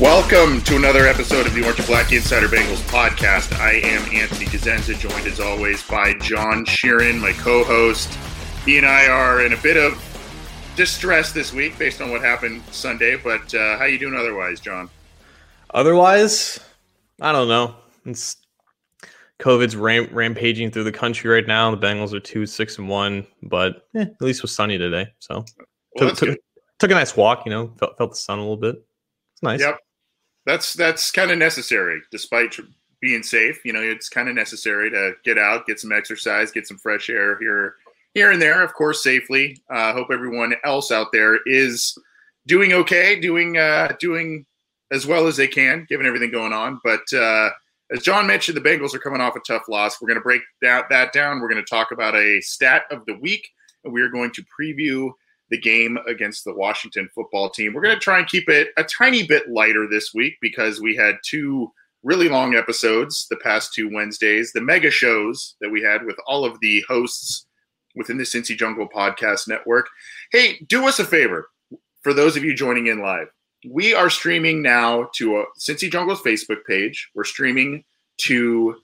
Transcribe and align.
Welcome 0.00 0.60
to 0.64 0.76
another 0.76 1.06
episode 1.06 1.46
of 1.46 1.54
the 1.54 1.62
Orange 1.62 1.78
and 1.78 1.88
Black 1.88 2.12
Insider 2.12 2.48
Bengals 2.48 2.82
podcast. 2.82 3.58
I 3.58 3.76
am 3.76 4.02
Anthony 4.14 4.44
Cosenza, 4.44 4.92
joined 4.98 5.26
as 5.26 5.40
always 5.40 5.82
by 5.88 6.12
John 6.18 6.66
Sheeran, 6.66 7.18
my 7.18 7.32
co-host. 7.32 8.12
He 8.66 8.76
and 8.76 8.86
I 8.86 9.08
are 9.08 9.46
in 9.46 9.54
a 9.54 9.56
bit 9.56 9.78
of 9.78 9.94
distress 10.76 11.32
this 11.32 11.50
week 11.54 11.78
based 11.78 12.02
on 12.02 12.10
what 12.10 12.20
happened 12.20 12.62
Sunday. 12.72 13.16
But 13.16 13.54
uh, 13.54 13.78
how 13.78 13.86
you 13.86 13.98
doing 13.98 14.14
otherwise, 14.14 14.60
John? 14.60 14.90
Otherwise, 15.72 16.60
I 17.22 17.32
don't 17.32 17.48
know. 17.48 17.76
It's 18.04 18.36
COVID's 19.38 19.76
ram- 19.76 20.10
rampaging 20.12 20.72
through 20.72 20.84
the 20.84 20.92
country 20.92 21.30
right 21.30 21.46
now. 21.46 21.74
The 21.74 21.78
Bengals 21.78 22.12
are 22.12 22.20
two 22.20 22.44
six 22.44 22.76
and 22.76 22.86
one, 22.86 23.26
but 23.42 23.88
eh, 23.94 24.02
at 24.02 24.20
least 24.20 24.40
it 24.40 24.42
was 24.42 24.54
sunny 24.54 24.76
today. 24.76 25.06
So 25.20 25.42
Well, 25.94 26.10
took, 26.10 26.18
took, 26.18 26.38
took 26.78 26.90
a 26.90 26.94
nice 26.94 27.16
walk. 27.16 27.46
You 27.46 27.50
know, 27.50 27.72
felt, 27.78 27.96
felt 27.96 28.10
the 28.10 28.16
sun 28.16 28.38
a 28.38 28.42
little 28.42 28.58
bit. 28.58 28.76
It's 29.32 29.42
nice. 29.42 29.60
Yep, 29.60 29.78
that's 30.46 30.74
that's 30.74 31.10
kind 31.10 31.30
of 31.30 31.38
necessary, 31.38 32.00
despite 32.10 32.52
tr- 32.52 32.62
being 33.00 33.22
safe. 33.22 33.64
You 33.64 33.72
know, 33.72 33.82
it's 33.82 34.08
kind 34.08 34.28
of 34.28 34.34
necessary 34.34 34.90
to 34.90 35.12
get 35.24 35.38
out, 35.38 35.66
get 35.66 35.80
some 35.80 35.92
exercise, 35.92 36.50
get 36.52 36.66
some 36.66 36.78
fresh 36.78 37.10
air 37.10 37.38
here, 37.38 37.74
here 38.14 38.30
and 38.30 38.40
there. 38.40 38.62
Of 38.62 38.72
course, 38.74 39.02
safely. 39.02 39.60
I 39.68 39.90
uh, 39.90 39.92
hope 39.92 40.08
everyone 40.10 40.54
else 40.64 40.90
out 40.90 41.08
there 41.12 41.40
is 41.44 41.98
doing 42.46 42.72
okay, 42.72 43.20
doing 43.20 43.58
uh, 43.58 43.94
doing 44.00 44.46
as 44.92 45.06
well 45.06 45.26
as 45.26 45.36
they 45.36 45.48
can, 45.48 45.84
given 45.88 46.06
everything 46.06 46.30
going 46.30 46.52
on. 46.52 46.80
But 46.84 47.12
uh, 47.12 47.50
as 47.92 48.02
John 48.02 48.26
mentioned, 48.26 48.56
the 48.56 48.60
Bengals 48.60 48.94
are 48.94 49.00
coming 49.00 49.20
off 49.20 49.36
a 49.36 49.40
tough 49.40 49.64
loss. 49.68 50.00
We're 50.00 50.08
going 50.08 50.18
to 50.18 50.24
break 50.24 50.42
that, 50.62 50.88
that 50.90 51.12
down. 51.12 51.40
We're 51.40 51.48
going 51.48 51.64
to 51.64 51.68
talk 51.68 51.90
about 51.92 52.14
a 52.14 52.40
stat 52.40 52.82
of 52.90 53.04
the 53.06 53.18
week, 53.18 53.48
and 53.84 53.92
we 53.92 54.00
are 54.00 54.08
going 54.08 54.32
to 54.32 54.44
preview 54.60 55.10
the 55.50 55.58
game 55.60 55.98
against 56.08 56.44
the 56.44 56.54
Washington 56.54 57.08
football 57.14 57.50
team. 57.50 57.72
We're 57.72 57.82
going 57.82 57.94
to 57.94 58.00
try 58.00 58.18
and 58.18 58.26
keep 58.26 58.48
it 58.48 58.68
a 58.76 58.84
tiny 58.84 59.22
bit 59.22 59.48
lighter 59.50 59.86
this 59.88 60.12
week 60.12 60.38
because 60.40 60.80
we 60.80 60.96
had 60.96 61.16
two 61.24 61.72
really 62.02 62.28
long 62.28 62.54
episodes 62.54 63.26
the 63.30 63.36
past 63.36 63.74
two 63.74 63.90
Wednesdays, 63.92 64.52
the 64.52 64.60
mega 64.60 64.90
shows 64.90 65.56
that 65.60 65.70
we 65.70 65.82
had 65.82 66.04
with 66.04 66.16
all 66.26 66.44
of 66.44 66.58
the 66.60 66.84
hosts 66.88 67.46
within 67.94 68.16
the 68.16 68.24
Cincy 68.24 68.56
Jungle 68.56 68.88
Podcast 68.88 69.48
Network. 69.48 69.88
Hey, 70.30 70.58
do 70.66 70.86
us 70.86 70.98
a 70.98 71.04
favor 71.04 71.48
for 72.02 72.12
those 72.14 72.36
of 72.36 72.44
you 72.44 72.54
joining 72.54 72.86
in 72.86 73.00
live. 73.00 73.28
We 73.68 73.94
are 73.94 74.10
streaming 74.10 74.62
now 74.62 75.08
to 75.14 75.38
a 75.38 75.44
Cincy 75.58 75.90
Jungle's 75.90 76.22
Facebook 76.22 76.64
page. 76.66 77.10
We're 77.14 77.24
streaming 77.24 77.84
to 78.18 78.76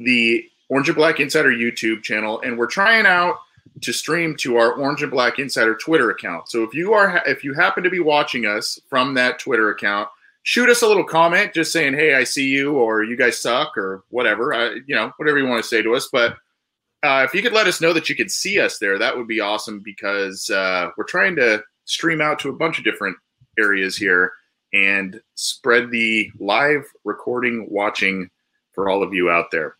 the 0.00 0.44
Orange 0.68 0.88
and 0.88 0.96
Black 0.96 1.20
Insider 1.20 1.50
YouTube 1.50 2.02
channel, 2.02 2.40
and 2.40 2.58
we're 2.58 2.66
trying 2.66 3.06
out 3.06 3.36
to 3.82 3.92
stream 3.92 4.36
to 4.36 4.56
our 4.56 4.72
Orange 4.72 5.02
and 5.02 5.10
Black 5.10 5.38
Insider 5.38 5.74
Twitter 5.76 6.10
account. 6.10 6.48
So 6.50 6.62
if 6.62 6.74
you 6.74 6.92
are 6.92 7.22
if 7.26 7.44
you 7.44 7.54
happen 7.54 7.82
to 7.82 7.90
be 7.90 8.00
watching 8.00 8.46
us 8.46 8.78
from 8.88 9.14
that 9.14 9.38
Twitter 9.38 9.70
account, 9.70 10.08
shoot 10.42 10.68
us 10.68 10.82
a 10.82 10.86
little 10.86 11.04
comment 11.04 11.54
just 11.54 11.72
saying, 11.72 11.94
"Hey, 11.94 12.14
I 12.14 12.24
see 12.24 12.48
you," 12.48 12.72
or 12.74 13.02
"You 13.02 13.16
guys 13.16 13.40
suck," 13.40 13.76
or 13.76 14.04
whatever. 14.08 14.52
Uh, 14.52 14.70
you 14.86 14.94
know, 14.94 15.12
whatever 15.16 15.38
you 15.38 15.46
want 15.46 15.62
to 15.62 15.68
say 15.68 15.82
to 15.82 15.94
us. 15.94 16.08
But 16.12 16.36
uh, 17.02 17.24
if 17.26 17.34
you 17.34 17.42
could 17.42 17.52
let 17.52 17.66
us 17.66 17.80
know 17.80 17.92
that 17.92 18.08
you 18.08 18.16
could 18.16 18.30
see 18.30 18.60
us 18.60 18.78
there, 18.78 18.98
that 18.98 19.16
would 19.16 19.28
be 19.28 19.40
awesome 19.40 19.80
because 19.80 20.50
uh, 20.50 20.90
we're 20.96 21.04
trying 21.04 21.36
to 21.36 21.62
stream 21.84 22.20
out 22.20 22.38
to 22.40 22.50
a 22.50 22.56
bunch 22.56 22.78
of 22.78 22.84
different 22.84 23.16
areas 23.58 23.96
here 23.96 24.32
and 24.72 25.20
spread 25.34 25.90
the 25.90 26.30
live 26.38 26.84
recording 27.04 27.66
watching 27.70 28.30
for 28.72 28.88
all 28.88 29.02
of 29.02 29.12
you 29.12 29.30
out 29.30 29.50
there. 29.50 29.76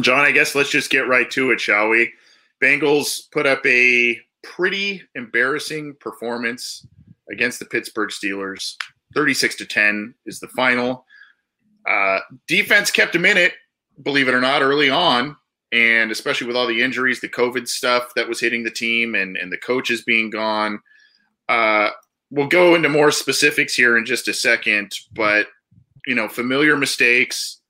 John, 0.00 0.20
I 0.20 0.32
guess 0.32 0.54
let's 0.54 0.70
just 0.70 0.90
get 0.90 1.08
right 1.08 1.30
to 1.32 1.50
it, 1.50 1.60
shall 1.60 1.88
we? 1.88 2.12
Bengals 2.62 3.30
put 3.30 3.46
up 3.46 3.64
a 3.66 4.18
pretty 4.42 5.02
embarrassing 5.14 5.94
performance 6.00 6.86
against 7.30 7.58
the 7.58 7.64
Pittsburgh 7.64 8.10
Steelers. 8.10 8.74
36 9.14 9.56
to 9.56 9.66
10 9.66 10.14
is 10.26 10.40
the 10.40 10.48
final. 10.48 11.04
Uh, 11.88 12.18
defense 12.48 12.90
kept 12.90 13.12
them 13.12 13.24
in 13.24 13.36
it, 13.36 13.52
believe 14.02 14.28
it 14.28 14.34
or 14.34 14.40
not, 14.40 14.62
early 14.62 14.90
on. 14.90 15.36
And 15.72 16.10
especially 16.10 16.46
with 16.46 16.56
all 16.56 16.66
the 16.66 16.82
injuries, 16.82 17.20
the 17.20 17.28
COVID 17.28 17.66
stuff 17.68 18.12
that 18.14 18.28
was 18.28 18.40
hitting 18.40 18.62
the 18.62 18.70
team 18.70 19.14
and, 19.14 19.36
and 19.36 19.52
the 19.52 19.58
coaches 19.58 20.02
being 20.02 20.30
gone. 20.30 20.80
Uh, 21.48 21.90
we'll 22.30 22.46
go 22.46 22.74
into 22.74 22.88
more 22.88 23.10
specifics 23.10 23.74
here 23.74 23.96
in 23.96 24.04
just 24.04 24.28
a 24.28 24.34
second. 24.34 24.92
But, 25.12 25.48
you 26.06 26.14
know, 26.14 26.28
familiar 26.28 26.76
mistakes, 26.76 27.60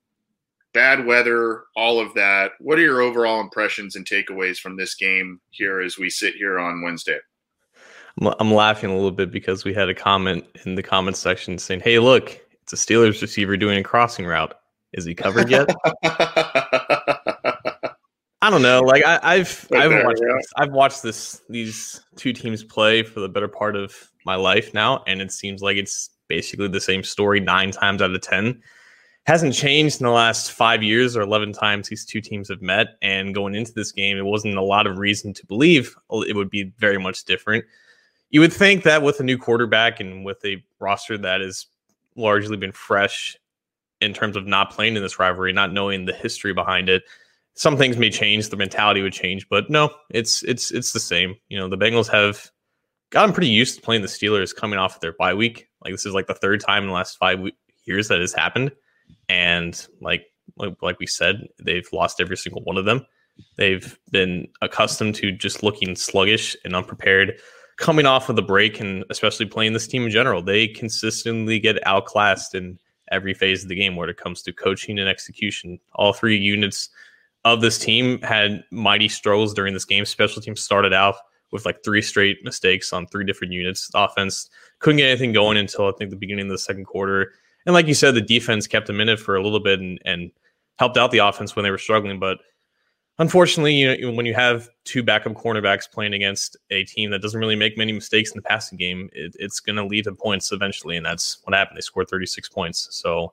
bad 0.74 1.06
weather, 1.06 1.64
all 1.74 1.98
of 1.98 2.12
that. 2.14 2.52
What 2.58 2.78
are 2.78 2.82
your 2.82 3.00
overall 3.00 3.40
impressions 3.40 3.96
and 3.96 4.04
takeaways 4.04 4.58
from 4.58 4.76
this 4.76 4.94
game 4.94 5.40
here 5.50 5.80
as 5.80 5.96
we 5.96 6.10
sit 6.10 6.34
here 6.34 6.58
on 6.58 6.82
Wednesday? 6.82 7.18
I'm 8.20 8.52
laughing 8.52 8.90
a 8.90 8.94
little 8.94 9.10
bit 9.10 9.30
because 9.30 9.64
we 9.64 9.72
had 9.72 9.88
a 9.88 9.94
comment 9.94 10.44
in 10.66 10.74
the 10.74 10.82
comment 10.82 11.16
section 11.16 11.58
saying, 11.58 11.80
"Hey, 11.80 11.98
look, 11.98 12.38
it's 12.62 12.72
a 12.72 12.76
Steelers 12.76 13.20
receiver 13.20 13.56
doing 13.56 13.78
a 13.78 13.82
crossing 13.82 14.26
route. 14.26 14.54
Is 14.92 15.04
he 15.04 15.14
covered 15.14 15.50
yet?" 15.50 15.68
I 18.44 18.50
don't 18.50 18.62
know. 18.62 18.82
Like 18.82 19.04
I, 19.04 19.38
have 19.38 19.66
I've 19.72 19.90
there, 19.90 20.04
watched 20.04 20.20
this, 20.20 20.46
I've 20.56 20.70
watched 20.70 21.02
this 21.02 21.40
these 21.48 22.02
two 22.14 22.32
teams 22.32 22.62
play 22.62 23.02
for 23.02 23.20
the 23.20 23.28
better 23.28 23.48
part 23.48 23.74
of 23.74 23.94
my 24.26 24.36
life 24.36 24.72
now, 24.74 25.02
and 25.06 25.20
it 25.20 25.32
seems 25.32 25.62
like 25.62 25.76
it's 25.76 26.10
basically 26.28 26.68
the 26.68 26.80
same 26.80 27.02
story 27.02 27.40
nine 27.40 27.72
times 27.72 28.00
out 28.00 28.14
of 28.14 28.20
ten. 28.20 28.62
Hasn't 29.24 29.54
changed 29.54 30.00
in 30.00 30.04
the 30.04 30.12
last 30.12 30.52
five 30.52 30.82
years 30.82 31.16
or 31.16 31.22
eleven 31.22 31.52
times 31.52 31.88
these 31.88 32.04
two 32.04 32.20
teams 32.20 32.48
have 32.48 32.60
met. 32.60 32.98
And 33.00 33.34
going 33.34 33.54
into 33.54 33.72
this 33.72 33.90
game, 33.90 34.18
it 34.18 34.24
wasn't 34.24 34.56
a 34.56 34.62
lot 34.62 34.86
of 34.86 34.98
reason 34.98 35.32
to 35.34 35.46
believe 35.46 35.96
it 36.10 36.36
would 36.36 36.50
be 36.50 36.72
very 36.78 36.98
much 36.98 37.24
different. 37.24 37.64
You 38.30 38.40
would 38.40 38.52
think 38.52 38.82
that 38.82 39.02
with 39.02 39.20
a 39.20 39.24
new 39.24 39.38
quarterback 39.38 40.00
and 40.00 40.24
with 40.24 40.44
a 40.44 40.62
roster 40.78 41.16
that 41.18 41.40
has 41.40 41.66
largely 42.16 42.56
been 42.56 42.72
fresh 42.72 43.36
in 44.00 44.12
terms 44.12 44.36
of 44.36 44.46
not 44.46 44.70
playing 44.70 44.96
in 44.96 45.02
this 45.02 45.18
rivalry, 45.18 45.52
not 45.52 45.72
knowing 45.72 46.04
the 46.04 46.12
history 46.12 46.52
behind 46.52 46.88
it, 46.88 47.04
some 47.54 47.76
things 47.76 47.96
may 47.96 48.10
change, 48.10 48.48
the 48.48 48.56
mentality 48.56 49.00
would 49.00 49.12
change, 49.12 49.48
but 49.48 49.70
no, 49.70 49.94
it's 50.10 50.42
it's 50.42 50.70
it's 50.72 50.92
the 50.92 51.00
same. 51.00 51.36
You 51.48 51.56
know, 51.56 51.68
the 51.68 51.78
Bengals 51.78 52.10
have 52.10 52.50
gotten 53.10 53.32
pretty 53.32 53.48
used 53.48 53.76
to 53.76 53.82
playing 53.82 54.02
the 54.02 54.08
Steelers 54.08 54.54
coming 54.54 54.78
off 54.78 54.96
of 54.96 55.00
their 55.00 55.12
bye 55.12 55.34
week. 55.34 55.68
Like 55.82 55.94
this 55.94 56.04
is 56.04 56.12
like 56.12 56.26
the 56.26 56.34
third 56.34 56.60
time 56.60 56.82
in 56.82 56.88
the 56.88 56.94
last 56.94 57.16
five 57.16 57.40
we- 57.40 57.56
years 57.84 58.08
that 58.08 58.20
has 58.20 58.32
happened, 58.32 58.72
and 59.28 59.86
like 60.00 60.26
like, 60.56 60.98
we 60.98 61.06
said, 61.06 61.48
they've 61.62 61.88
lost 61.92 62.20
every 62.20 62.36
single 62.36 62.62
one 62.62 62.76
of 62.76 62.84
them. 62.84 63.04
They've 63.56 63.98
been 64.10 64.48
accustomed 64.62 65.16
to 65.16 65.32
just 65.32 65.62
looking 65.62 65.96
sluggish 65.96 66.56
and 66.64 66.76
unprepared 66.76 67.40
coming 67.76 68.06
off 68.06 68.28
of 68.28 68.36
the 68.36 68.42
break, 68.42 68.80
and 68.80 69.04
especially 69.10 69.46
playing 69.46 69.72
this 69.72 69.88
team 69.88 70.04
in 70.04 70.10
general. 70.10 70.42
They 70.42 70.68
consistently 70.68 71.58
get 71.58 71.84
outclassed 71.86 72.54
in 72.54 72.78
every 73.10 73.34
phase 73.34 73.62
of 73.62 73.68
the 73.68 73.74
game 73.74 73.96
when 73.96 74.08
it 74.08 74.16
comes 74.16 74.42
to 74.42 74.52
coaching 74.52 74.98
and 74.98 75.08
execution. 75.08 75.80
All 75.94 76.12
three 76.12 76.36
units 76.36 76.90
of 77.44 77.60
this 77.60 77.78
team 77.78 78.20
had 78.22 78.64
mighty 78.70 79.08
struggles 79.08 79.52
during 79.52 79.74
this 79.74 79.84
game. 79.84 80.04
Special 80.04 80.40
teams 80.40 80.60
started 80.60 80.92
out 80.92 81.16
with 81.50 81.66
like 81.66 81.82
three 81.84 82.02
straight 82.02 82.38
mistakes 82.44 82.92
on 82.92 83.06
three 83.06 83.24
different 83.24 83.52
units. 83.52 83.90
Offense 83.94 84.48
couldn't 84.78 84.98
get 84.98 85.08
anything 85.08 85.32
going 85.32 85.56
until 85.56 85.88
I 85.88 85.92
think 85.92 86.10
the 86.10 86.16
beginning 86.16 86.46
of 86.46 86.52
the 86.52 86.58
second 86.58 86.84
quarter. 86.84 87.32
And 87.66 87.74
like 87.74 87.86
you 87.86 87.94
said, 87.94 88.14
the 88.14 88.20
defense 88.20 88.66
kept 88.66 88.86
them 88.86 89.00
in 89.00 89.08
it 89.08 89.18
for 89.18 89.36
a 89.36 89.42
little 89.42 89.60
bit 89.60 89.80
and, 89.80 89.98
and 90.04 90.30
helped 90.78 90.96
out 90.96 91.10
the 91.10 91.18
offense 91.18 91.56
when 91.56 91.62
they 91.62 91.70
were 91.70 91.78
struggling. 91.78 92.18
But 92.18 92.38
unfortunately, 93.18 93.74
you 93.74 93.96
know, 93.96 94.12
when 94.12 94.26
you 94.26 94.34
have 94.34 94.68
two 94.84 95.02
backup 95.02 95.34
cornerbacks 95.34 95.90
playing 95.90 96.14
against 96.14 96.56
a 96.70 96.84
team 96.84 97.10
that 97.10 97.22
doesn't 97.22 97.40
really 97.40 97.56
make 97.56 97.78
many 97.78 97.92
mistakes 97.92 98.30
in 98.30 98.36
the 98.36 98.42
passing 98.42 98.76
game, 98.76 99.08
it, 99.12 99.34
it's 99.38 99.60
going 99.60 99.76
to 99.76 99.84
lead 99.84 100.04
to 100.04 100.12
points 100.12 100.52
eventually. 100.52 100.96
And 100.96 101.06
that's 101.06 101.38
what 101.44 101.54
happened. 101.54 101.76
They 101.76 101.82
scored 101.82 102.08
36 102.08 102.48
points. 102.48 102.88
So, 102.90 103.32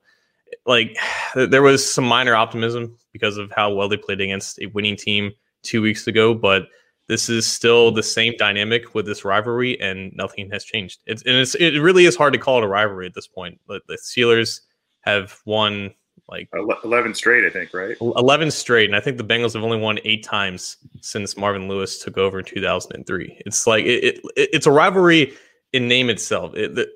like, 0.65 0.97
there 1.35 1.61
was 1.61 1.91
some 1.91 2.05
minor 2.05 2.35
optimism 2.35 2.97
because 3.11 3.37
of 3.37 3.51
how 3.51 3.73
well 3.73 3.89
they 3.89 3.97
played 3.97 4.21
against 4.21 4.59
a 4.61 4.67
winning 4.67 4.95
team 4.95 5.31
two 5.63 5.81
weeks 5.81 6.07
ago. 6.07 6.33
But 6.33 6.67
this 7.11 7.27
is 7.27 7.45
still 7.45 7.91
the 7.91 8.01
same 8.01 8.35
dynamic 8.37 8.95
with 8.95 9.05
this 9.05 9.25
rivalry, 9.25 9.77
and 9.81 10.15
nothing 10.15 10.49
has 10.49 10.63
changed. 10.63 11.01
It's 11.05 11.21
and 11.23 11.35
it's 11.35 11.55
it 11.55 11.77
really 11.81 12.05
is 12.05 12.15
hard 12.15 12.31
to 12.31 12.39
call 12.39 12.59
it 12.59 12.63
a 12.63 12.69
rivalry 12.69 13.05
at 13.05 13.13
this 13.13 13.27
point. 13.27 13.59
But 13.67 13.81
the 13.87 13.97
Steelers 13.97 14.61
have 15.01 15.37
won 15.45 15.93
like 16.29 16.47
11 16.85 17.13
straight, 17.13 17.43
I 17.43 17.49
think, 17.49 17.73
right? 17.73 17.97
11 17.99 18.51
straight. 18.51 18.85
And 18.85 18.95
I 18.95 19.01
think 19.01 19.17
the 19.17 19.25
Bengals 19.25 19.55
have 19.55 19.63
only 19.63 19.77
won 19.77 19.99
eight 20.05 20.23
times 20.23 20.77
since 21.01 21.35
Marvin 21.35 21.67
Lewis 21.67 21.99
took 21.99 22.17
over 22.17 22.39
in 22.39 22.45
2003. 22.45 23.41
It's 23.45 23.67
like, 23.67 23.83
it, 23.83 24.15
it 24.15 24.21
it's 24.37 24.65
a 24.65 24.71
rivalry 24.71 25.33
in 25.73 25.89
name 25.89 26.09
itself. 26.09 26.55
It, 26.55 26.75
the, 26.75 26.89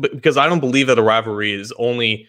because 0.00 0.38
I 0.38 0.48
don't 0.48 0.60
believe 0.60 0.86
that 0.86 0.98
a 0.98 1.02
rivalry 1.02 1.52
is 1.52 1.74
only 1.78 2.26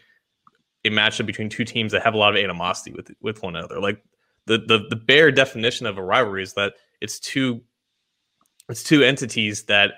a 0.84 0.90
matchup 0.90 1.26
between 1.26 1.48
two 1.48 1.64
teams 1.64 1.94
that 1.94 2.04
have 2.04 2.16
a 2.16 2.18
lot 2.18 2.36
of 2.36 2.44
animosity 2.44 2.92
with 2.92 3.12
with 3.22 3.42
one 3.42 3.56
another. 3.56 3.80
Like 3.80 4.04
the 4.46 4.58
the 4.58 4.86
the 4.90 4.98
bare 4.98 5.32
definition 5.32 5.86
of 5.86 5.98
a 5.98 6.04
rivalry 6.04 6.44
is 6.44 6.54
that 6.56 6.74
it's 7.02 7.20
two 7.20 7.62
it's 8.70 8.84
two 8.84 9.04
entities 9.04 9.64
that 9.64 9.94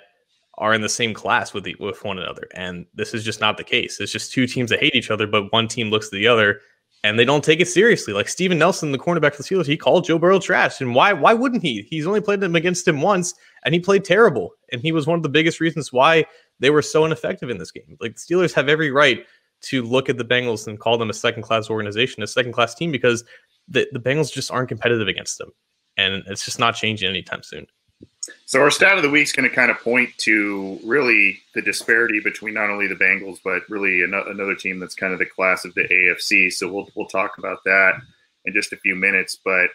are 0.57 0.73
in 0.73 0.81
the 0.81 0.89
same 0.89 1.13
class 1.13 1.53
with 1.53 1.63
the, 1.63 1.75
with 1.79 2.03
one 2.03 2.19
another, 2.19 2.47
and 2.53 2.85
this 2.93 3.13
is 3.13 3.23
just 3.23 3.41
not 3.41 3.57
the 3.57 3.63
case. 3.63 3.99
It's 3.99 4.11
just 4.11 4.31
two 4.31 4.47
teams 4.47 4.69
that 4.69 4.79
hate 4.79 4.95
each 4.95 5.11
other, 5.11 5.27
but 5.27 5.51
one 5.51 5.67
team 5.67 5.89
looks 5.89 6.09
to 6.09 6.15
the 6.15 6.27
other, 6.27 6.61
and 7.03 7.17
they 7.17 7.25
don't 7.25 7.43
take 7.43 7.59
it 7.59 7.67
seriously. 7.67 8.13
Like 8.13 8.29
Steven 8.29 8.59
Nelson, 8.59 8.91
the 8.91 8.97
cornerback 8.99 9.33
for 9.33 9.43
the 9.43 9.49
Steelers, 9.49 9.65
he 9.65 9.75
called 9.75 10.05
Joe 10.05 10.19
Burrow 10.19 10.39
trash, 10.39 10.81
and 10.81 10.93
why 10.95 11.13
why 11.13 11.33
wouldn't 11.33 11.63
he? 11.63 11.81
He's 11.89 12.07
only 12.07 12.21
played 12.21 12.41
them 12.41 12.55
against 12.55 12.87
him 12.87 13.01
once, 13.01 13.33
and 13.65 13.73
he 13.73 13.79
played 13.79 14.05
terrible, 14.05 14.51
and 14.71 14.81
he 14.81 14.91
was 14.91 15.07
one 15.07 15.17
of 15.17 15.23
the 15.23 15.29
biggest 15.29 15.59
reasons 15.59 15.91
why 15.91 16.25
they 16.59 16.69
were 16.69 16.81
so 16.81 17.05
ineffective 17.05 17.49
in 17.49 17.57
this 17.57 17.71
game. 17.71 17.97
Like 17.99 18.15
the 18.15 18.19
Steelers 18.19 18.53
have 18.53 18.69
every 18.69 18.91
right 18.91 19.25
to 19.63 19.83
look 19.83 20.09
at 20.09 20.17
the 20.17 20.25
Bengals 20.25 20.67
and 20.67 20.79
call 20.79 20.97
them 20.97 21.09
a 21.09 21.13
second 21.13 21.43
class 21.43 21.69
organization, 21.69 22.23
a 22.23 22.27
second 22.27 22.51
class 22.53 22.73
team, 22.75 22.91
because 22.91 23.23
the, 23.67 23.87
the 23.91 23.99
Bengals 23.99 24.31
just 24.31 24.51
aren't 24.51 24.69
competitive 24.69 25.07
against 25.07 25.37
them. 25.37 25.51
And 26.01 26.23
it's 26.27 26.45
just 26.45 26.59
not 26.59 26.75
changing 26.75 27.09
anytime 27.09 27.43
soon. 27.43 27.67
So 28.45 28.61
our 28.61 28.69
stat 28.69 28.97
of 28.97 29.03
the 29.03 29.09
week 29.09 29.23
is 29.23 29.31
going 29.31 29.49
to 29.49 29.55
kind 29.55 29.71
of 29.71 29.79
point 29.79 30.15
to 30.19 30.79
really 30.83 31.39
the 31.55 31.61
disparity 31.61 32.19
between 32.19 32.53
not 32.53 32.69
only 32.69 32.87
the 32.87 32.95
Bengals 32.95 33.39
but 33.43 33.63
really 33.69 34.03
another 34.03 34.55
team 34.55 34.79
that's 34.79 34.95
kind 34.95 35.13
of 35.13 35.19
the 35.19 35.25
class 35.25 35.65
of 35.65 35.73
the 35.73 35.83
AFC. 35.83 36.51
So 36.51 36.71
we'll 36.71 36.89
we'll 36.95 37.07
talk 37.07 37.37
about 37.37 37.63
that 37.65 37.93
in 38.45 38.53
just 38.53 38.73
a 38.73 38.77
few 38.77 38.95
minutes. 38.95 39.37
But 39.43 39.69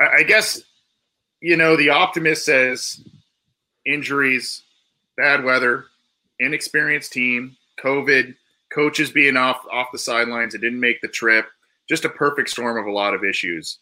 I, 0.00 0.18
I 0.18 0.22
guess 0.22 0.62
you 1.40 1.56
know 1.56 1.76
the 1.76 1.90
optimist 1.90 2.44
says 2.44 3.04
injuries, 3.84 4.62
bad 5.16 5.44
weather, 5.44 5.86
inexperienced 6.40 7.12
team, 7.12 7.56
COVID, 7.82 8.34
coaches 8.72 9.10
being 9.10 9.36
off 9.36 9.60
off 9.70 9.92
the 9.92 9.98
sidelines 9.98 10.54
and 10.54 10.62
didn't 10.62 10.80
make 10.80 11.00
the 11.00 11.08
trip, 11.08 11.46
just 11.88 12.04
a 12.04 12.10
perfect 12.10 12.50
storm 12.50 12.78
of 12.78 12.86
a 12.86 12.92
lot 12.92 13.14
of 13.14 13.24
issues. 13.24 13.78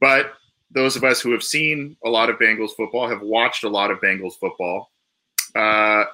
But 0.00 0.32
those 0.70 0.96
of 0.96 1.04
us 1.04 1.20
who 1.20 1.32
have 1.32 1.42
seen 1.42 1.96
a 2.04 2.08
lot 2.08 2.30
of 2.30 2.38
Bengals 2.38 2.72
football 2.76 3.08
have 3.08 3.22
watched 3.22 3.64
a 3.64 3.68
lot 3.68 3.90
of 3.90 4.00
Bengals 4.00 4.38
football. 4.38 4.90
Uh, 5.54 6.04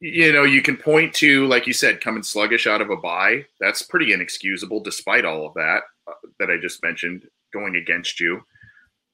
you 0.00 0.32
know, 0.32 0.42
you 0.44 0.62
can 0.62 0.76
point 0.76 1.14
to, 1.14 1.46
like 1.46 1.66
you 1.66 1.72
said, 1.72 2.00
coming 2.00 2.22
sluggish 2.22 2.66
out 2.66 2.80
of 2.82 2.90
a 2.90 2.96
bye. 2.96 3.44
That's 3.60 3.82
pretty 3.82 4.12
inexcusable, 4.12 4.80
despite 4.80 5.24
all 5.24 5.46
of 5.46 5.54
that 5.54 5.82
uh, 6.06 6.12
that 6.38 6.50
I 6.50 6.58
just 6.58 6.82
mentioned 6.82 7.26
going 7.52 7.76
against 7.76 8.20
you. 8.20 8.42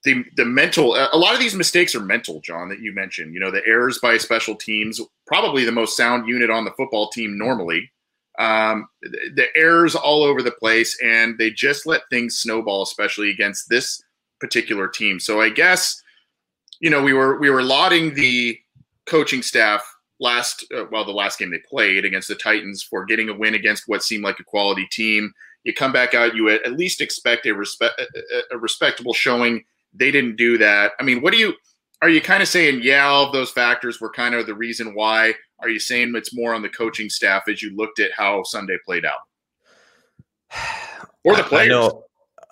The 0.04 0.24
the 0.36 0.44
mental, 0.44 0.96
a 0.96 1.16
lot 1.16 1.34
of 1.34 1.40
these 1.40 1.54
mistakes 1.54 1.94
are 1.94 2.00
mental, 2.00 2.40
John, 2.40 2.68
that 2.70 2.80
you 2.80 2.92
mentioned. 2.92 3.34
You 3.34 3.40
know, 3.40 3.52
the 3.52 3.64
errors 3.64 4.00
by 4.00 4.16
special 4.16 4.56
teams, 4.56 5.00
probably 5.26 5.64
the 5.64 5.70
most 5.70 5.96
sound 5.96 6.26
unit 6.26 6.50
on 6.50 6.64
the 6.64 6.72
football 6.72 7.10
team 7.10 7.38
normally. 7.38 7.92
Um, 8.38 8.88
the, 9.02 9.30
the 9.36 9.46
errors 9.54 9.94
all 9.94 10.24
over 10.24 10.42
the 10.42 10.50
place, 10.50 10.98
and 11.04 11.38
they 11.38 11.50
just 11.50 11.86
let 11.86 12.02
things 12.10 12.38
snowball, 12.38 12.82
especially 12.82 13.30
against 13.30 13.68
this 13.68 14.01
particular 14.42 14.88
team. 14.88 15.20
So 15.20 15.40
I 15.40 15.48
guess 15.48 16.02
you 16.80 16.90
know 16.90 17.00
we 17.00 17.12
were 17.12 17.38
we 17.38 17.48
were 17.48 17.62
lauding 17.62 18.14
the 18.14 18.58
coaching 19.06 19.40
staff 19.40 19.82
last 20.20 20.66
uh, 20.76 20.84
well 20.90 21.04
the 21.04 21.12
last 21.12 21.38
game 21.38 21.50
they 21.50 21.62
played 21.70 22.04
against 22.04 22.28
the 22.28 22.34
Titans 22.34 22.82
for 22.82 23.04
getting 23.04 23.28
a 23.28 23.34
win 23.34 23.54
against 23.54 23.84
what 23.86 24.02
seemed 24.02 24.24
like 24.24 24.40
a 24.40 24.44
quality 24.44 24.86
team. 24.90 25.32
You 25.62 25.72
come 25.72 25.92
back 25.92 26.12
out, 26.12 26.34
you 26.34 26.50
at 26.50 26.72
least 26.72 27.00
expect 27.00 27.46
a 27.46 27.54
respect 27.54 28.02
a 28.50 28.58
respectable 28.58 29.14
showing. 29.14 29.64
They 29.94 30.10
didn't 30.10 30.36
do 30.36 30.58
that. 30.58 30.92
I 30.98 31.04
mean, 31.04 31.22
what 31.22 31.32
do 31.32 31.38
you 31.38 31.54
are 32.02 32.08
you 32.08 32.20
kind 32.20 32.42
of 32.42 32.48
saying? 32.48 32.80
Yeah, 32.82 33.06
all 33.06 33.26
of 33.26 33.32
those 33.32 33.52
factors 33.52 34.00
were 34.00 34.10
kind 34.10 34.34
of 34.34 34.46
the 34.46 34.54
reason 34.54 34.94
why. 34.94 35.34
Are 35.60 35.68
you 35.68 35.78
saying 35.78 36.12
it's 36.16 36.34
more 36.34 36.52
on 36.52 36.62
the 36.62 36.68
coaching 36.68 37.08
staff 37.08 37.44
as 37.48 37.62
you 37.62 37.76
looked 37.76 38.00
at 38.00 38.10
how 38.16 38.42
Sunday 38.42 38.76
played 38.84 39.04
out, 39.04 39.20
or 41.22 41.36
the 41.36 41.44
players? 41.44 41.92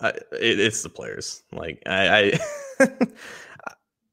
It, 0.03 0.61
it's 0.61 0.83
the 0.83 0.89
players. 0.89 1.43
Like 1.53 1.83
I, 1.87 2.39
I 2.81 2.89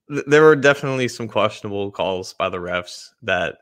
there 0.26 0.44
were 0.44 0.56
definitely 0.56 1.08
some 1.08 1.28
questionable 1.28 1.92
calls 1.92 2.34
by 2.34 2.50
the 2.50 2.58
refs 2.58 3.10
that 3.24 3.58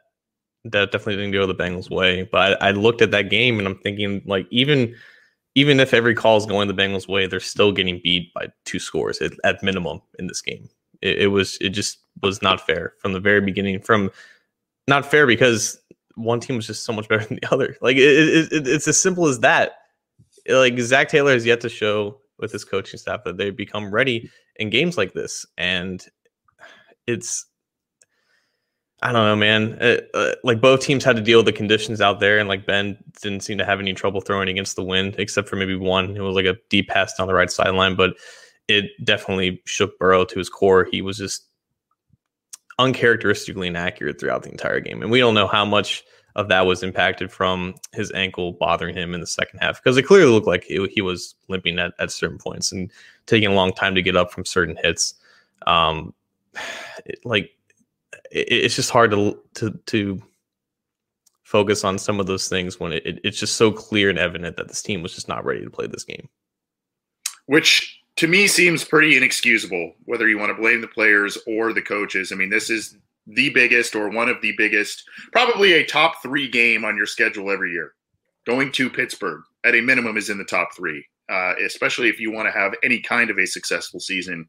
that 0.65 0.91
definitely 0.91 1.17
didn't 1.17 1.31
go 1.31 1.45
the 1.45 1.55
Bengals' 1.55 1.89
way. 1.89 2.23
But 2.23 2.61
I, 2.61 2.69
I, 2.69 2.71
looked 2.71 3.01
at 3.03 3.11
that 3.11 3.29
game 3.29 3.59
and 3.59 3.67
I'm 3.67 3.77
thinking, 3.77 4.21
like, 4.25 4.47
even 4.49 4.95
even 5.53 5.79
if 5.79 5.93
every 5.93 6.15
call 6.15 6.37
is 6.37 6.45
going 6.45 6.67
the 6.67 6.73
Bengals' 6.73 7.07
way, 7.07 7.27
they're 7.27 7.39
still 7.39 7.71
getting 7.71 8.01
beat 8.03 8.33
by 8.33 8.47
two 8.65 8.79
scores 8.79 9.21
at, 9.21 9.33
at 9.43 9.63
minimum 9.63 10.01
in 10.19 10.27
this 10.27 10.41
game. 10.41 10.69
It, 11.01 11.19
it, 11.19 11.27
was 11.27 11.57
it 11.61 11.69
just 11.69 11.99
was 12.21 12.41
not 12.41 12.65
fair 12.65 12.93
from 12.99 13.13
the 13.13 13.19
very 13.19 13.41
beginning. 13.41 13.79
From 13.79 14.11
not 14.87 15.05
fair 15.05 15.25
because 15.25 15.79
one 16.15 16.39
team 16.39 16.57
was 16.57 16.67
just 16.67 16.83
so 16.83 16.91
much 16.91 17.07
better 17.07 17.23
than 17.25 17.39
the 17.41 17.53
other. 17.53 17.77
Like 17.81 17.97
it, 17.97 18.51
it, 18.51 18.67
it's 18.67 18.87
as 18.87 18.99
simple 18.99 19.27
as 19.27 19.39
that 19.39 19.73
like 20.47 20.79
Zac 20.79 21.09
Taylor 21.09 21.33
has 21.33 21.45
yet 21.45 21.61
to 21.61 21.69
show 21.69 22.19
with 22.37 22.51
his 22.51 22.65
coaching 22.65 22.99
staff 22.99 23.23
that 23.23 23.37
they 23.37 23.49
become 23.49 23.91
ready 23.91 24.29
in 24.57 24.69
games 24.69 24.97
like 24.97 25.13
this, 25.13 25.45
and 25.57 26.05
it's 27.07 27.45
I 29.01 29.11
don't 29.11 29.25
know, 29.25 29.35
man. 29.35 29.77
It, 29.81 30.09
uh, 30.13 30.31
like 30.43 30.61
both 30.61 30.79
teams 30.79 31.03
had 31.03 31.15
to 31.15 31.21
deal 31.21 31.39
with 31.39 31.45
the 31.45 31.53
conditions 31.53 32.01
out 32.01 32.19
there, 32.19 32.39
and 32.39 32.47
like 32.47 32.65
Ben 32.65 32.97
didn't 33.21 33.41
seem 33.41 33.57
to 33.57 33.65
have 33.65 33.79
any 33.79 33.93
trouble 33.93 34.21
throwing 34.21 34.49
against 34.49 34.75
the 34.75 34.83
wind, 34.83 35.15
except 35.17 35.49
for 35.49 35.57
maybe 35.57 35.75
one. 35.75 36.15
It 36.15 36.21
was 36.21 36.35
like 36.35 36.45
a 36.45 36.55
deep 36.69 36.87
pass 36.87 37.15
down 37.15 37.27
the 37.27 37.33
right 37.33 37.51
sideline, 37.51 37.95
but 37.95 38.15
it 38.67 38.85
definitely 39.03 39.61
shook 39.65 39.99
Burrow 39.99 40.25
to 40.25 40.39
his 40.39 40.49
core. 40.49 40.87
He 40.89 41.01
was 41.01 41.17
just 41.17 41.47
uncharacteristically 42.79 43.67
inaccurate 43.67 44.19
throughout 44.19 44.43
the 44.43 44.49
entire 44.49 44.79
game, 44.79 45.01
and 45.01 45.11
we 45.11 45.19
don't 45.19 45.35
know 45.35 45.47
how 45.47 45.65
much 45.65 46.03
of 46.35 46.49
that 46.49 46.65
was 46.65 46.83
impacted 46.83 47.31
from 47.31 47.75
his 47.93 48.11
ankle 48.11 48.53
bothering 48.53 48.95
him 48.95 49.13
in 49.13 49.21
the 49.21 49.27
second 49.27 49.59
half 49.59 49.81
because 49.81 49.97
it 49.97 50.03
clearly 50.03 50.31
looked 50.31 50.47
like 50.47 50.63
he, 50.63 50.85
he 50.87 51.01
was 51.01 51.35
limping 51.47 51.79
at, 51.79 51.93
at 51.99 52.11
certain 52.11 52.37
points 52.37 52.71
and 52.71 52.91
taking 53.25 53.49
a 53.49 53.53
long 53.53 53.71
time 53.71 53.95
to 53.95 54.01
get 54.01 54.17
up 54.17 54.31
from 54.31 54.45
certain 54.45 54.77
hits. 54.81 55.15
Um, 55.65 56.13
it, 57.05 57.19
like 57.25 57.51
it, 58.31 58.47
it's 58.49 58.75
just 58.75 58.91
hard 58.91 59.11
to 59.11 59.39
to 59.55 59.71
to 59.87 60.21
focus 61.43 61.83
on 61.83 61.97
some 61.97 62.19
of 62.19 62.25
those 62.25 62.49
things 62.49 62.79
when 62.79 62.91
it, 62.91 63.05
it, 63.05 63.19
it's 63.23 63.39
just 63.39 63.55
so 63.55 63.71
clear 63.71 64.09
and 64.09 64.19
evident 64.19 64.57
that 64.57 64.67
this 64.67 64.81
team 64.81 65.03
was 65.03 65.13
just 65.13 65.27
not 65.27 65.45
ready 65.45 65.63
to 65.63 65.69
play 65.69 65.87
this 65.87 66.03
game. 66.03 66.27
Which 67.45 68.01
to 68.17 68.27
me 68.27 68.47
seems 68.47 68.83
pretty 68.83 69.15
inexcusable, 69.15 69.93
whether 70.05 70.27
you 70.27 70.37
want 70.37 70.49
to 70.49 70.61
blame 70.61 70.81
the 70.81 70.87
players 70.87 71.37
or 71.47 71.71
the 71.71 71.81
coaches. 71.81 72.31
I 72.31 72.35
mean, 72.35 72.49
this 72.49 72.69
is 72.69 72.97
the 73.27 73.49
biggest 73.49 73.95
or 73.95 74.09
one 74.09 74.29
of 74.29 74.41
the 74.41 74.53
biggest, 74.57 75.03
probably 75.31 75.73
a 75.73 75.85
top 75.85 76.21
three 76.21 76.47
game 76.47 76.85
on 76.85 76.95
your 76.95 77.07
schedule 77.07 77.51
every 77.51 77.71
year. 77.71 77.93
Going 78.45 78.71
to 78.73 78.89
Pittsburgh 78.89 79.41
at 79.63 79.75
a 79.75 79.81
minimum 79.81 80.17
is 80.17 80.29
in 80.29 80.37
the 80.37 80.43
top 80.43 80.69
three, 80.75 81.05
uh, 81.29 81.53
especially 81.65 82.09
if 82.09 82.19
you 82.19 82.31
want 82.31 82.47
to 82.47 82.57
have 82.59 82.75
any 82.83 82.99
kind 82.99 83.29
of 83.29 83.39
a 83.39 83.47
successful 83.47 83.99
season. 83.99 84.47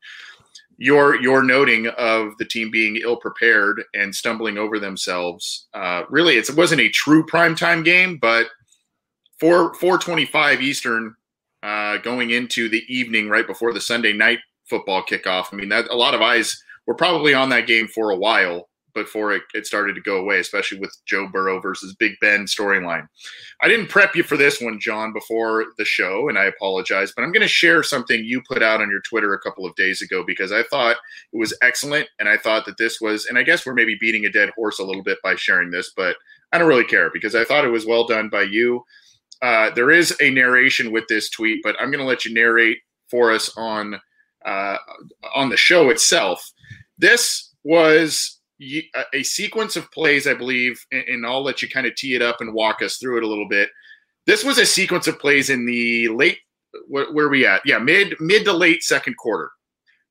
Your 0.79 1.19
your 1.23 1.43
noting 1.43 1.87
of 1.97 2.37
the 2.39 2.45
team 2.45 2.71
being 2.71 2.97
ill 2.97 3.17
prepared 3.17 3.83
and 3.95 4.15
stumbling 4.15 4.59
over 4.59 4.79
themselves. 4.79 5.69
Uh, 5.73 6.03
really, 6.11 6.37
it 6.37 6.55
wasn't 6.55 6.83
a 6.83 6.91
true 6.91 7.25
primetime 7.25 7.83
game, 7.83 8.19
but 8.21 8.49
four 9.41 9.73
four 9.73 9.97
twenty 9.97 10.27
five 10.27 10.61
Eastern, 10.61 11.15
uh, 11.63 11.97
going 11.99 12.31
into 12.31 12.69
the 12.69 12.85
evening 12.89 13.31
right 13.31 13.47
before 13.47 13.73
the 13.73 13.81
Sunday 13.81 14.13
night 14.13 14.41
football 14.69 15.03
kickoff. 15.03 15.47
I 15.51 15.57
mean, 15.57 15.71
that 15.71 15.89
a 15.89 15.97
lot 15.97 16.13
of 16.13 16.21
eyes 16.21 16.63
we're 16.87 16.95
probably 16.95 17.35
on 17.35 17.49
that 17.51 17.67
game 17.67 17.89
for 17.89 18.11
a 18.11 18.17
while 18.17 18.69
before 18.97 19.33
it, 19.33 19.43
it 19.55 19.67
started 19.67 19.95
to 19.95 20.01
go 20.01 20.17
away, 20.17 20.41
especially 20.41 20.79
with 20.79 20.97
Joe 21.05 21.29
Burrow 21.29 21.61
versus 21.61 21.95
Big 21.95 22.15
Ben 22.21 22.47
storyline. 22.47 23.07
I 23.61 23.69
didn't 23.69 23.91
prep 23.91 24.17
you 24.17 24.23
for 24.23 24.37
this 24.37 24.61
one, 24.61 24.81
John, 24.81 25.13
before 25.13 25.67
the 25.77 25.85
show, 25.85 26.29
and 26.29 26.39
I 26.39 26.47
apologize, 26.47 27.13
but 27.15 27.23
I'm 27.23 27.31
going 27.31 27.43
to 27.43 27.49
share 27.49 27.83
something 27.83 28.25
you 28.25 28.43
put 28.49 28.63
out 28.63 28.81
on 28.81 28.91
your 28.91 29.03
Twitter 29.03 29.35
a 29.35 29.41
couple 29.41 29.67
of 29.67 29.77
days 29.77 30.03
ago 30.03 30.25
because 30.27 30.51
I 30.51 30.65
thought 30.65 30.97
it 31.33 31.37
was 31.37 31.57
excellent. 31.63 32.09
And 32.19 32.29
I 32.29 32.39
thought 32.39 32.65
that 32.65 32.79
this 32.79 33.01
was, 33.01 33.27
and 33.27 33.39
I 33.39 33.43
guess 33.43 33.65
we're 33.65 33.75
maybe 33.75 33.99
beating 34.01 34.25
a 34.25 34.33
dead 34.33 34.51
horse 34.57 34.81
a 34.81 34.85
little 34.85 35.03
bit 35.03 35.19
by 35.23 35.37
sharing 35.37 35.71
this, 35.71 35.93
but 35.95 36.17
I 36.53 36.59
don't 36.59 36.69
really 36.69 36.85
care 36.85 37.11
because 37.13 37.35
I 37.35 37.45
thought 37.45 37.65
it 37.65 37.71
was 37.71 37.87
well 37.87 38.07
done 38.07 38.31
by 38.31 38.43
you. 38.43 38.83
Uh, 39.43 39.71
there 39.71 39.91
is 39.91 40.17
a 40.23 40.31
narration 40.31 40.91
with 40.91 41.05
this 41.09 41.29
tweet, 41.29 41.61
but 41.63 41.77
I'm 41.79 41.91
going 41.91 42.03
to 42.03 42.09
let 42.09 42.25
you 42.25 42.33
narrate 42.33 42.79
for 43.11 43.31
us 43.31 43.53
on 43.57 44.01
uh, 44.47 44.77
on 45.35 45.51
the 45.51 45.57
show 45.57 45.91
itself. 45.91 46.53
This 46.99 47.55
was 47.65 48.41
a 49.13 49.23
sequence 49.23 49.77
of 49.77 49.91
plays, 49.93 50.27
I 50.27 50.35
believe, 50.35 50.85
and 50.91 51.27
I'll 51.27 51.43
let 51.43 51.61
you 51.63 51.69
kind 51.69 51.87
of 51.87 51.95
tee 51.95 52.15
it 52.15 52.23
up 52.23 52.41
and 52.41 52.55
walk 52.55 52.81
us 52.83 52.97
through 52.97 53.19
it 53.19 53.25
a 53.25 53.29
little 53.29 53.49
bit. 53.49 53.69
This 54.27 54.45
was 54.45 54.59
a 54.59 54.67
sequence 54.67 55.07
of 55.07 55.19
plays 55.19 55.51
in 55.51 55.67
the 55.67 56.09
late, 56.09 56.39
where, 56.89 57.13
where 57.13 57.29
we 57.29 57.47
at? 57.47 57.63
Yeah, 57.65 57.79
mid 57.79 58.17
mid 58.19 58.45
to 58.45 58.53
late 58.53 58.83
second 58.83 59.17
quarter. 59.17 59.51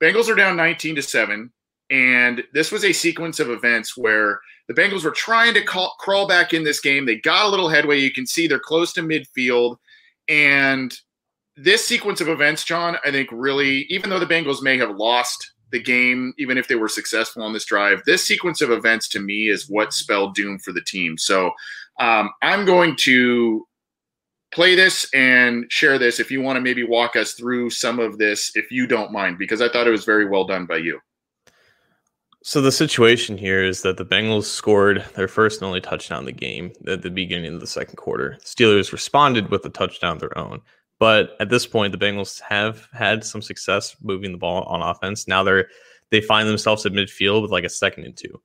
Bengals 0.02 0.30
are 0.30 0.36
down 0.36 0.56
19 0.58 0.96
to 0.96 1.02
7. 1.02 1.52
And 1.90 2.44
this 2.54 2.72
was 2.72 2.84
a 2.84 2.94
sequence 2.94 3.40
of 3.40 3.50
events 3.50 3.96
where 3.96 4.40
the 4.68 4.74
Bengals 4.74 5.04
were 5.04 5.12
trying 5.12 5.54
to 5.54 5.64
call, 5.64 5.96
crawl 6.00 6.28
back 6.28 6.54
in 6.54 6.64
this 6.64 6.80
game. 6.82 7.06
They 7.06 7.18
got 7.18 7.46
a 7.46 7.50
little 7.50 7.70
headway. 7.70 8.00
You 8.00 8.12
can 8.12 8.26
see 8.26 8.48
they're 8.48 8.60
close 8.60 8.92
to 8.94 9.02
midfield. 9.02 9.78
And 10.28 10.94
this 11.56 11.86
sequence 11.86 12.22
of 12.22 12.28
events, 12.28 12.64
John, 12.64 12.98
I 13.06 13.12
think 13.12 13.30
really, 13.32 13.86
even 13.90 14.10
though 14.10 14.20
the 14.20 14.26
Bengals 14.26 14.64
may 14.64 14.78
have 14.78 14.98
lost 14.98 15.52
the 15.76 15.84
game, 15.84 16.34
even 16.38 16.58
if 16.58 16.70
they 16.70 16.76
were 16.76 16.88
successful 16.88 17.44
on 17.44 17.52
this 17.52 17.66
drive, 17.66 18.02
this 18.06 18.26
sequence 18.26 18.62
of 18.62 18.72
events 18.72 19.10
to 19.10 19.20
me 19.20 19.50
is 19.50 19.70
what 19.70 19.92
spelled 19.92 20.34
doom 20.34 20.58
for 20.58 20.72
the 20.72 20.82
team. 20.82 21.18
So 21.18 21.52
um, 22.00 22.32
I'm 22.42 22.66
going 22.66 22.96
to 23.02 23.68
play 24.54 24.74
this 24.74 25.06
and 25.14 25.66
share 25.70 26.00
this 26.00 26.22
if 26.22 26.32
you 26.32 26.42
want 26.42 26.56
to 26.56 26.62
maybe 26.62 26.84
walk 26.84 27.18
us 27.18 27.34
through 27.34 27.72
some 27.72 28.00
of 28.00 28.18
this, 28.18 28.54
if 28.56 28.72
you 28.72 28.88
don't 28.88 29.12
mind, 29.12 29.38
because 29.38 29.62
I 29.62 29.68
thought 29.68 29.86
it 29.86 29.92
was 29.92 30.06
very 30.06 30.26
well 30.30 30.46
done 30.46 30.66
by 30.66 30.78
you. 30.78 31.02
So 32.42 32.62
the 32.62 32.72
situation 32.72 33.38
here 33.38 33.62
is 33.62 33.82
that 33.82 33.98
the 33.98 34.06
Bengals 34.06 34.46
scored 34.46 35.04
their 35.16 35.28
first 35.28 35.60
and 35.60 35.68
only 35.68 35.82
touchdown 35.82 36.20
in 36.20 36.26
the 36.26 36.32
game 36.32 36.72
at 36.88 37.02
the 37.02 37.10
beginning 37.10 37.54
of 37.56 37.60
the 37.60 37.68
second 37.68 37.98
quarter. 37.98 38.38
Steelers 38.46 38.94
responded 38.94 39.50
with 39.50 39.66
a 39.66 39.70
touchdown 39.70 40.14
of 40.14 40.20
their 40.22 40.38
own. 40.38 40.62
But 41.00 41.36
at 41.40 41.50
this 41.50 41.68
point, 41.68 41.92
the 41.92 41.98
Bengals 41.98 42.40
have 42.42 42.88
had 42.94 43.24
some 43.24 43.42
success 43.42 43.96
moving 44.02 44.32
the 44.32 44.38
ball 44.38 44.64
on 44.64 44.82
offense. 44.82 45.28
Now 45.28 45.44
they're 45.44 45.68
they 46.12 46.22
find 46.22 46.48
themselves 46.48 46.86
at 46.86 46.94
midfield 46.94 47.42
with 47.42 47.52
like 47.52 47.64
a 47.64 47.70
second 47.70 48.06
and 48.06 48.16
two. 48.16 48.42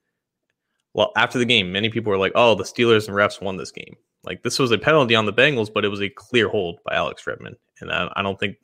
Well, 0.92 1.12
after 1.16 1.38
the 1.38 1.44
game, 1.44 1.70
many 1.70 1.88
people 1.88 2.10
were 2.10 2.18
like, 2.18 2.32
"Oh, 2.34 2.54
the 2.54 2.64
Steelers 2.64 3.06
and 3.06 3.16
refs 3.16 3.40
won 3.40 3.56
this 3.56 3.70
game." 3.70 3.96
Like 4.24 4.42
this 4.42 4.58
was 4.58 4.72
a 4.72 4.78
penalty 4.78 5.14
on 5.14 5.26
the 5.26 5.32
Bengals, 5.32 5.72
but 5.72 5.84
it 5.84 5.88
was 5.88 6.02
a 6.02 6.08
clear 6.08 6.48
hold 6.48 6.80
by 6.84 6.94
Alex 6.94 7.26
Redmond, 7.26 7.56
and 7.80 7.92
I, 7.92 8.10
I 8.16 8.22
don't 8.22 8.38
think 8.38 8.56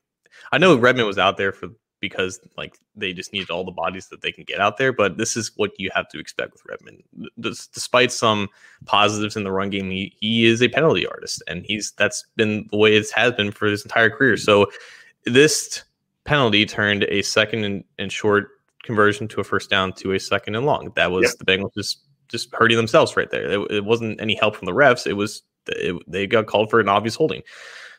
I 0.53 0.59
know 0.59 0.77
Redmond 0.77 1.07
was 1.07 1.19
out 1.19 1.37
there 1.37 1.53
for 1.53 1.69
because 2.09 2.41
like 2.57 2.79
they 2.95 3.13
just 3.13 3.33
needed 3.33 3.51
all 3.51 3.65
the 3.65 3.73
bodies 3.73 4.09
that 4.09 4.23
they 4.23 4.31
can 4.31 4.45
get 4.45 4.61
out 4.61 4.77
there. 4.77 4.93
But 4.93 5.19
this 5.19 5.37
is 5.37 5.51
what 5.57 5.73
you 5.79 5.91
have 5.95 6.09
to 6.11 6.19
expect 6.19 6.53
with 6.53 6.63
Redmond. 6.69 7.03
despite 7.41 8.13
some 8.13 8.49
positives 8.85 9.37
in 9.37 9.45
the 9.45 9.53
run 9.53 9.71
game, 9.71 9.91
he, 9.91 10.15
he 10.21 10.47
is 10.47 10.63
a 10.63 10.69
penalty 10.69 11.07
artist, 11.07 11.43
and 11.49 11.65
he's 11.65 11.93
that's 11.97 12.25
been 12.37 12.67
the 12.71 12.77
way 12.77 12.97
it 12.97 13.11
has 13.11 13.33
been 13.33 13.51
for 13.51 13.67
his 13.67 13.83
entire 13.83 14.11
career. 14.11 14.37
So 14.37 14.67
this 15.25 15.83
penalty 16.25 16.67
turned 16.67 17.05
a 17.05 17.23
second 17.23 17.65
and, 17.65 17.85
and 17.99 18.13
short 18.13 18.49
conversion 18.85 19.27
to 19.29 19.41
a 19.41 19.45
first 19.45 19.69
down 19.69 19.93
to 19.95 20.13
a 20.13 20.21
second 20.21 20.55
and 20.55 20.65
long. 20.65 20.93
That 20.97 21.11
was 21.11 21.25
yep. 21.25 21.39
the 21.39 21.45
Bengals 21.45 21.75
just 21.75 22.01
just 22.29 22.53
hurting 22.55 22.77
themselves 22.77 23.17
right 23.17 23.31
there. 23.31 23.51
It, 23.51 23.71
it 23.71 23.85
wasn't 23.85 24.21
any 24.21 24.35
help 24.35 24.57
from 24.57 24.67
the 24.67 24.73
refs. 24.73 25.07
It 25.07 25.15
was 25.15 25.43
it, 25.69 25.97
they 26.07 26.27
got 26.27 26.47
called 26.47 26.71
for 26.71 26.81
an 26.81 26.89
obvious 26.89 27.15
holding. 27.15 27.43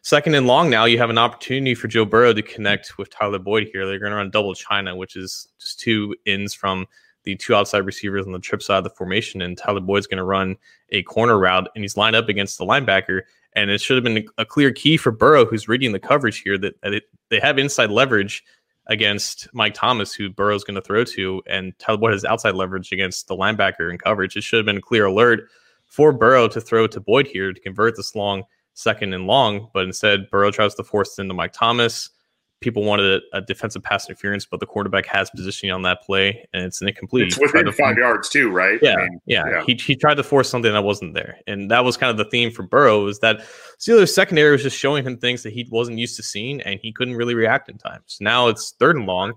Second 0.08 0.36
and 0.36 0.48
long 0.48 0.70
now, 0.70 0.86
you 0.86 0.98
have 1.00 1.10
an 1.10 1.18
opportunity 1.18 1.76
for 1.76 1.90
Joe 1.90 2.06
Burrow 2.06 2.32
to 2.32 2.42
connect 2.42 2.98
with 2.98 3.10
Tyler 3.10 3.40
Boyd 3.40 3.68
here. 3.74 3.86
They're 3.86 4.00
going 4.00 4.12
to 4.12 4.16
run 4.16 4.30
double 4.30 4.56
China, 4.56 4.96
which 4.96 5.18
is 5.18 5.50
just 5.60 5.82
two 5.82 6.16
ins 6.24 6.54
from 6.54 6.86
the 7.26 7.36
two 7.36 7.54
outside 7.54 7.80
receivers 7.80 8.26
on 8.26 8.32
the 8.32 8.40
trip 8.40 8.64
side 8.64 8.78
of 8.78 8.86
the 8.86 8.90
formation. 8.92 9.42
And 9.42 9.58
Tyler 9.58 9.82
Boyd's 9.82 10.08
going 10.08 10.20
to 10.20 10.24
run 10.24 10.56
a 10.92 11.04
corner 11.04 11.38
route, 11.38 11.68
and 11.76 11.84
he's 11.84 11.98
lined 11.98 12.16
up 12.16 12.30
against 12.30 12.58
the 12.58 12.64
linebacker. 12.64 13.24
And 13.52 13.70
it 13.70 13.82
should 13.82 13.98
have 13.98 14.04
been 14.06 14.26
a 14.38 14.46
clear 14.46 14.72
key 14.72 14.96
for 14.96 15.12
Burrow, 15.12 15.44
who's 15.44 15.68
reading 15.68 15.92
the 15.92 16.00
coverage 16.00 16.40
here, 16.40 16.58
that, 16.58 16.80
that 16.84 16.94
it, 16.94 17.04
they 17.28 17.42
have 17.42 17.58
inside 17.58 17.92
leverage 17.92 18.46
against 18.88 19.50
Mike 19.54 19.74
Thomas, 19.74 20.14
who 20.14 20.30
Burrow's 20.30 20.64
going 20.64 20.76
to 20.76 20.82
throw 20.82 21.04
to, 21.04 21.44
and 21.48 21.78
Tyler 21.80 21.98
Boyd 21.98 22.14
has 22.14 22.24
outside 22.24 22.56
leverage 22.56 22.94
against 22.94 23.28
the 23.28 23.36
linebacker 23.36 23.92
in 23.92 23.98
coverage. 23.98 24.38
It 24.38 24.46
should 24.46 24.60
have 24.60 24.68
been 24.68 24.78
a 24.78 24.82
clear 24.82 25.08
alert 25.08 25.50
for 25.86 26.14
Burrow 26.14 26.48
to 26.48 26.62
throw 26.62 26.88
to 26.88 27.02
Boyd 27.02 27.28
here 27.28 27.52
to 27.52 27.60
convert 27.60 27.98
this 27.98 28.16
long 28.16 28.46
second 28.78 29.12
and 29.12 29.26
long, 29.26 29.70
but 29.74 29.86
instead 29.86 30.30
Burrow 30.30 30.52
tries 30.52 30.76
to 30.76 30.84
force 30.84 31.18
it 31.18 31.24
into 31.24 31.34
Mike 31.34 31.52
Thomas. 31.52 32.12
People 32.60 32.84
wanted 32.84 33.22
a, 33.34 33.38
a 33.38 33.42
defensive 33.42 33.82
pass 33.82 34.08
interference, 34.08 34.46
but 34.46 34.60
the 34.60 34.68
quarterback 34.68 35.08
has 35.08 35.32
positioning 35.32 35.72
on 35.72 35.82
that 35.82 36.04
play, 36.04 36.48
and 36.54 36.64
it's 36.64 36.80
an 36.82 36.88
incomplete. 36.88 37.28
It's 37.28 37.40
within 37.40 37.66
five 37.66 37.76
find, 37.76 37.98
yards 37.98 38.30
too, 38.30 38.52
right? 38.52 38.80
Yeah, 38.82 38.94
I 38.94 38.98
mean, 38.98 39.22
yeah. 39.26 39.44
yeah. 39.48 39.64
He, 39.66 39.74
he 39.74 39.96
tried 39.96 40.16
to 40.16 40.24
force 40.24 40.48
something 40.50 40.72
that 40.72 40.84
wasn't 40.84 41.16
there, 41.16 41.40
and 41.48 41.72
that 41.72 41.84
was 41.84 41.98
kind 41.98 42.12
of 42.12 42.18
the 42.18 42.30
theme 42.30 42.52
for 42.52 42.64
Burrow 42.64 43.08
is 43.08 43.20
that 43.20 43.42
Steelers 43.80 44.14
secondary 44.14 44.52
was 44.52 44.64
just 44.64 44.78
showing 44.78 45.04
him 45.04 45.18
things 45.18 45.42
that 45.44 45.54
he 45.54 45.68
wasn't 45.72 45.98
used 45.98 46.16
to 46.18 46.24
seeing, 46.24 46.62
and 46.62 46.80
he 46.80 46.92
couldn't 46.92 47.16
really 47.16 47.36
react 47.36 47.70
in 47.70 47.78
time. 47.78 48.02
So 48.06 48.24
now 48.24 48.48
it's 48.48 48.72
third 48.80 48.96
and 48.96 49.06
long, 49.06 49.34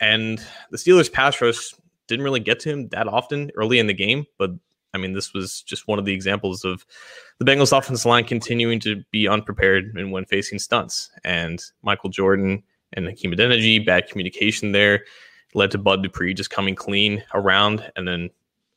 and 0.00 0.42
the 0.70 0.78
Steelers 0.78 1.12
pass 1.12 1.40
rush 1.40 1.74
didn't 2.06 2.24
really 2.24 2.40
get 2.40 2.58
to 2.60 2.70
him 2.70 2.88
that 2.88 3.06
often 3.06 3.50
early 3.54 3.78
in 3.78 3.86
the 3.86 3.94
game, 3.94 4.26
but 4.38 4.50
I 4.94 4.98
mean, 4.98 5.12
this 5.12 5.34
was 5.34 5.62
just 5.62 5.86
one 5.86 5.98
of 5.98 6.04
the 6.04 6.14
examples 6.14 6.64
of 6.64 6.86
the 7.38 7.44
Bengals 7.44 7.76
offensive 7.76 8.06
line 8.06 8.24
continuing 8.24 8.80
to 8.80 9.02
be 9.10 9.28
unprepared 9.28 9.94
and 9.96 10.12
when 10.12 10.24
facing 10.24 10.58
stunts. 10.58 11.10
And 11.24 11.62
Michael 11.82 12.10
Jordan 12.10 12.62
and 12.94 13.06
Hakeem 13.06 13.32
Adeniji, 13.32 13.84
bad 13.84 14.08
communication 14.08 14.72
there 14.72 15.04
led 15.54 15.70
to 15.70 15.78
Bud 15.78 16.02
Dupree 16.02 16.34
just 16.34 16.50
coming 16.50 16.74
clean 16.74 17.22
around 17.34 17.90
and 17.96 18.06
then 18.06 18.30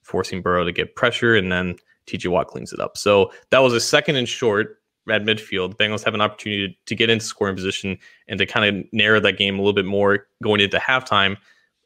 forcing 0.04 0.42
Burrow 0.42 0.66
to 0.66 0.72
get 0.72 0.96
pressure 0.96 1.36
and 1.36 1.52
then 1.52 1.76
TJ 2.08 2.30
Watt 2.30 2.48
cleans 2.48 2.74
it 2.74 2.80
up. 2.80 2.98
So 2.98 3.32
that 3.50 3.60
was 3.60 3.74
a 3.74 3.80
second 3.80 4.16
and 4.16 4.28
short 4.28 4.82
at 5.10 5.24
midfield. 5.24 5.76
Bengals 5.76 6.04
have 6.04 6.14
an 6.14 6.22
opportunity 6.22 6.78
to 6.86 6.96
get 6.96 7.10
into 7.10 7.26
scoring 7.26 7.56
position 7.56 7.98
and 8.28 8.38
to 8.38 8.46
kind 8.46 8.78
of 8.78 8.86
narrow 8.92 9.20
that 9.20 9.38
game 9.38 9.56
a 9.56 9.58
little 9.58 9.74
bit 9.74 9.86
more 9.86 10.28
going 10.44 10.62
into 10.62 10.78
halftime. 10.78 11.38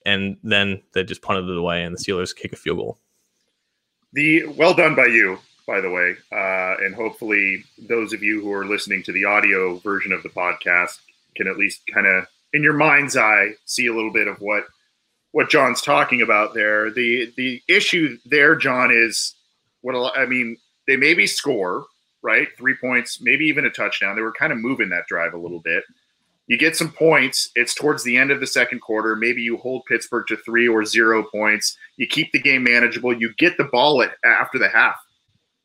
And 0.05 0.37
then 0.43 0.81
they 0.93 1.03
just 1.03 1.21
punted 1.21 1.49
it 1.49 1.57
away 1.57 1.83
and 1.83 1.95
the 1.95 1.99
Steelers 1.99 2.35
kick 2.35 2.53
a 2.53 2.55
field 2.55 2.77
goal. 2.77 2.99
The 4.15 4.45
well 4.45 4.73
done 4.73 4.95
by 4.95 5.07
you, 5.07 5.39
by 5.67 5.81
the 5.81 5.89
way, 5.89 6.15
uh, 6.31 6.77
and 6.85 6.95
hopefully 6.95 7.65
those 7.77 8.13
of 8.13 8.23
you 8.23 8.41
who 8.41 8.53
are 8.53 8.65
listening 8.65 9.03
to 9.03 9.11
the 9.11 9.25
audio 9.25 9.75
version 9.79 10.13
of 10.13 10.23
the 10.23 10.29
podcast 10.29 10.99
can 11.35 11.49
at 11.49 11.57
least 11.57 11.81
kind 11.93 12.07
of, 12.07 12.25
in 12.53 12.63
your 12.63 12.73
mind's 12.73 13.17
eye, 13.17 13.49
see 13.65 13.87
a 13.87 13.93
little 13.93 14.13
bit 14.13 14.29
of 14.29 14.39
what 14.39 14.63
what 15.33 15.49
John's 15.49 15.81
talking 15.81 16.21
about 16.21 16.53
there. 16.53 16.91
The 16.91 17.33
the 17.35 17.61
issue 17.67 18.17
there, 18.25 18.55
John, 18.55 18.89
is 18.89 19.35
what 19.81 20.17
I 20.17 20.25
mean. 20.25 20.55
They 20.87 20.95
maybe 20.95 21.27
score 21.27 21.85
right, 22.21 22.47
three 22.57 22.75
points, 22.79 23.19
maybe 23.21 23.43
even 23.45 23.65
a 23.65 23.69
touchdown. 23.69 24.15
They 24.15 24.21
were 24.21 24.31
kind 24.31 24.53
of 24.53 24.59
moving 24.59 24.89
that 24.89 25.07
drive 25.07 25.33
a 25.33 25.37
little 25.37 25.59
bit 25.59 25.83
you 26.47 26.57
get 26.57 26.75
some 26.75 26.91
points. 26.91 27.49
It's 27.55 27.73
towards 27.73 28.03
the 28.03 28.17
end 28.17 28.31
of 28.31 28.39
the 28.39 28.47
second 28.47 28.79
quarter. 28.79 29.15
Maybe 29.15 29.41
you 29.41 29.57
hold 29.57 29.85
Pittsburgh 29.85 30.27
to 30.27 30.37
three 30.37 30.67
or 30.67 30.85
zero 30.85 31.23
points. 31.23 31.77
You 31.97 32.07
keep 32.07 32.31
the 32.31 32.41
game 32.41 32.63
manageable. 32.63 33.13
You 33.13 33.33
get 33.35 33.57
the 33.57 33.63
ball 33.65 34.01
at, 34.03 34.11
after 34.23 34.59
the 34.59 34.69
half. 34.69 34.97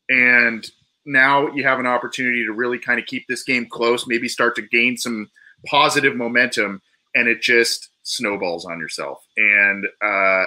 And 0.08 0.68
now 1.04 1.48
you 1.52 1.64
have 1.64 1.80
an 1.80 1.86
opportunity 1.86 2.44
to 2.44 2.52
really 2.52 2.78
kind 2.78 2.98
of 2.98 3.06
keep 3.06 3.26
this 3.28 3.42
game 3.42 3.66
close, 3.70 4.06
maybe 4.06 4.28
start 4.28 4.56
to 4.56 4.62
gain 4.62 4.96
some 4.96 5.30
positive 5.66 6.16
momentum, 6.16 6.80
and 7.14 7.28
it 7.28 7.42
just 7.42 7.90
snowballs 8.02 8.64
on 8.64 8.78
yourself. 8.78 9.22
And, 9.36 9.86
uh, 10.02 10.46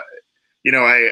you 0.64 0.72
know, 0.72 0.84
I, 0.84 1.12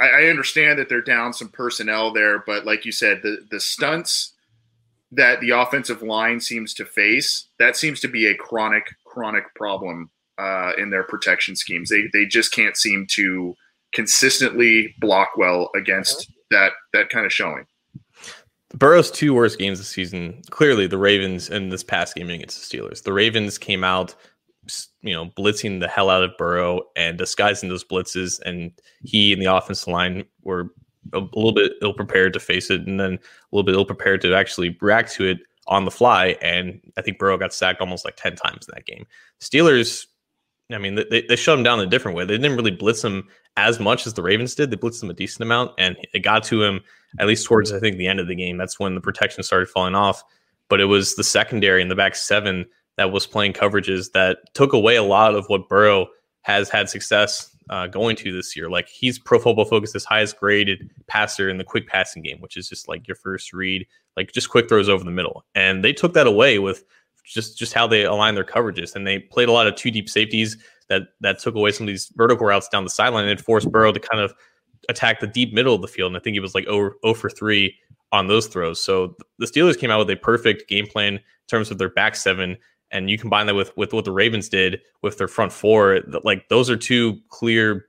I 0.00 0.24
understand 0.26 0.78
that 0.78 0.88
they're 0.88 1.00
down 1.00 1.32
some 1.32 1.48
personnel 1.48 2.12
there, 2.12 2.42
but 2.46 2.64
like 2.66 2.84
you 2.84 2.92
said, 2.92 3.20
the 3.22 3.46
the 3.50 3.60
stunts 3.60 4.34
that 5.12 5.40
the 5.40 5.50
offensive 5.50 6.02
line 6.02 6.40
seems 6.40 6.74
to 6.74 6.84
face, 6.84 7.48
that 7.58 7.76
seems 7.76 8.00
to 8.00 8.08
be 8.08 8.26
a 8.26 8.34
chronic, 8.34 8.94
chronic 9.04 9.54
problem 9.54 10.10
uh, 10.38 10.72
in 10.78 10.90
their 10.90 11.02
protection 11.02 11.56
schemes. 11.56 11.88
They 11.90 12.08
they 12.12 12.26
just 12.26 12.52
can't 12.52 12.76
seem 12.76 13.06
to 13.10 13.56
consistently 13.92 14.94
block 14.98 15.30
well 15.36 15.70
against 15.74 16.30
that 16.50 16.72
that 16.92 17.10
kind 17.10 17.26
of 17.26 17.32
showing. 17.32 17.66
Burrow's 18.74 19.10
two 19.10 19.32
worst 19.32 19.58
games 19.58 19.78
this 19.78 19.88
season, 19.88 20.42
clearly 20.50 20.86
the 20.86 20.98
Ravens 20.98 21.48
and 21.48 21.72
this 21.72 21.82
past 21.82 22.14
game 22.14 22.28
against 22.28 22.70
the 22.70 22.78
Steelers. 22.78 23.02
The 23.02 23.14
Ravens 23.14 23.56
came 23.56 23.82
out, 23.82 24.14
you 25.00 25.14
know, 25.14 25.26
blitzing 25.38 25.80
the 25.80 25.88
hell 25.88 26.10
out 26.10 26.22
of 26.22 26.36
Burrow 26.36 26.82
and 26.94 27.16
disguising 27.16 27.70
those 27.70 27.84
blitzes, 27.84 28.40
and 28.42 28.72
he 29.02 29.32
and 29.32 29.40
the 29.40 29.46
offensive 29.46 29.88
line 29.88 30.24
were 30.42 30.70
a 31.12 31.20
little 31.20 31.52
bit 31.52 31.72
ill 31.82 31.94
prepared 31.94 32.32
to 32.34 32.40
face 32.40 32.70
it, 32.70 32.86
and 32.86 32.98
then 32.98 33.14
a 33.14 33.56
little 33.56 33.64
bit 33.64 33.74
ill 33.74 33.84
prepared 33.84 34.20
to 34.22 34.34
actually 34.34 34.76
react 34.80 35.12
to 35.14 35.24
it 35.24 35.38
on 35.66 35.84
the 35.84 35.90
fly. 35.90 36.36
And 36.42 36.80
I 36.96 37.02
think 37.02 37.18
Burrow 37.18 37.38
got 37.38 37.52
sacked 37.52 37.80
almost 37.80 38.04
like 38.04 38.16
10 38.16 38.36
times 38.36 38.66
in 38.66 38.74
that 38.74 38.86
game. 38.86 39.06
Steelers, 39.40 40.06
I 40.72 40.78
mean, 40.78 40.96
they, 41.10 41.22
they 41.22 41.36
shut 41.36 41.58
him 41.58 41.62
down 41.62 41.80
a 41.80 41.86
different 41.86 42.16
way. 42.16 42.24
They 42.24 42.36
didn't 42.36 42.56
really 42.56 42.70
blitz 42.70 43.04
him 43.04 43.28
as 43.56 43.78
much 43.78 44.06
as 44.06 44.14
the 44.14 44.22
Ravens 44.22 44.54
did. 44.54 44.70
They 44.70 44.76
blitzed 44.76 45.02
him 45.02 45.10
a 45.10 45.14
decent 45.14 45.42
amount, 45.42 45.72
and 45.78 45.96
it 46.14 46.20
got 46.20 46.42
to 46.44 46.62
him 46.62 46.80
at 47.18 47.26
least 47.26 47.46
towards, 47.46 47.72
I 47.72 47.80
think, 47.80 47.96
the 47.96 48.06
end 48.06 48.20
of 48.20 48.28
the 48.28 48.34
game. 48.34 48.56
That's 48.56 48.78
when 48.78 48.94
the 48.94 49.00
protection 49.00 49.42
started 49.42 49.68
falling 49.68 49.94
off. 49.94 50.22
But 50.68 50.80
it 50.80 50.86
was 50.86 51.14
the 51.14 51.24
secondary 51.24 51.80
in 51.80 51.88
the 51.88 51.94
back 51.94 52.14
seven 52.14 52.66
that 52.96 53.12
was 53.12 53.26
playing 53.26 53.54
coverages 53.54 54.12
that 54.12 54.38
took 54.54 54.72
away 54.72 54.96
a 54.96 55.02
lot 55.02 55.34
of 55.34 55.46
what 55.46 55.68
Burrow 55.68 56.08
has 56.42 56.68
had 56.68 56.88
success 56.88 57.54
uh, 57.70 57.86
going 57.86 58.16
to 58.16 58.32
this 58.32 58.56
year. 58.56 58.68
Like 58.68 58.88
he's 58.88 59.18
Pro 59.18 59.38
Football 59.38 59.64
Focus's 59.64 60.04
highest 60.04 60.38
graded 60.38 60.90
passer 61.06 61.48
in 61.48 61.58
the 61.58 61.64
quick 61.64 61.86
passing 61.86 62.22
game, 62.22 62.40
which 62.40 62.56
is 62.56 62.68
just 62.68 62.88
like 62.88 63.06
your 63.06 63.16
first 63.16 63.52
read, 63.52 63.86
like 64.16 64.32
just 64.32 64.50
quick 64.50 64.68
throws 64.68 64.88
over 64.88 65.04
the 65.04 65.10
middle. 65.10 65.44
And 65.54 65.84
they 65.84 65.92
took 65.92 66.14
that 66.14 66.26
away 66.26 66.58
with 66.58 66.84
just 67.24 67.58
just 67.58 67.74
how 67.74 67.86
they 67.86 68.04
align 68.04 68.34
their 68.34 68.44
coverages, 68.44 68.94
and 68.94 69.06
they 69.06 69.18
played 69.18 69.48
a 69.48 69.52
lot 69.52 69.66
of 69.66 69.74
two 69.74 69.90
deep 69.90 70.08
safeties 70.08 70.56
that 70.88 71.02
that 71.20 71.38
took 71.38 71.54
away 71.54 71.70
some 71.70 71.84
of 71.84 71.88
these 71.88 72.12
vertical 72.16 72.46
routes 72.46 72.68
down 72.68 72.84
the 72.84 72.90
sideline 72.90 73.28
and 73.28 73.40
forced 73.40 73.70
Burrow 73.70 73.92
to 73.92 74.00
kind 74.00 74.22
of 74.22 74.34
attack 74.88 75.20
the 75.20 75.26
deep 75.26 75.52
middle 75.52 75.74
of 75.74 75.82
the 75.82 75.88
field. 75.88 76.10
And 76.10 76.16
I 76.16 76.20
think 76.20 76.34
he 76.34 76.40
was 76.40 76.54
like 76.54 76.64
0, 76.64 76.92
0 77.04 77.14
for 77.14 77.28
three 77.28 77.76
on 78.12 78.26
those 78.26 78.46
throws. 78.46 78.82
So 78.82 79.14
the 79.38 79.46
Steelers 79.46 79.78
came 79.78 79.90
out 79.90 79.98
with 79.98 80.10
a 80.10 80.16
perfect 80.16 80.68
game 80.68 80.86
plan 80.86 81.14
in 81.14 81.20
terms 81.48 81.70
of 81.70 81.76
their 81.76 81.90
back 81.90 82.16
seven 82.16 82.56
and 82.90 83.10
you 83.10 83.18
combine 83.18 83.46
that 83.46 83.54
with 83.54 83.76
with 83.76 83.92
what 83.92 84.04
the 84.04 84.12
Ravens 84.12 84.48
did 84.48 84.80
with 85.02 85.18
their 85.18 85.28
front 85.28 85.52
four, 85.52 86.00
like 86.24 86.48
those 86.48 86.70
are 86.70 86.76
two 86.76 87.18
clear 87.28 87.86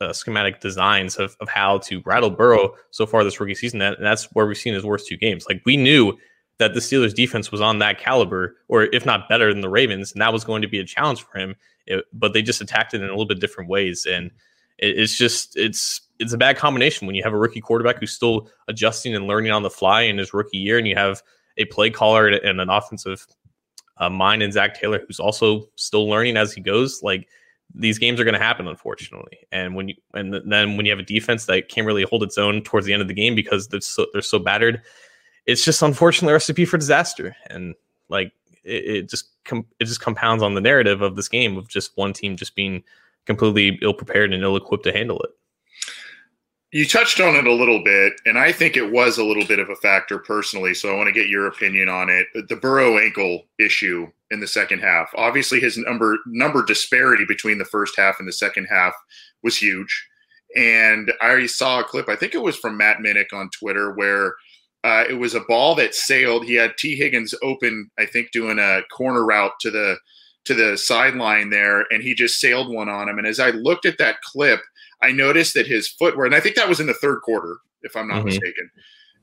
uh, 0.00 0.12
schematic 0.12 0.60
designs 0.60 1.16
of, 1.16 1.36
of 1.40 1.48
how 1.48 1.78
to 1.78 2.02
rattle 2.04 2.30
Burrow 2.30 2.74
so 2.90 3.06
far 3.06 3.22
this 3.24 3.38
rookie 3.38 3.54
season. 3.54 3.80
And 3.82 3.96
that's 4.00 4.24
where 4.32 4.46
we've 4.46 4.56
seen 4.56 4.74
his 4.74 4.84
worst 4.84 5.06
two 5.06 5.16
games. 5.16 5.46
Like 5.48 5.62
we 5.66 5.76
knew 5.76 6.16
that 6.58 6.74
the 6.74 6.80
Steelers 6.80 7.14
defense 7.14 7.52
was 7.52 7.60
on 7.60 7.78
that 7.78 7.98
caliber, 7.98 8.56
or 8.68 8.84
if 8.84 9.06
not 9.06 9.28
better 9.28 9.52
than 9.52 9.60
the 9.60 9.68
Ravens, 9.68 10.12
and 10.12 10.20
that 10.20 10.32
was 10.32 10.44
going 10.44 10.62
to 10.62 10.68
be 10.68 10.80
a 10.80 10.84
challenge 10.84 11.22
for 11.22 11.38
him. 11.38 11.54
It, 11.86 12.04
but 12.12 12.32
they 12.32 12.42
just 12.42 12.60
attacked 12.60 12.94
it 12.94 13.00
in 13.00 13.08
a 13.08 13.12
little 13.12 13.26
bit 13.26 13.40
different 13.40 13.70
ways, 13.70 14.06
and 14.06 14.30
it, 14.78 14.98
it's 14.98 15.16
just 15.16 15.56
it's 15.56 16.00
it's 16.18 16.32
a 16.32 16.38
bad 16.38 16.56
combination 16.56 17.06
when 17.06 17.14
you 17.14 17.22
have 17.22 17.32
a 17.32 17.38
rookie 17.38 17.60
quarterback 17.60 18.00
who's 18.00 18.12
still 18.12 18.50
adjusting 18.66 19.14
and 19.14 19.26
learning 19.26 19.52
on 19.52 19.62
the 19.62 19.70
fly 19.70 20.02
in 20.02 20.18
his 20.18 20.34
rookie 20.34 20.58
year, 20.58 20.78
and 20.78 20.88
you 20.88 20.96
have 20.96 21.22
a 21.58 21.64
play 21.66 21.90
caller 21.90 22.26
and 22.26 22.60
an 22.60 22.68
offensive 22.68 23.26
uh, 23.98 24.10
mind 24.10 24.42
in 24.42 24.52
Zac 24.52 24.78
Taylor 24.78 25.02
who's 25.06 25.20
also 25.20 25.68
still 25.76 26.08
learning 26.08 26.36
as 26.36 26.52
he 26.52 26.60
goes. 26.60 27.02
Like 27.02 27.28
these 27.74 27.98
games 27.98 28.18
are 28.20 28.24
going 28.24 28.34
to 28.34 28.40
happen, 28.40 28.66
unfortunately. 28.66 29.38
And 29.52 29.74
when 29.74 29.88
you 29.88 29.94
and 30.14 30.32
then 30.32 30.76
when 30.76 30.86
you 30.86 30.92
have 30.92 30.98
a 30.98 31.04
defense 31.04 31.46
that 31.46 31.68
can't 31.68 31.86
really 31.86 32.04
hold 32.04 32.22
its 32.22 32.38
own 32.38 32.62
towards 32.62 32.86
the 32.86 32.92
end 32.92 33.02
of 33.02 33.08
the 33.08 33.14
game 33.14 33.34
because 33.34 33.68
they're 33.68 33.80
so, 33.80 34.06
they're 34.12 34.22
so 34.22 34.38
battered, 34.38 34.82
it's 35.46 35.64
just 35.64 35.82
unfortunately 35.82 36.32
a 36.32 36.34
recipe 36.34 36.64
for 36.64 36.78
disaster. 36.78 37.36
And 37.48 37.74
like 38.08 38.32
it, 38.64 38.84
it 38.84 39.10
just 39.10 39.30
com- 39.44 39.66
it 39.78 39.84
just 39.84 40.00
compounds 40.00 40.42
on 40.42 40.54
the 40.54 40.60
narrative 40.60 41.02
of 41.02 41.16
this 41.16 41.28
game 41.28 41.56
of 41.56 41.68
just 41.68 41.96
one 41.96 42.12
team 42.12 42.36
just 42.36 42.54
being 42.54 42.82
completely 43.26 43.78
ill 43.82 43.94
prepared 43.94 44.32
and 44.32 44.42
ill 44.42 44.56
equipped 44.56 44.84
to 44.84 44.92
handle 44.92 45.20
it. 45.20 45.30
You 46.70 46.86
touched 46.86 47.18
on 47.20 47.34
it 47.34 47.46
a 47.46 47.52
little 47.52 47.82
bit, 47.82 48.12
and 48.26 48.38
I 48.38 48.52
think 48.52 48.76
it 48.76 48.92
was 48.92 49.16
a 49.16 49.24
little 49.24 49.46
bit 49.46 49.58
of 49.58 49.70
a 49.70 49.76
factor 49.76 50.18
personally. 50.18 50.74
So 50.74 50.92
I 50.92 50.96
want 50.96 51.06
to 51.06 51.18
get 51.18 51.30
your 51.30 51.46
opinion 51.46 51.88
on 51.88 52.10
it. 52.10 52.26
The 52.48 52.56
Burrow 52.56 52.98
ankle 52.98 53.44
issue 53.58 54.06
in 54.30 54.40
the 54.40 54.46
second 54.46 54.80
half. 54.80 55.10
Obviously, 55.16 55.60
his 55.60 55.78
number 55.78 56.18
number 56.26 56.62
disparity 56.62 57.24
between 57.26 57.56
the 57.56 57.64
first 57.64 57.96
half 57.96 58.18
and 58.18 58.28
the 58.28 58.32
second 58.32 58.66
half 58.66 58.92
was 59.42 59.56
huge. 59.56 60.08
And 60.56 61.12
I 61.22 61.46
saw 61.46 61.80
a 61.80 61.84
clip. 61.84 62.08
I 62.08 62.16
think 62.16 62.34
it 62.34 62.42
was 62.42 62.56
from 62.56 62.76
Matt 62.76 62.98
Minich 62.98 63.32
on 63.32 63.48
Twitter 63.50 63.92
where 63.92 64.34
uh, 64.84 65.04
it 65.08 65.14
was 65.14 65.34
a 65.34 65.40
ball 65.40 65.74
that 65.76 65.94
sailed. 65.94 66.44
He 66.44 66.54
had 66.54 66.76
Tee 66.76 66.96
Higgins 66.96 67.34
open, 67.42 67.90
I 67.98 68.06
think, 68.06 68.30
doing 68.30 68.58
a 68.58 68.82
corner 68.90 69.24
route 69.24 69.52
to 69.60 69.70
the 69.70 69.96
to 70.44 70.54
the 70.54 70.78
sideline 70.78 71.50
there, 71.50 71.84
and 71.90 72.02
he 72.02 72.14
just 72.14 72.40
sailed 72.40 72.72
one 72.72 72.88
on 72.88 73.08
him. 73.08 73.18
And 73.18 73.26
as 73.26 73.40
I 73.40 73.50
looked 73.50 73.84
at 73.84 73.98
that 73.98 74.20
clip, 74.22 74.60
I 75.02 75.12
noticed 75.12 75.54
that 75.54 75.66
his 75.66 75.88
footwork, 75.88 76.26
and 76.26 76.34
I 76.34 76.40
think 76.40 76.56
that 76.56 76.68
was 76.68 76.80
in 76.80 76.86
the 76.86 76.94
third 76.94 77.20
quarter, 77.22 77.58
if 77.82 77.96
I'm 77.96 78.08
not 78.08 78.18
mm-hmm. 78.18 78.26
mistaken. 78.26 78.70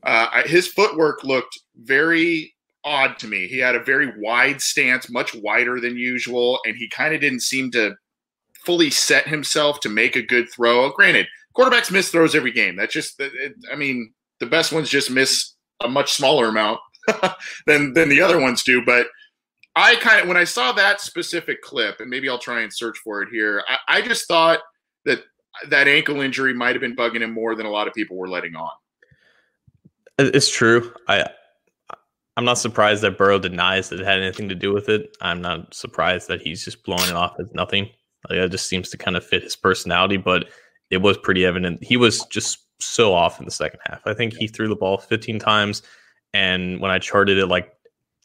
Uh, 0.02 0.42
his 0.44 0.68
footwork 0.68 1.24
looked 1.24 1.58
very 1.82 2.54
odd 2.84 3.18
to 3.18 3.26
me. 3.26 3.48
He 3.48 3.58
had 3.58 3.74
a 3.74 3.82
very 3.82 4.12
wide 4.18 4.60
stance, 4.60 5.10
much 5.10 5.34
wider 5.34 5.80
than 5.80 5.96
usual, 5.96 6.60
and 6.64 6.76
he 6.76 6.88
kind 6.88 7.14
of 7.14 7.20
didn't 7.20 7.40
seem 7.40 7.70
to 7.72 7.96
fully 8.64 8.90
set 8.90 9.28
himself 9.28 9.80
to 9.80 9.88
make 9.88 10.16
a 10.16 10.22
good 10.22 10.48
throw. 10.50 10.90
Granted, 10.90 11.26
quarterbacks 11.56 11.90
miss 11.90 12.10
throws 12.10 12.34
every 12.34 12.52
game. 12.52 12.76
That's 12.76 12.92
just, 12.92 13.18
it, 13.20 13.54
I 13.70 13.76
mean, 13.76 14.12
the 14.40 14.46
best 14.46 14.72
ones 14.72 14.88
just 14.88 15.10
miss 15.10 15.54
a 15.82 15.88
much 15.88 16.12
smaller 16.12 16.48
amount 16.48 16.80
than 17.66 17.92
than 17.92 18.08
the 18.08 18.20
other 18.20 18.40
ones 18.40 18.62
do. 18.62 18.84
But 18.84 19.06
I 19.74 19.96
kind 19.96 20.20
of 20.20 20.28
when 20.28 20.36
I 20.36 20.44
saw 20.44 20.72
that 20.72 21.00
specific 21.00 21.62
clip, 21.62 22.00
and 22.00 22.10
maybe 22.10 22.28
I'll 22.28 22.38
try 22.38 22.62
and 22.62 22.72
search 22.72 22.98
for 22.98 23.22
it 23.22 23.28
here. 23.30 23.62
I, 23.68 23.98
I 23.98 24.02
just 24.02 24.26
thought 24.26 24.60
that 25.04 25.20
that 25.68 25.88
ankle 25.88 26.20
injury 26.20 26.54
might 26.54 26.74
have 26.74 26.80
been 26.80 26.96
bugging 26.96 27.22
him 27.22 27.32
more 27.32 27.54
than 27.54 27.66
a 27.66 27.70
lot 27.70 27.88
of 27.88 27.94
people 27.94 28.16
were 28.16 28.28
letting 28.28 28.54
on. 28.56 28.70
It's 30.18 30.50
true. 30.50 30.92
I 31.08 31.26
I'm 32.36 32.44
not 32.44 32.58
surprised 32.58 33.02
that 33.02 33.16
Burrow 33.16 33.38
denies 33.38 33.88
that 33.88 34.00
it 34.00 34.04
had 34.04 34.20
anything 34.20 34.48
to 34.50 34.54
do 34.54 34.72
with 34.72 34.90
it. 34.90 35.16
I'm 35.22 35.40
not 35.40 35.72
surprised 35.72 36.28
that 36.28 36.42
he's 36.42 36.64
just 36.64 36.84
blowing 36.84 37.08
it 37.08 37.16
off 37.16 37.36
as 37.40 37.52
nothing. 37.54 37.88
Like, 38.28 38.38
it 38.38 38.50
just 38.50 38.66
seems 38.66 38.90
to 38.90 38.98
kind 38.98 39.16
of 39.16 39.24
fit 39.24 39.42
his 39.42 39.56
personality, 39.56 40.18
but 40.18 40.48
it 40.90 40.98
was 40.98 41.16
pretty 41.16 41.46
evident. 41.46 41.82
He 41.82 41.96
was 41.96 42.24
just 42.26 42.58
so 42.78 43.14
off 43.14 43.38
in 43.38 43.46
the 43.46 43.50
second 43.50 43.80
half. 43.86 44.02
I 44.06 44.12
think 44.12 44.34
he 44.34 44.48
threw 44.48 44.68
the 44.68 44.76
ball 44.76 44.98
15 44.98 45.38
times, 45.38 45.82
and 46.34 46.78
when 46.80 46.90
I 46.90 46.98
charted 46.98 47.38
it, 47.38 47.46
like 47.46 47.72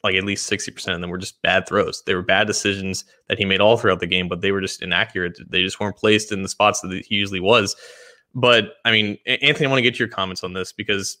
like 0.02 0.14
at 0.14 0.24
least 0.24 0.50
60% 0.50 0.94
of 0.94 1.00
them 1.00 1.10
were 1.10 1.18
just 1.18 1.40
bad 1.42 1.66
throws. 1.66 2.02
They 2.04 2.14
were 2.14 2.22
bad 2.22 2.46
decisions 2.46 3.04
that 3.28 3.38
he 3.38 3.44
made 3.44 3.60
all 3.60 3.76
throughout 3.76 4.00
the 4.00 4.06
game, 4.06 4.28
but 4.28 4.40
they 4.40 4.50
were 4.50 4.60
just 4.60 4.82
inaccurate. 4.82 5.38
They 5.48 5.62
just 5.62 5.78
weren't 5.78 5.96
placed 5.96 6.32
in 6.32 6.42
the 6.42 6.48
spots 6.48 6.80
that 6.80 7.04
he 7.06 7.14
usually 7.14 7.40
was. 7.40 7.76
But 8.34 8.74
I 8.84 8.90
mean, 8.90 9.18
Anthony, 9.26 9.66
I 9.66 9.70
want 9.70 9.78
to 9.78 9.82
get 9.82 9.98
your 9.98 10.08
comments 10.08 10.42
on 10.42 10.52
this 10.52 10.72
because 10.72 11.18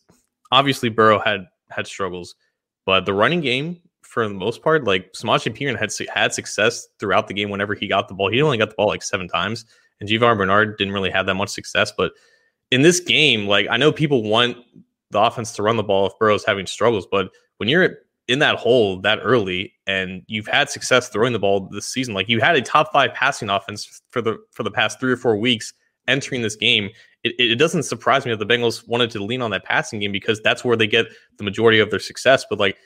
obviously 0.50 0.88
Burrow 0.88 1.18
had 1.18 1.46
had 1.70 1.86
struggles, 1.86 2.34
but 2.84 3.04
the 3.06 3.14
running 3.14 3.40
game 3.40 3.80
for 4.02 4.26
the 4.26 4.34
most 4.34 4.62
part, 4.62 4.84
like 4.84 5.12
Samaje 5.12 5.56
Perine 5.56 5.78
had 5.78 5.90
had 6.14 6.34
success 6.34 6.88
throughout 6.98 7.28
the 7.28 7.34
game 7.34 7.50
whenever 7.50 7.74
he 7.74 7.88
got 7.88 8.08
the 8.08 8.14
ball. 8.14 8.30
He 8.30 8.42
only 8.42 8.58
got 8.58 8.70
the 8.70 8.74
ball 8.76 8.88
like 8.88 9.02
seven 9.02 9.28
times, 9.28 9.64
and 10.00 10.08
Giovani 10.08 10.36
Bernard 10.36 10.76
didn't 10.76 10.92
really 10.92 11.10
have 11.10 11.26
that 11.26 11.34
much 11.34 11.50
success. 11.50 11.92
But 11.96 12.12
in 12.70 12.82
this 12.82 13.00
game, 13.00 13.46
like 13.46 13.66
I 13.70 13.76
know 13.76 13.92
people 13.92 14.22
want 14.22 14.56
the 15.10 15.20
offense 15.20 15.52
to 15.52 15.62
run 15.62 15.76
the 15.76 15.82
ball 15.82 16.06
if 16.06 16.18
Burrow's 16.18 16.44
having 16.44 16.66
struggles, 16.66 17.06
but 17.10 17.30
when 17.58 17.68
you're 17.68 17.98
in 18.28 18.38
that 18.38 18.56
hole 18.56 19.00
that 19.00 19.18
early 19.22 19.72
and 19.86 20.22
you've 20.26 20.46
had 20.46 20.70
success 20.70 21.08
throwing 21.08 21.32
the 21.32 21.38
ball 21.38 21.68
this 21.72 21.86
season 21.86 22.14
like 22.14 22.28
you 22.28 22.40
had 22.40 22.56
a 22.56 22.62
top 22.62 22.92
five 22.92 23.12
passing 23.14 23.50
offense 23.50 24.00
for 24.10 24.22
the 24.22 24.38
for 24.52 24.62
the 24.62 24.70
past 24.70 25.00
three 25.00 25.12
or 25.12 25.16
four 25.16 25.36
weeks 25.36 25.72
entering 26.08 26.42
this 26.42 26.56
game 26.56 26.88
it, 27.24 27.34
it 27.38 27.56
doesn't 27.56 27.82
surprise 27.82 28.24
me 28.24 28.32
that 28.34 28.38
the 28.38 28.46
bengals 28.46 28.86
wanted 28.86 29.10
to 29.10 29.22
lean 29.22 29.42
on 29.42 29.50
that 29.50 29.64
passing 29.64 29.98
game 29.98 30.12
because 30.12 30.40
that's 30.42 30.64
where 30.64 30.76
they 30.76 30.86
get 30.86 31.06
the 31.38 31.44
majority 31.44 31.80
of 31.80 31.90
their 31.90 31.98
success 31.98 32.44
but 32.48 32.58
like 32.58 32.76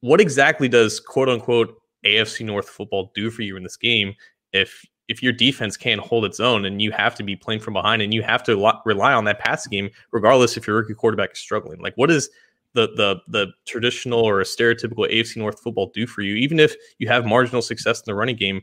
what 0.00 0.20
exactly 0.20 0.68
does 0.68 1.00
quote 1.00 1.28
unquote 1.28 1.74
afc 2.04 2.44
north 2.44 2.68
football 2.68 3.10
do 3.14 3.30
for 3.30 3.42
you 3.42 3.56
in 3.56 3.62
this 3.62 3.76
game 3.76 4.14
if 4.52 4.84
if 5.08 5.22
your 5.22 5.32
defense 5.32 5.76
can't 5.76 6.00
hold 6.00 6.24
its 6.24 6.40
own 6.40 6.64
and 6.64 6.80
you 6.80 6.90
have 6.90 7.14
to 7.14 7.22
be 7.22 7.36
playing 7.36 7.60
from 7.60 7.74
behind 7.74 8.00
and 8.00 8.14
you 8.14 8.22
have 8.22 8.42
to 8.42 8.56
lo- 8.56 8.80
rely 8.84 9.12
on 9.12 9.24
that 9.24 9.38
passing 9.38 9.70
game 9.70 9.90
regardless 10.12 10.56
if 10.56 10.66
your 10.66 10.76
rookie 10.76 10.94
quarterback 10.94 11.32
is 11.32 11.38
struggling? 11.38 11.80
Like 11.80 11.94
what 11.96 12.10
is 12.10 12.30
the 12.74 12.88
the 12.94 13.20
the 13.28 13.52
traditional 13.66 14.20
or 14.20 14.40
a 14.40 14.44
stereotypical 14.44 15.10
AFC 15.10 15.36
North 15.36 15.60
football 15.60 15.90
do 15.94 16.06
for 16.06 16.22
you? 16.22 16.34
Even 16.34 16.60
if 16.60 16.74
you 16.98 17.08
have 17.08 17.24
marginal 17.24 17.62
success 17.62 18.00
in 18.00 18.04
the 18.06 18.14
running 18.14 18.36
game, 18.36 18.62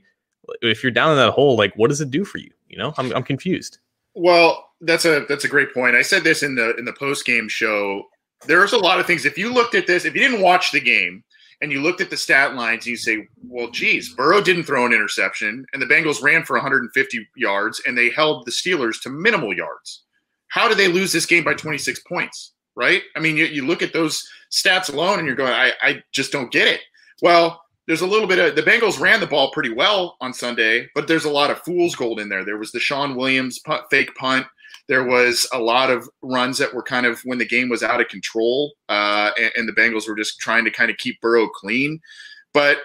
if 0.62 0.84
you're 0.84 0.92
down 0.92 1.12
in 1.12 1.18
that 1.18 1.32
hole, 1.32 1.56
like 1.56 1.74
what 1.76 1.90
does 1.90 2.02
it 2.02 2.12
do 2.12 2.24
for 2.24 2.38
you? 2.38 2.52
You 2.70 2.78
know, 2.78 2.94
I'm 2.98 3.12
I'm 3.14 3.24
confused. 3.24 3.80
Well, 4.14 4.70
that's 4.82 5.06
a 5.06 5.26
that's 5.28 5.46
a 5.46 5.50
great 5.50 5.74
point. 5.74 5.96
I 5.96 6.02
said 6.02 6.24
this 6.24 6.44
in 6.44 6.56
the 6.56 6.76
in 6.76 6.86
the 6.86 6.94
post 6.94 7.26
game 7.26 7.48
show. 7.48 8.04
There's 8.48 8.74
a 8.74 8.78
lot 8.78 9.00
of 9.00 9.06
things. 9.06 9.26
If 9.26 9.38
you 9.38 9.54
looked 9.54 9.76
at 9.76 9.88
this, 9.88 10.06
if 10.06 10.16
you 10.16 10.22
didn't 10.22 10.42
watch 10.42 10.72
the 10.72 10.82
game 10.82 11.24
and 11.62 11.72
you 11.72 11.80
looked 11.80 12.02
at 12.02 12.10
the 12.10 12.18
stat 12.18 12.56
lines, 12.56 12.86
and 12.86 12.88
you 12.88 12.98
say, 12.98 13.28
"Well, 13.44 13.70
geez, 13.70 14.14
Burrow 14.14 14.42
didn't 14.42 14.64
throw 14.64 14.86
an 14.86 14.94
interception, 14.94 15.66
and 15.74 15.82
the 15.82 15.86
Bengals 15.86 16.24
ran 16.24 16.44
for 16.44 16.56
150 16.56 17.30
yards, 17.36 17.82
and 17.86 17.98
they 17.98 18.10
held 18.10 18.46
the 18.46 18.52
Steelers 18.52 19.00
to 19.04 19.10
minimal 19.10 19.56
yards. 19.56 20.04
How 20.48 20.68
did 20.68 20.78
they 20.78 20.88
lose 20.88 21.12
this 21.14 21.28
game 21.28 21.44
by 21.44 21.54
26 21.54 22.00
points?" 22.02 22.54
Right? 22.76 23.04
I 23.16 23.20
mean, 23.20 23.38
you, 23.38 23.46
you 23.46 23.68
look 23.68 23.82
at 23.82 23.94
those 23.94 24.28
stats 24.52 24.92
alone 24.92 25.20
and 25.20 25.28
you're 25.28 25.36
going, 25.36 25.54
I, 25.54 25.72
I 25.82 26.04
just 26.12 26.32
don't 26.32 26.52
get 26.52 26.68
it. 26.68 26.82
Well, 27.22 27.62
there's 27.88 28.02
a 28.02 28.08
little 28.08 28.28
bit 28.28 28.40
of 28.40 28.56
the 28.56 28.62
Bengals 28.62 29.00
ran 29.00 29.20
the 29.20 29.28
ball 29.28 29.52
pretty 29.52 29.74
well 29.74 30.16
on 30.22 30.34
Sunday, 30.34 30.88
but 30.96 31.08
there's 31.08 31.26
a 31.26 31.30
lot 31.30 31.52
of 31.52 31.62
fool's 31.62 31.96
gold 31.96 32.20
in 32.20 32.30
there. 32.30 32.46
There 32.46 32.58
was 32.58 32.72
the 32.72 32.80
Shawn 32.80 33.16
Williams 33.16 33.60
punt, 33.60 33.84
fake 33.90 34.14
punt. 34.16 34.46
There 34.88 35.04
was 35.04 35.48
a 35.54 35.60
lot 35.60 35.90
of 35.90 36.10
runs 36.22 36.58
that 36.58 36.74
were 36.74 36.84
kind 36.84 37.06
of 37.06 37.20
when 37.26 37.38
the 37.38 37.48
game 37.48 37.70
was 37.70 37.84
out 37.84 38.02
of 38.02 38.08
control, 38.08 38.74
uh, 38.90 39.32
and, 39.38 39.52
and 39.56 39.68
the 39.68 39.74
Bengals 39.74 40.08
were 40.08 40.16
just 40.16 40.40
trying 40.40 40.66
to 40.66 40.72
kind 40.72 40.90
of 40.90 40.98
keep 40.98 41.20
Burrow 41.22 41.48
clean. 41.48 42.00
But 42.54 42.78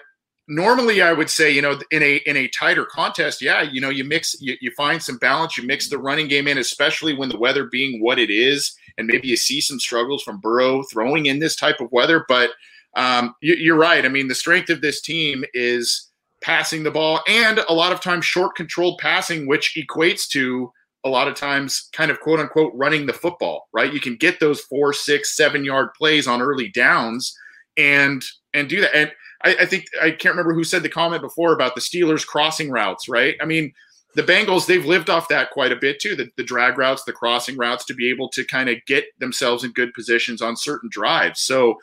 normally 0.48 1.02
I 1.02 1.12
would 1.12 1.30
say, 1.30 1.50
you 1.50 1.62
know, 1.62 1.78
in 1.90 2.02
a 2.02 2.16
in 2.26 2.36
a 2.36 2.48
tighter 2.48 2.84
contest, 2.84 3.42
yeah, 3.42 3.62
you 3.62 3.80
know, 3.80 3.90
you 3.90 4.04
mix 4.04 4.40
you, 4.40 4.56
you 4.60 4.70
find 4.76 5.02
some 5.02 5.18
balance, 5.18 5.56
you 5.56 5.64
mix 5.64 5.88
the 5.88 5.98
running 5.98 6.28
game 6.28 6.48
in, 6.48 6.58
especially 6.58 7.14
when 7.14 7.28
the 7.28 7.38
weather 7.38 7.64
being 7.64 8.02
what 8.02 8.18
it 8.18 8.30
is, 8.30 8.76
and 8.98 9.06
maybe 9.06 9.28
you 9.28 9.36
see 9.36 9.60
some 9.60 9.80
struggles 9.80 10.22
from 10.22 10.40
Burrow 10.40 10.82
throwing 10.84 11.26
in 11.26 11.38
this 11.38 11.56
type 11.56 11.80
of 11.80 11.90
weather. 11.92 12.24
But 12.28 12.50
um, 12.94 13.34
you, 13.42 13.74
are 13.74 13.78
right. 13.78 14.04
I 14.04 14.08
mean, 14.08 14.28
the 14.28 14.34
strength 14.34 14.70
of 14.70 14.80
this 14.80 15.02
team 15.02 15.44
is 15.52 16.10
passing 16.42 16.82
the 16.82 16.90
ball 16.90 17.20
and 17.26 17.58
a 17.68 17.74
lot 17.74 17.92
of 17.92 18.00
times 18.00 18.24
short 18.24 18.54
controlled 18.56 18.98
passing, 19.00 19.46
which 19.46 19.76
equates 19.76 20.28
to 20.28 20.70
a 21.04 21.08
lot 21.08 21.28
of 21.28 21.34
times 21.34 21.88
kind 21.92 22.10
of 22.10 22.20
quote 22.20 22.40
unquote 22.40 22.72
running 22.74 23.06
the 23.06 23.12
football, 23.12 23.68
right? 23.72 23.92
You 23.92 24.00
can 24.00 24.16
get 24.16 24.40
those 24.40 24.60
four, 24.60 24.92
six, 24.92 25.36
seven 25.36 25.64
yard 25.64 25.90
plays 25.96 26.26
on 26.26 26.42
early 26.42 26.68
downs 26.68 27.36
and 27.76 28.24
and 28.54 28.68
do 28.68 28.80
that. 28.80 28.94
And 28.94 29.12
I, 29.46 29.62
I, 29.62 29.66
think 29.66 29.86
I 30.02 30.10
can't 30.10 30.34
remember 30.34 30.54
who 30.54 30.64
said 30.64 30.82
the 30.82 30.88
comment 30.88 31.22
before 31.22 31.52
about 31.52 31.74
the 31.74 31.80
Steelers 31.80 32.26
crossing 32.26 32.70
routes, 32.70 33.08
right? 33.08 33.36
I 33.40 33.44
mean, 33.44 33.72
the 34.14 34.22
Bengals, 34.22 34.66
they've 34.66 34.84
lived 34.84 35.08
off 35.08 35.28
that 35.28 35.50
quite 35.50 35.72
a 35.72 35.76
bit 35.76 36.00
too. 36.00 36.16
The, 36.16 36.28
the 36.36 36.42
drag 36.42 36.78
routes, 36.78 37.04
the 37.04 37.12
crossing 37.12 37.56
routes 37.56 37.84
to 37.84 37.94
be 37.94 38.08
able 38.10 38.28
to 38.30 38.44
kind 38.44 38.68
of 38.68 38.76
get 38.86 39.04
themselves 39.20 39.62
in 39.62 39.72
good 39.72 39.92
positions 39.94 40.42
on 40.42 40.56
certain 40.56 40.88
drives. 40.90 41.42
So, 41.42 41.76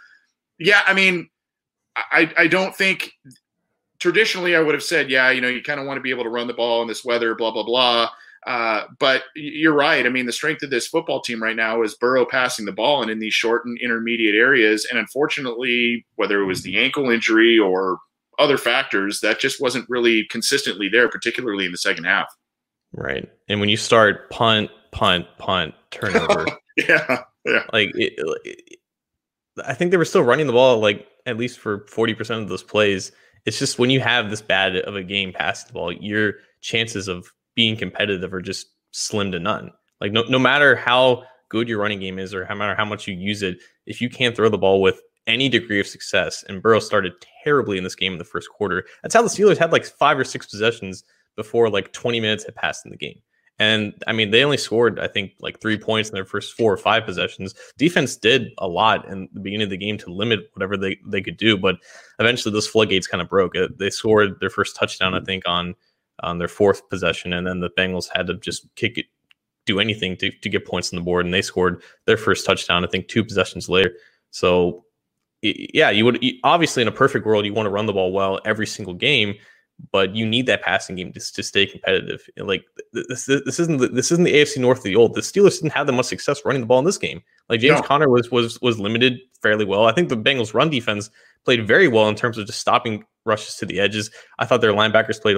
yeah, 0.59 0.81
I 0.85 0.93
mean, 0.93 1.29
I, 1.95 2.31
I 2.37 2.47
don't 2.47 2.75
think 2.75 3.11
traditionally 3.99 4.55
I 4.55 4.59
would 4.59 4.73
have 4.73 4.83
said, 4.83 5.09
yeah, 5.09 5.29
you 5.29 5.41
know, 5.41 5.47
you 5.47 5.61
kind 5.61 5.79
of 5.79 5.85
want 5.85 5.97
to 5.97 6.01
be 6.01 6.09
able 6.09 6.23
to 6.23 6.29
run 6.29 6.47
the 6.47 6.53
ball 6.53 6.81
in 6.81 6.87
this 6.87 7.05
weather, 7.05 7.35
blah, 7.35 7.51
blah, 7.51 7.63
blah. 7.63 8.09
Uh, 8.45 8.83
but 8.99 9.23
you're 9.35 9.73
right. 9.73 10.05
I 10.05 10.09
mean, 10.09 10.25
the 10.25 10.31
strength 10.33 10.63
of 10.63 10.69
this 10.69 10.87
football 10.87 11.21
team 11.21 11.41
right 11.41 11.55
now 11.55 11.81
is 11.81 11.95
Burrow 11.95 12.25
passing 12.25 12.65
the 12.65 12.71
ball 12.71 13.01
and 13.01 13.09
in 13.09 13.19
these 13.19 13.33
short 13.33 13.65
and 13.65 13.77
intermediate 13.79 14.35
areas. 14.35 14.85
And 14.89 14.99
unfortunately, 14.99 16.05
whether 16.15 16.41
it 16.41 16.45
was 16.45 16.63
the 16.63 16.77
ankle 16.77 17.09
injury 17.09 17.57
or 17.57 17.99
other 18.39 18.57
factors, 18.57 19.21
that 19.21 19.39
just 19.39 19.61
wasn't 19.61 19.89
really 19.89 20.25
consistently 20.25 20.89
there, 20.89 21.07
particularly 21.07 21.65
in 21.65 21.71
the 21.71 21.77
second 21.77 22.03
half. 22.03 22.27
Right. 22.91 23.29
And 23.47 23.59
when 23.59 23.69
you 23.69 23.77
start 23.77 24.29
punt, 24.29 24.69
punt, 24.91 25.27
punt, 25.37 25.73
turnover. 25.91 26.45
yeah. 26.77 27.23
Yeah. 27.45 27.63
Like, 27.71 27.91
it, 27.95 28.13
it, 28.43 28.79
I 29.65 29.73
think 29.73 29.91
they 29.91 29.97
were 29.97 30.05
still 30.05 30.23
running 30.23 30.47
the 30.47 30.53
ball, 30.53 30.79
like, 30.79 31.07
at 31.25 31.37
least 31.37 31.59
for 31.59 31.79
40% 31.79 32.41
of 32.41 32.49
those 32.49 32.63
plays. 32.63 33.11
It's 33.45 33.59
just 33.59 33.79
when 33.79 33.89
you 33.89 33.99
have 33.99 34.29
this 34.29 34.41
bad 34.41 34.77
of 34.77 34.95
a 34.95 35.03
game 35.03 35.33
passing 35.33 35.67
the 35.67 35.73
ball, 35.73 35.91
your 35.91 36.35
chances 36.61 37.07
of 37.07 37.31
being 37.55 37.77
competitive 37.77 38.33
are 38.33 38.41
just 38.41 38.67
slim 38.91 39.31
to 39.31 39.39
none. 39.39 39.71
Like, 40.01 40.11
no, 40.11 40.23
no 40.23 40.39
matter 40.39 40.75
how 40.75 41.23
good 41.49 41.67
your 41.67 41.79
running 41.79 41.99
game 41.99 42.19
is 42.19 42.33
or 42.33 42.45
no 42.47 42.55
matter 42.55 42.75
how 42.75 42.85
much 42.85 43.07
you 43.07 43.13
use 43.13 43.41
it, 43.41 43.57
if 43.85 44.01
you 44.01 44.09
can't 44.09 44.35
throw 44.35 44.49
the 44.49 44.57
ball 44.57 44.81
with 44.81 44.99
any 45.27 45.47
degree 45.49 45.79
of 45.79 45.87
success, 45.87 46.43
and 46.49 46.61
Burrow 46.61 46.79
started 46.79 47.13
terribly 47.43 47.77
in 47.77 47.83
this 47.83 47.95
game 47.95 48.13
in 48.13 48.19
the 48.19 48.25
first 48.25 48.49
quarter, 48.49 48.85
that's 49.01 49.15
how 49.15 49.21
the 49.21 49.29
Steelers 49.29 49.57
had 49.57 49.71
like 49.71 49.85
five 49.85 50.19
or 50.19 50.23
six 50.23 50.47
possessions 50.47 51.03
before 51.35 51.69
like 51.69 51.93
20 51.93 52.19
minutes 52.19 52.43
had 52.43 52.55
passed 52.55 52.85
in 52.85 52.91
the 52.91 52.97
game. 52.97 53.21
And 53.59 53.93
I 54.07 54.13
mean, 54.13 54.31
they 54.31 54.43
only 54.43 54.57
scored, 54.57 54.99
I 54.99 55.07
think, 55.07 55.33
like 55.39 55.61
three 55.61 55.77
points 55.77 56.09
in 56.09 56.15
their 56.15 56.25
first 56.25 56.57
four 56.57 56.73
or 56.73 56.77
five 56.77 57.05
possessions. 57.05 57.53
Defense 57.77 58.15
did 58.15 58.47
a 58.57 58.67
lot 58.67 59.07
in 59.07 59.29
the 59.31 59.39
beginning 59.39 59.65
of 59.65 59.69
the 59.69 59.77
game 59.77 59.97
to 59.99 60.11
limit 60.11 60.49
whatever 60.53 60.75
they, 60.75 60.97
they 61.05 61.21
could 61.21 61.37
do, 61.37 61.55
but 61.55 61.75
eventually 62.19 62.51
those 62.51 62.67
floodgates 62.67 63.07
kind 63.07 63.21
of 63.21 63.29
broke. 63.29 63.55
Uh, 63.55 63.67
they 63.77 63.91
scored 63.91 64.39
their 64.39 64.49
first 64.49 64.75
touchdown, 64.75 65.13
I 65.13 65.21
think, 65.21 65.43
on 65.47 65.75
on 66.21 66.37
their 66.37 66.47
fourth 66.47 66.87
possession, 66.89 67.33
and 67.33 67.45
then 67.45 67.59
the 67.59 67.69
Bengals 67.71 68.07
had 68.13 68.27
to 68.27 68.35
just 68.35 68.67
kick 68.75 68.97
it, 68.97 69.05
do 69.65 69.79
anything 69.79 70.17
to, 70.17 70.31
to 70.31 70.49
get 70.49 70.65
points 70.65 70.93
on 70.93 70.99
the 70.99 71.03
board, 71.03 71.25
and 71.25 71.33
they 71.33 71.41
scored 71.41 71.81
their 72.05 72.17
first 72.17 72.45
touchdown, 72.45 72.85
I 72.85 72.87
think, 72.87 73.07
two 73.07 73.23
possessions 73.23 73.69
later. 73.69 73.93
So, 74.31 74.85
yeah, 75.41 75.89
you 75.89 76.05
would 76.05 76.23
obviously 76.43 76.81
in 76.81 76.87
a 76.87 76.91
perfect 76.91 77.25
world, 77.25 77.45
you 77.45 77.53
want 77.53 77.65
to 77.65 77.71
run 77.71 77.85
the 77.85 77.93
ball 77.93 78.11
well 78.11 78.39
every 78.45 78.67
single 78.67 78.93
game 78.93 79.35
but 79.91 80.15
you 80.15 80.25
need 80.25 80.45
that 80.45 80.61
passing 80.61 80.95
game 80.95 81.11
to, 81.13 81.19
to 81.19 81.43
stay 81.43 81.65
competitive. 81.65 82.27
Like 82.37 82.63
this, 82.93 83.25
this 83.25 83.59
isn't 83.59 83.77
the, 83.77 83.87
this 83.87 84.11
isn't 84.11 84.23
the 84.23 84.33
AFC 84.33 84.57
North 84.57 84.79
of 84.79 84.83
the 84.83 84.95
old. 84.95 85.13
The 85.13 85.21
Steelers 85.21 85.59
didn't 85.59 85.73
have 85.73 85.87
that 85.87 85.93
much 85.93 86.05
success 86.05 86.45
running 86.45 86.61
the 86.61 86.67
ball 86.67 86.79
in 86.79 86.85
this 86.85 86.97
game. 86.97 87.21
Like 87.49 87.59
James 87.59 87.81
no. 87.81 87.87
Conner 87.87 88.09
was 88.09 88.31
was 88.31 88.61
was 88.61 88.79
limited 88.79 89.19
fairly 89.41 89.65
well. 89.65 89.85
I 89.85 89.91
think 89.91 90.09
the 90.09 90.17
Bengals' 90.17 90.53
run 90.53 90.69
defense 90.69 91.09
played 91.45 91.67
very 91.67 91.87
well 91.87 92.07
in 92.09 92.15
terms 92.15 92.37
of 92.37 92.45
just 92.45 92.59
stopping 92.59 93.05
rushes 93.25 93.55
to 93.55 93.65
the 93.65 93.79
edges. 93.79 94.11
I 94.39 94.45
thought 94.45 94.61
their 94.61 94.73
linebackers 94.73 95.21
played 95.21 95.37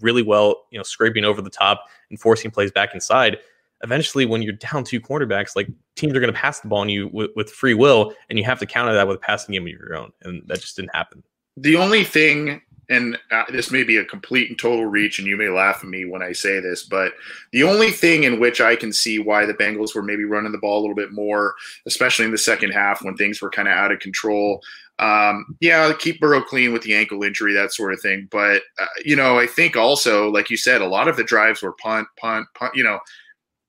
really 0.00 0.22
well, 0.22 0.64
you 0.70 0.78
know, 0.78 0.82
scraping 0.82 1.24
over 1.24 1.40
the 1.40 1.50
top 1.50 1.84
and 2.10 2.20
forcing 2.20 2.50
plays 2.50 2.70
back 2.70 2.94
inside. 2.94 3.38
Eventually, 3.82 4.24
when 4.24 4.42
you're 4.42 4.52
down 4.52 4.84
two 4.84 5.00
quarterbacks, 5.00 5.56
like 5.56 5.68
teams 5.96 6.14
are 6.14 6.20
going 6.20 6.32
to 6.32 6.38
pass 6.38 6.60
the 6.60 6.68
ball 6.68 6.80
on 6.80 6.88
you 6.88 7.08
with, 7.12 7.30
with 7.36 7.50
free 7.50 7.74
will, 7.74 8.14
and 8.30 8.38
you 8.38 8.44
have 8.44 8.58
to 8.60 8.66
counter 8.66 8.94
that 8.94 9.06
with 9.06 9.16
a 9.16 9.20
passing 9.20 9.52
game 9.52 9.62
of 9.62 9.68
your 9.68 9.94
own, 9.94 10.12
and 10.22 10.42
that 10.46 10.60
just 10.60 10.76
didn't 10.76 10.94
happen. 10.94 11.22
The 11.56 11.76
only 11.76 12.04
thing 12.04 12.62
and 12.88 13.18
uh, 13.30 13.44
this 13.50 13.70
may 13.70 13.82
be 13.82 13.96
a 13.96 14.04
complete 14.04 14.50
and 14.50 14.58
total 14.58 14.86
reach, 14.86 15.18
and 15.18 15.26
you 15.26 15.36
may 15.36 15.48
laugh 15.48 15.78
at 15.82 15.88
me 15.88 16.04
when 16.04 16.22
I 16.22 16.32
say 16.32 16.60
this, 16.60 16.82
but 16.82 17.12
the 17.52 17.62
only 17.62 17.90
thing 17.90 18.24
in 18.24 18.40
which 18.40 18.60
I 18.60 18.76
can 18.76 18.92
see 18.92 19.18
why 19.18 19.46
the 19.46 19.54
Bengals 19.54 19.94
were 19.94 20.02
maybe 20.02 20.24
running 20.24 20.52
the 20.52 20.58
ball 20.58 20.80
a 20.80 20.82
little 20.82 20.94
bit 20.94 21.12
more, 21.12 21.54
especially 21.86 22.26
in 22.26 22.30
the 22.30 22.38
second 22.38 22.72
half 22.72 23.02
when 23.02 23.16
things 23.16 23.40
were 23.40 23.50
kind 23.50 23.68
of 23.68 23.74
out 23.74 23.92
of 23.92 24.00
control. 24.00 24.62
Um, 24.98 25.56
yeah, 25.60 25.92
keep 25.98 26.20
Burrow 26.20 26.40
clean 26.40 26.72
with 26.72 26.82
the 26.82 26.94
ankle 26.94 27.22
injury, 27.22 27.52
that 27.54 27.72
sort 27.72 27.92
of 27.92 28.00
thing. 28.00 28.28
But, 28.30 28.62
uh, 28.78 28.86
you 29.04 29.16
know, 29.16 29.38
I 29.38 29.46
think 29.46 29.76
also, 29.76 30.30
like 30.30 30.50
you 30.50 30.56
said, 30.56 30.82
a 30.82 30.86
lot 30.86 31.08
of 31.08 31.16
the 31.16 31.24
drives 31.24 31.62
were 31.62 31.74
punt, 31.82 32.06
punt, 32.16 32.46
punt, 32.54 32.74
you 32.76 32.84
know, 32.84 33.00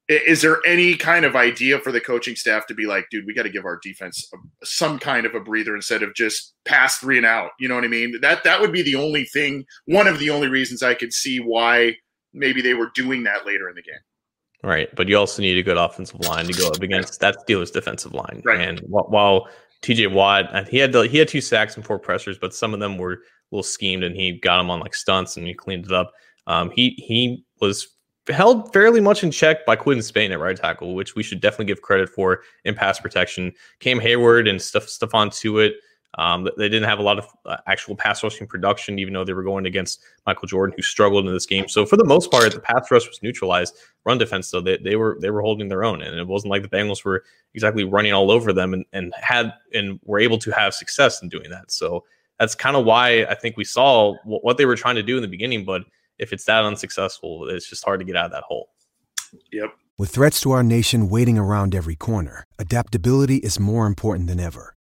is 0.07 0.43
there 0.43 0.59
any 0.67 0.95
kind 0.95 1.25
of 1.25 1.35
idea 1.35 1.79
for 1.79 1.91
the 1.91 1.99
coaching 1.99 2.35
staff 2.35 2.67
to 2.67 2.75
be 2.75 2.85
like, 2.85 3.07
dude, 3.09 3.25
we 3.25 3.33
got 3.33 3.43
to 3.43 3.49
give 3.49 3.65
our 3.65 3.79
defense 3.81 4.29
a, 4.33 4.65
some 4.65 4.99
kind 4.99 5.25
of 5.25 5.33
a 5.33 5.39
breather 5.39 5.75
instead 5.75 6.03
of 6.03 6.13
just 6.13 6.53
pass 6.63 6.97
three 6.97 7.17
and 7.17 7.25
out? 7.25 7.51
You 7.59 7.67
know 7.67 7.75
what 7.75 7.83
I 7.83 7.87
mean? 7.87 8.19
That 8.21 8.43
that 8.43 8.61
would 8.61 8.71
be 8.71 8.83
the 8.83 8.95
only 8.95 9.25
thing, 9.25 9.65
one 9.85 10.05
of 10.05 10.19
the 10.19 10.29
only 10.29 10.47
reasons 10.47 10.83
I 10.83 10.93
could 10.93 11.11
see 11.11 11.39
why 11.39 11.95
maybe 12.33 12.61
they 12.61 12.75
were 12.75 12.91
doing 12.93 13.23
that 13.23 13.47
later 13.47 13.67
in 13.67 13.73
the 13.73 13.81
game. 13.81 13.95
Right, 14.63 14.93
but 14.95 15.07
you 15.07 15.17
also 15.17 15.41
need 15.41 15.57
a 15.57 15.63
good 15.63 15.77
offensive 15.77 16.19
line 16.21 16.45
to 16.45 16.53
go 16.53 16.67
up 16.67 16.81
against 16.81 17.19
that 17.19 17.37
Steelers 17.37 17.71
defensive 17.71 18.13
line. 18.13 18.41
Right. 18.45 18.61
And 18.61 18.79
while 18.87 19.47
TJ 19.81 20.11
Watt, 20.11 20.67
he 20.67 20.77
had 20.77 20.93
he 20.93 21.17
had 21.17 21.27
two 21.27 21.41
sacks 21.41 21.75
and 21.75 21.85
four 21.85 21.99
pressures, 21.99 22.37
but 22.37 22.53
some 22.53 22.73
of 22.73 22.79
them 22.79 22.97
were 22.97 23.13
a 23.13 23.17
little 23.51 23.63
schemed, 23.63 24.03
and 24.03 24.15
he 24.15 24.39
got 24.39 24.57
them 24.57 24.69
on 24.69 24.79
like 24.79 24.95
stunts 24.95 25.37
and 25.37 25.45
he 25.45 25.53
cleaned 25.53 25.85
it 25.85 25.91
up. 25.91 26.11
Um, 26.47 26.71
he 26.71 26.91
he 26.91 27.43
was 27.59 27.87
held 28.29 28.73
fairly 28.73 29.01
much 29.01 29.23
in 29.23 29.31
check 29.31 29.65
by 29.65 29.75
Quinn 29.75 30.01
Spain 30.01 30.31
at 30.31 30.39
right 30.39 30.57
tackle, 30.57 30.95
which 30.95 31.15
we 31.15 31.23
should 31.23 31.41
definitely 31.41 31.65
give 31.65 31.81
credit 31.81 32.09
for 32.09 32.41
in 32.63 32.75
pass 32.75 32.99
protection. 32.99 33.51
Cam 33.79 33.99
Heyward 33.99 34.49
and 34.49 34.61
Steph- 34.61 34.87
Stephon 34.87 35.29
Tuitt. 35.29 35.73
Um, 36.17 36.47
they 36.57 36.69
didn't 36.69 36.87
have 36.87 36.99
a 36.99 37.03
lot 37.03 37.19
of 37.19 37.27
uh, 37.45 37.57
actual 37.67 37.95
pass 37.95 38.23
rushing 38.23 38.47
production, 38.47 38.99
even 38.99 39.13
though 39.13 39.25
they 39.25 39.33
were 39.33 39.43
going 39.43 39.65
against 39.65 40.01
Michael 40.25 40.47
Jordan, 40.47 40.73
who 40.75 40.81
struggled 40.81 41.27
in 41.27 41.33
this 41.33 41.45
game. 41.45 41.67
So 41.67 41.85
for 41.85 41.97
the 41.97 42.05
most 42.05 42.31
part, 42.31 42.51
the 42.53 42.59
pass 42.59 42.89
rush 42.89 43.07
was 43.07 43.19
neutralized. 43.21 43.75
Run 44.05 44.17
defense, 44.17 44.49
though, 44.49 44.61
they, 44.61 44.77
they 44.77 44.95
were 44.95 45.17
they 45.19 45.29
were 45.29 45.41
holding 45.41 45.67
their 45.67 45.83
own, 45.83 46.01
and 46.01 46.17
it 46.17 46.27
wasn't 46.27 46.51
like 46.51 46.61
the 46.61 46.69
Bengals 46.69 47.03
were 47.03 47.23
exactly 47.53 47.83
running 47.83 48.13
all 48.13 48.31
over 48.31 48.53
them 48.53 48.73
and, 48.73 48.85
and 48.93 49.13
had 49.19 49.53
and 49.73 49.99
were 50.03 50.19
able 50.19 50.37
to 50.37 50.51
have 50.51 50.73
success 50.73 51.21
in 51.21 51.29
doing 51.29 51.49
that. 51.49 51.71
So 51.71 52.05
that's 52.39 52.55
kind 52.55 52.75
of 52.75 52.85
why 52.85 53.25
I 53.25 53.35
think 53.35 53.57
we 53.57 53.63
saw 53.63 54.15
what 54.23 54.57
they 54.57 54.65
were 54.65 54.75
trying 54.75 54.95
to 54.95 55.03
do 55.03 55.15
in 55.17 55.21
the 55.21 55.27
beginning, 55.27 55.65
but 55.65 55.83
if 56.17 56.31
it's 56.33 56.45
that 56.45 56.63
unsuccessful, 56.63 57.49
it's 57.49 57.69
just 57.69 57.83
hard 57.83 57.99
to 57.99 58.05
get 58.05 58.15
out 58.15 58.25
of 58.25 58.31
that 58.31 58.43
hole. 58.43 58.69
Yep. 59.51 59.73
With 59.97 60.11
threats 60.11 60.41
to 60.41 60.51
our 60.51 60.63
nation 60.63 61.09
waiting 61.09 61.37
around 61.37 61.73
every 61.73 61.95
corner, 61.95 62.45
adaptability 62.59 63.37
is 63.37 63.59
more 63.59 63.87
important 63.87 64.27
than 64.27 64.39
ever. 64.39 64.74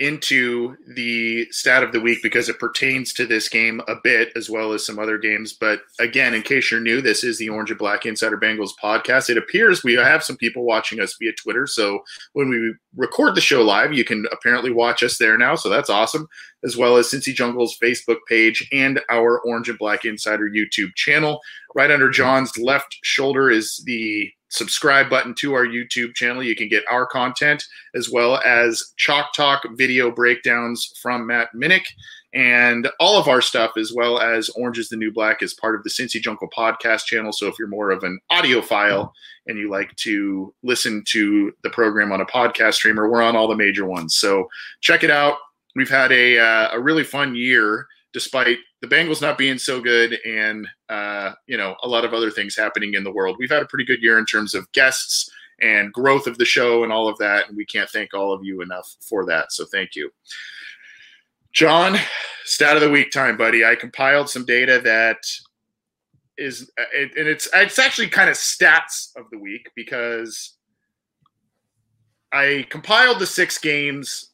into 0.00 0.76
the 0.94 1.46
stat 1.50 1.84
of 1.84 1.92
the 1.92 2.00
week 2.00 2.18
because 2.22 2.48
it 2.48 2.58
pertains 2.58 3.12
to 3.12 3.26
this 3.26 3.48
game 3.48 3.80
a 3.86 3.94
bit 4.02 4.32
as 4.34 4.50
well 4.50 4.72
as 4.72 4.84
some 4.84 4.98
other 4.98 5.18
games. 5.18 5.52
But 5.52 5.82
again, 6.00 6.34
in 6.34 6.42
case 6.42 6.70
you're 6.70 6.80
new, 6.80 7.00
this 7.00 7.22
is 7.22 7.38
the 7.38 7.48
Orange 7.48 7.70
and 7.70 7.78
Black 7.78 8.04
Insider 8.04 8.36
Bengals 8.36 8.72
podcast. 8.82 9.30
It 9.30 9.38
appears 9.38 9.84
we 9.84 9.94
have 9.94 10.24
some 10.24 10.36
people 10.36 10.64
watching 10.64 11.00
us 11.00 11.16
via 11.20 11.32
Twitter. 11.34 11.66
So 11.68 12.00
when 12.32 12.48
we 12.48 12.74
record 12.96 13.36
the 13.36 13.40
show 13.40 13.62
live, 13.62 13.92
you 13.92 14.04
can 14.04 14.26
apparently 14.32 14.72
watch 14.72 15.04
us 15.04 15.16
there 15.16 15.38
now. 15.38 15.54
So 15.54 15.68
that's 15.68 15.90
awesome, 15.90 16.26
as 16.64 16.76
well 16.76 16.96
as 16.96 17.06
Cincy 17.06 17.32
Jungle's 17.32 17.78
Facebook 17.78 18.18
page 18.28 18.68
and 18.72 19.00
our 19.10 19.38
Orange 19.40 19.68
and 19.68 19.78
Black 19.78 20.04
Insider 20.04 20.50
YouTube 20.50 20.94
channel. 20.96 21.40
Right 21.76 21.90
under 21.90 22.10
John's 22.10 22.56
left 22.58 22.96
shoulder 23.02 23.48
is 23.50 23.80
the 23.86 24.30
subscribe 24.48 25.10
button 25.10 25.34
to 25.40 25.54
our 25.54 25.66
YouTube 25.66 26.14
channel. 26.14 26.42
You 26.42 26.56
can 26.56 26.68
get 26.68 26.84
our 26.90 27.06
content 27.06 27.64
as 27.94 28.10
well 28.10 28.40
as 28.44 28.92
Chalk 28.96 29.32
Talk 29.34 29.62
video 29.74 30.10
breakdowns 30.10 30.92
from 31.00 31.26
Matt 31.26 31.48
Minich 31.54 31.86
and 32.34 32.90
all 32.98 33.18
of 33.18 33.28
our 33.28 33.40
stuff, 33.40 33.72
as 33.76 33.92
well 33.94 34.20
as 34.20 34.48
Orange 34.50 34.78
is 34.78 34.88
the 34.88 34.96
New 34.96 35.12
Black, 35.12 35.40
is 35.40 35.54
part 35.54 35.76
of 35.76 35.84
the 35.84 35.90
Cincy 35.90 36.20
Jungle 36.20 36.48
podcast 36.56 37.04
channel. 37.04 37.32
So 37.32 37.46
if 37.46 37.54
you're 37.58 37.68
more 37.68 37.90
of 37.90 38.02
an 38.02 38.18
audiophile 38.32 39.12
and 39.46 39.56
you 39.56 39.70
like 39.70 39.94
to 39.96 40.52
listen 40.64 41.04
to 41.08 41.52
the 41.62 41.70
program 41.70 42.10
on 42.10 42.20
a 42.20 42.26
podcast 42.26 42.74
streamer, 42.74 43.08
we're 43.08 43.22
on 43.22 43.36
all 43.36 43.46
the 43.46 43.56
major 43.56 43.86
ones. 43.86 44.16
So 44.16 44.48
check 44.80 45.04
it 45.04 45.10
out. 45.10 45.36
We've 45.76 45.88
had 45.88 46.10
a, 46.10 46.38
uh, 46.38 46.68
a 46.72 46.80
really 46.80 47.04
fun 47.04 47.36
year 47.36 47.86
despite 48.12 48.58
the 48.84 48.94
Bengals 48.94 49.22
not 49.22 49.38
being 49.38 49.56
so 49.56 49.80
good 49.80 50.18
and 50.26 50.68
uh, 50.88 51.32
you 51.46 51.56
know 51.56 51.74
a 51.82 51.88
lot 51.88 52.04
of 52.04 52.12
other 52.12 52.30
things 52.30 52.56
happening 52.56 52.94
in 52.94 53.04
the 53.04 53.12
world. 53.12 53.36
We've 53.38 53.50
had 53.50 53.62
a 53.62 53.66
pretty 53.66 53.84
good 53.84 54.02
year 54.02 54.18
in 54.18 54.26
terms 54.26 54.54
of 54.54 54.70
guests 54.72 55.30
and 55.60 55.92
growth 55.92 56.26
of 56.26 56.36
the 56.36 56.44
show 56.44 56.84
and 56.84 56.92
all 56.92 57.08
of 57.08 57.16
that, 57.18 57.48
and 57.48 57.56
we 57.56 57.64
can't 57.64 57.88
thank 57.88 58.12
all 58.12 58.32
of 58.32 58.44
you 58.44 58.60
enough 58.60 58.94
for 59.00 59.24
that. 59.26 59.52
So 59.52 59.64
thank 59.64 59.94
you. 59.94 60.10
John, 61.52 61.96
stat 62.44 62.76
of 62.76 62.82
the 62.82 62.90
week 62.90 63.10
time, 63.10 63.36
buddy. 63.36 63.64
I 63.64 63.74
compiled 63.74 64.28
some 64.28 64.44
data 64.44 64.80
that 64.84 65.24
is, 66.36 66.70
and 66.94 67.10
it's 67.28 67.48
it's 67.54 67.78
actually 67.78 68.08
kind 68.08 68.28
of 68.28 68.36
stats 68.36 69.16
of 69.16 69.30
the 69.30 69.38
week 69.38 69.70
because 69.74 70.56
I 72.32 72.66
compiled 72.68 73.18
the 73.18 73.26
six 73.26 73.56
games 73.56 74.32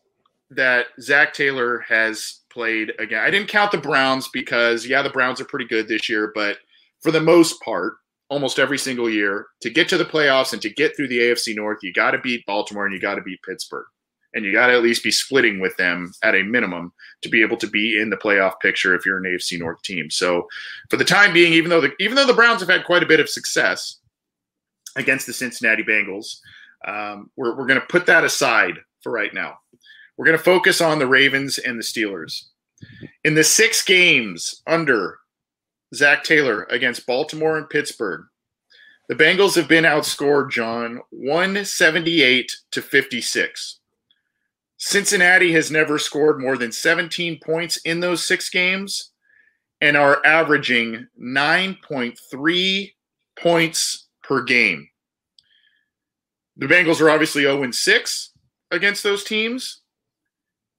that 0.50 0.86
Zac 1.00 1.34
Taylor 1.34 1.84
has 1.88 2.39
played 2.50 2.92
again. 2.98 3.22
I 3.22 3.30
didn't 3.30 3.48
count 3.48 3.72
the 3.72 3.78
Browns 3.78 4.28
because 4.28 4.86
yeah, 4.86 5.02
the 5.02 5.10
Browns 5.10 5.40
are 5.40 5.46
pretty 5.46 5.66
good 5.66 5.88
this 5.88 6.08
year, 6.08 6.32
but 6.34 6.58
for 7.00 7.10
the 7.10 7.20
most 7.20 7.60
part, 7.62 7.94
almost 8.28 8.58
every 8.58 8.78
single 8.78 9.10
year, 9.10 9.46
to 9.60 9.70
get 9.70 9.88
to 9.88 9.98
the 9.98 10.04
playoffs 10.04 10.52
and 10.52 10.62
to 10.62 10.70
get 10.70 10.96
through 10.96 11.08
the 11.08 11.18
AFC 11.18 11.54
North, 11.56 11.78
you 11.82 11.92
got 11.92 12.12
to 12.12 12.18
beat 12.18 12.46
Baltimore 12.46 12.86
and 12.86 12.94
you 12.94 13.00
got 13.00 13.16
to 13.16 13.22
beat 13.22 13.42
Pittsburgh. 13.42 13.86
and 14.32 14.44
you 14.44 14.52
got 14.52 14.68
to 14.68 14.74
at 14.74 14.82
least 14.82 15.02
be 15.02 15.10
splitting 15.10 15.58
with 15.58 15.76
them 15.76 16.12
at 16.22 16.36
a 16.36 16.42
minimum 16.42 16.92
to 17.22 17.28
be 17.28 17.42
able 17.42 17.56
to 17.56 17.66
be 17.66 18.00
in 18.00 18.10
the 18.10 18.16
playoff 18.16 18.60
picture 18.60 18.94
if 18.94 19.04
you're 19.04 19.18
an 19.18 19.24
AFC 19.24 19.58
North 19.58 19.82
team. 19.82 20.08
So, 20.10 20.46
for 20.88 20.96
the 20.96 21.04
time 21.04 21.32
being, 21.32 21.52
even 21.52 21.70
though 21.70 21.80
the 21.80 21.92
even 21.98 22.14
though 22.14 22.26
the 22.26 22.34
Browns 22.34 22.60
have 22.60 22.68
had 22.68 22.84
quite 22.84 23.02
a 23.02 23.06
bit 23.06 23.20
of 23.20 23.28
success 23.28 23.98
against 24.96 25.26
the 25.26 25.32
Cincinnati 25.32 25.82
Bengals, 25.82 26.38
um, 26.86 27.30
we're 27.36 27.56
we're 27.56 27.66
going 27.66 27.80
to 27.80 27.86
put 27.86 28.06
that 28.06 28.24
aside 28.24 28.74
for 29.02 29.10
right 29.10 29.34
now. 29.34 29.58
We're 30.20 30.26
going 30.26 30.36
to 30.36 30.44
focus 30.44 30.82
on 30.82 30.98
the 30.98 31.06
Ravens 31.06 31.56
and 31.56 31.78
the 31.78 31.82
Steelers. 31.82 32.42
In 33.24 33.32
the 33.32 33.42
six 33.42 33.82
games 33.82 34.60
under 34.66 35.18
Zac 35.94 36.24
Taylor 36.24 36.64
against 36.64 37.06
Baltimore 37.06 37.56
and 37.56 37.66
Pittsburgh, 37.70 38.26
the 39.08 39.14
Bengals 39.14 39.56
have 39.56 39.66
been 39.66 39.84
outscored, 39.84 40.50
John, 40.50 41.00
178 41.08 42.52
to 42.70 42.82
56. 42.82 43.78
Cincinnati 44.76 45.52
has 45.54 45.70
never 45.70 45.98
scored 45.98 46.38
more 46.38 46.58
than 46.58 46.70
17 46.70 47.40
points 47.42 47.78
in 47.78 48.00
those 48.00 48.22
six 48.22 48.50
games 48.50 49.12
and 49.80 49.96
are 49.96 50.20
averaging 50.26 51.06
9.3 51.18 52.92
points 53.38 54.08
per 54.22 54.42
game. 54.42 54.86
The 56.58 56.66
Bengals 56.66 57.00
are 57.00 57.08
obviously 57.08 57.44
0 57.44 57.70
6 57.70 58.32
against 58.70 59.02
those 59.02 59.24
teams, 59.24 59.79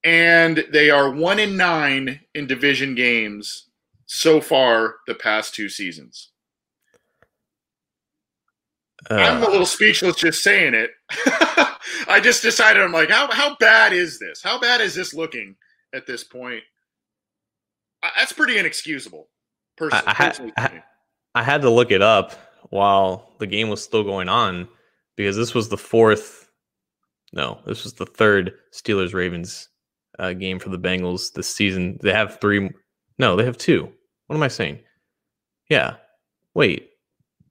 and 0.03 0.65
they 0.71 0.89
are 0.89 1.11
1 1.11 1.39
in 1.39 1.57
9 1.57 2.19
in 2.33 2.47
division 2.47 2.95
games 2.95 3.69
so 4.05 4.41
far 4.41 4.95
the 5.07 5.15
past 5.15 5.55
two 5.55 5.69
seasons. 5.69 6.29
Uh, 9.09 9.15
I'm 9.15 9.43
a 9.43 9.49
little 9.49 9.65
speechless 9.65 10.15
just 10.15 10.43
saying 10.43 10.73
it. 10.73 10.91
I 12.07 12.19
just 12.21 12.41
decided 12.41 12.83
I'm 12.83 12.91
like, 12.91 13.09
how 13.09 13.31
how 13.31 13.55
bad 13.55 13.93
is 13.93 14.19
this? 14.19 14.43
How 14.43 14.59
bad 14.59 14.81
is 14.81 14.93
this 14.93 15.13
looking 15.13 15.55
at 15.93 16.05
this 16.05 16.23
point? 16.23 16.63
I, 18.03 18.11
that's 18.17 18.33
pretty 18.33 18.57
inexcusable. 18.57 19.27
Pers- 19.77 19.93
I, 19.93 20.03
I, 20.05 20.13
had, 20.13 20.53
I, 20.57 20.83
I 21.33 21.43
had 21.43 21.61
to 21.63 21.69
look 21.69 21.91
it 21.91 22.01
up 22.01 22.33
while 22.69 23.33
the 23.39 23.47
game 23.47 23.69
was 23.69 23.83
still 23.83 24.03
going 24.03 24.29
on 24.29 24.67
because 25.15 25.35
this 25.35 25.53
was 25.53 25.69
the 25.69 25.77
fourth. 25.77 26.49
No, 27.33 27.59
this 27.65 27.83
was 27.83 27.93
the 27.93 28.05
third 28.05 28.53
Steelers 28.73 29.13
Ravens 29.13 29.69
uh, 30.19 30.33
game 30.33 30.59
for 30.59 30.69
the 30.69 30.79
Bengals 30.79 31.33
this 31.33 31.49
season. 31.49 31.99
They 32.01 32.13
have 32.13 32.39
three. 32.39 32.69
No, 33.17 33.35
they 33.35 33.45
have 33.45 33.57
two. 33.57 33.91
What 34.27 34.35
am 34.35 34.43
I 34.43 34.47
saying? 34.47 34.79
Yeah. 35.69 35.95
Wait. 36.53 36.89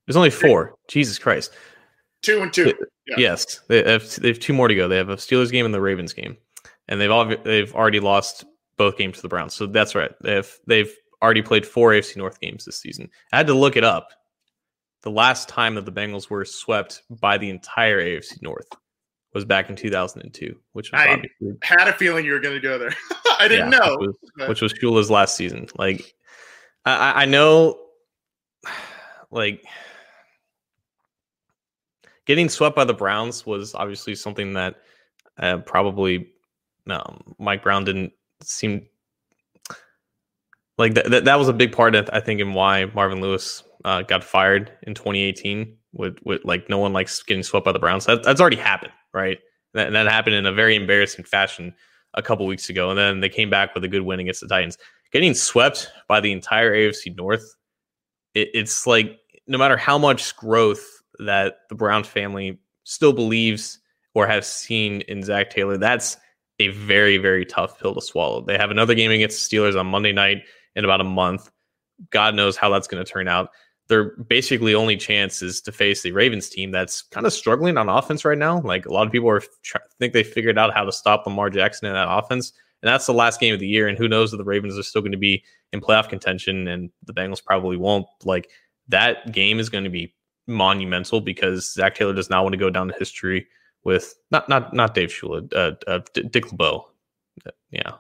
There's 0.07 0.17
only 0.17 0.31
four. 0.31 0.75
Jesus 0.89 1.19
Christ. 1.19 1.53
Two 2.23 2.43
and 2.43 2.53
two. 2.53 2.75
Yeah. 3.07 3.17
Yes, 3.19 3.61
they 3.69 3.83
have, 3.91 4.09
they 4.17 4.29
have 4.29 4.39
two 4.39 4.53
more 4.53 4.69
to 4.69 4.75
go. 4.75 4.87
They 4.87 4.97
have 4.97 5.09
a 5.09 5.17
Steelers 5.17 5.51
game 5.51 5.65
and 5.65 5.75
the 5.75 5.81
Ravens 5.81 6.13
game, 6.13 6.37
and 6.89 7.01
they've 7.01 7.11
all 7.11 7.27
they've 7.27 7.75
already 7.75 8.01
lost 8.01 8.45
both 8.77 8.97
games 8.97 9.17
to 9.17 9.23
the 9.23 9.29
Browns. 9.29 9.55
So 9.55 9.67
that's 9.67 9.95
right. 9.95 10.13
They've 10.23 10.59
they've 10.67 10.95
already 11.23 11.43
played 11.43 11.67
four 11.67 11.91
AFC 11.91 12.17
North 12.17 12.41
games 12.41 12.65
this 12.65 12.79
season. 12.79 13.09
I 13.33 13.39
had 13.39 13.47
to 13.49 13.55
look 13.55 13.77
it 13.77 13.85
up. 13.85 14.11
The 15.03 15.11
last 15.11 15.49
time 15.49 15.75
that 15.77 15.87
the 15.87 15.93
Bengals 15.93 16.29
were 16.29 16.45
swept 16.45 17.03
by 17.21 17.39
the 17.39 17.51
entire 17.51 18.01
AFC 18.01 18.43
North 18.43 18.69
was 19.33 19.45
back 19.45 19.71
in 19.71 19.77
2002, 19.77 20.57
which 20.73 20.91
was 20.91 21.01
I 21.01 21.23
had 21.63 21.89
a 21.89 21.93
feeling 21.93 22.25
you 22.25 22.33
were 22.33 22.41
going 22.41 22.55
to 22.55 22.61
go 22.61 22.79
there. 22.79 22.95
I 23.39 23.49
didn't 23.49 23.73
yeah, 23.73 23.79
know, 23.79 23.97
which 23.99 24.17
was, 24.37 24.49
which 24.49 24.61
was 24.61 24.73
Shula's 24.75 25.11
last 25.11 25.37
season. 25.37 25.69
Like 25.77 26.15
I, 26.85 27.23
I 27.23 27.25
know, 27.27 27.79
like 29.31 29.65
getting 32.27 32.49
swept 32.49 32.77
by 32.77 32.85
the 32.85 32.95
Browns 32.95 33.47
was 33.47 33.75
obviously 33.75 34.15
something 34.15 34.53
that 34.55 34.77
uh, 35.39 35.59
probably 35.59 36.31
um, 36.89 37.35
Mike 37.39 37.63
Brown 37.63 37.85
didn't 37.85 38.13
seem 38.43 38.87
like 40.79 40.95
that. 40.95 41.25
That 41.25 41.39
was 41.39 41.49
a 41.49 41.53
big 41.53 41.73
part, 41.73 41.95
of, 41.95 42.09
I 42.13 42.21
think, 42.21 42.41
in 42.41 42.53
why 42.53 42.87
Marvin 42.87 43.21
Lewis 43.21 43.63
uh, 43.85 44.03
got 44.03 44.25
fired 44.25 44.73
in 44.83 44.95
2018. 44.95 45.77
With 45.93 46.19
with 46.25 46.45
like 46.45 46.69
no 46.69 46.79
one 46.79 46.93
likes 46.93 47.23
getting 47.23 47.43
swept 47.43 47.65
by 47.65 47.73
the 47.73 47.79
Browns. 47.79 48.07
That, 48.07 48.23
that's 48.23 48.41
already 48.41 48.57
happened, 48.57 48.93
right? 49.13 49.39
That, 49.75 49.93
that 49.93 50.09
happened 50.09 50.37
in 50.37 50.47
a 50.47 50.53
very 50.53 50.77
embarrassing 50.77 51.25
fashion 51.25 51.75
a 52.15 52.23
couple 52.23 52.47
weeks 52.47 52.69
ago, 52.69 52.91
and 52.91 52.99
then 52.99 53.21
they 53.21 53.29
came 53.29 53.51
back 53.51 53.75
with 53.75 53.85
a 53.85 53.89
good 53.89 54.03
win 54.03 54.21
against 54.21 54.41
the 54.41 54.49
Titans. 54.49 54.79
Getting 55.13 55.35
swept 55.35 55.91
by 56.09 56.21
the 56.21 56.33
entire 56.33 56.73
AFC 56.73 57.17
North, 57.17 57.57
it, 58.35 58.49
it's 58.55 58.87
like 58.87 59.19
no 59.47 59.59
matter 59.59 59.77
how 59.77 59.99
much 59.99 60.37
growth 60.37 60.85
that 61.19 61.57
the 61.69 61.75
Browns 61.75 62.07
family 62.07 62.61
still 62.85 63.13
believes 63.13 63.79
or 64.15 64.27
has 64.27 64.47
seen 64.47 65.03
in 65.03 65.23
Zac 65.23 65.51
Taylor, 65.51 65.77
that's 65.77 66.17
a 66.59 66.69
very, 66.69 67.17
very 67.17 67.45
tough 67.45 67.79
pill 67.79 67.95
to 67.95 68.01
swallow. 68.01 68.43
They 68.43 68.57
have 68.57 68.71
another 68.71 68.95
game 68.95 69.11
against 69.11 69.51
the 69.51 69.57
Steelers 69.57 69.79
on 69.79 69.87
Monday 69.87 70.13
night 70.13 70.43
in 70.77 70.85
about 70.85 71.01
a 71.01 71.05
month. 71.05 71.51
God 72.11 72.35
knows 72.35 72.57
how 72.57 72.71
that's 72.71 72.87
going 72.87 73.05
to 73.05 73.11
turn 73.11 73.29
out. 73.29 73.51
Their 73.91 74.17
basically 74.23 74.75
only 74.75 74.97
chance 74.97 75.43
is 75.43 75.61
to 75.63 75.73
face 75.73 76.03
the 76.03 76.13
Ravens 76.13 76.49
team 76.49 76.71
that's 76.71 77.03
kind 77.03 77.27
of 77.27 77.33
struggling 77.33 77.77
on 77.77 77.89
offense 77.89 78.25
right 78.25 78.39
now. 78.39 78.61
Like 78.61 78.87
a 78.87 78.93
lot 78.93 79.07
of 79.07 79.13
people 79.13 79.29
are 79.29 79.43
think 79.99 80.13
they 80.13 80.23
figured 80.23 80.59
out 80.59 80.73
how 80.73 80.85
to 80.85 80.93
stop 80.93 81.27
Lamar 81.27 81.51
Jackson 81.51 81.89
in 81.89 81.95
that 81.95 82.09
offense, 82.09 82.53
and 82.83 82.89
that's 82.89 83.07
the 83.07 83.13
last 83.13 83.41
game 83.41 83.53
of 83.53 83.61
the 83.61 83.67
year. 83.67 83.89
And 83.89 83.99
who 83.99 84.09
knows 84.09 84.33
if 84.33 84.39
the 84.39 84.45
Ravens 84.45 84.79
are 84.79 84.83
still 84.83 85.03
going 85.03 85.13
to 85.13 85.19
be 85.19 85.45
in 85.73 85.81
playoff 85.81 86.09
contention, 86.09 86.69
and 86.69 86.91
the 87.05 87.13
Bengals 87.13 87.45
probably 87.45 87.77
won't. 87.77 88.07
Like 88.25 88.49
that 88.89 89.33
game 89.33 89.59
is 89.59 89.69
going 89.69 89.85
to 89.85 89.91
be 89.91 90.15
monumental 90.47 91.21
because 91.21 91.73
Zac 91.73 91.97
Taylor 91.97 92.15
does 92.15 92.31
not 92.31 92.43
want 92.45 92.53
to 92.53 92.59
go 92.59 92.71
down 92.71 92.89
to 92.89 92.95
history 92.99 93.47
with 93.85 94.15
not 94.31 94.49
not 94.49 94.73
not 94.73 94.95
Dave 94.95 95.09
Shula, 95.11 95.53
uh, 95.53 95.75
uh, 95.91 96.01
Dick 96.31 96.51
LeBeau. 96.51 96.87
Yeah, 97.71 97.93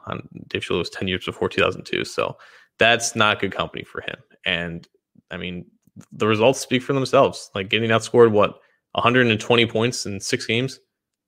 Dave 0.48 0.62
Shula 0.62 0.78
was 0.78 0.90
ten 0.90 1.08
years 1.08 1.24
before 1.24 1.48
2002, 1.48 2.04
so 2.04 2.36
that's 2.78 3.14
not 3.14 3.40
good 3.40 3.52
company 3.52 3.84
for 3.84 4.00
him. 4.02 4.16
And 4.44 4.86
I 5.30 5.36
mean, 5.36 5.66
the 6.12 6.26
results 6.26 6.60
speak 6.60 6.82
for 6.82 6.92
themselves. 6.92 7.50
Like 7.54 7.68
getting 7.68 7.90
outscored, 7.90 8.30
what 8.30 8.60
120 8.92 9.66
points 9.66 10.06
in 10.06 10.20
six 10.20 10.46
games. 10.46 10.80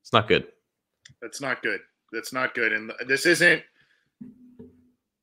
It's 0.02 0.12
not 0.12 0.28
good. 0.28 0.46
That's 1.20 1.40
not 1.40 1.62
good. 1.62 1.80
That's 2.12 2.32
not 2.32 2.54
good. 2.54 2.72
And 2.72 2.92
this 3.06 3.26
isn't 3.26 3.62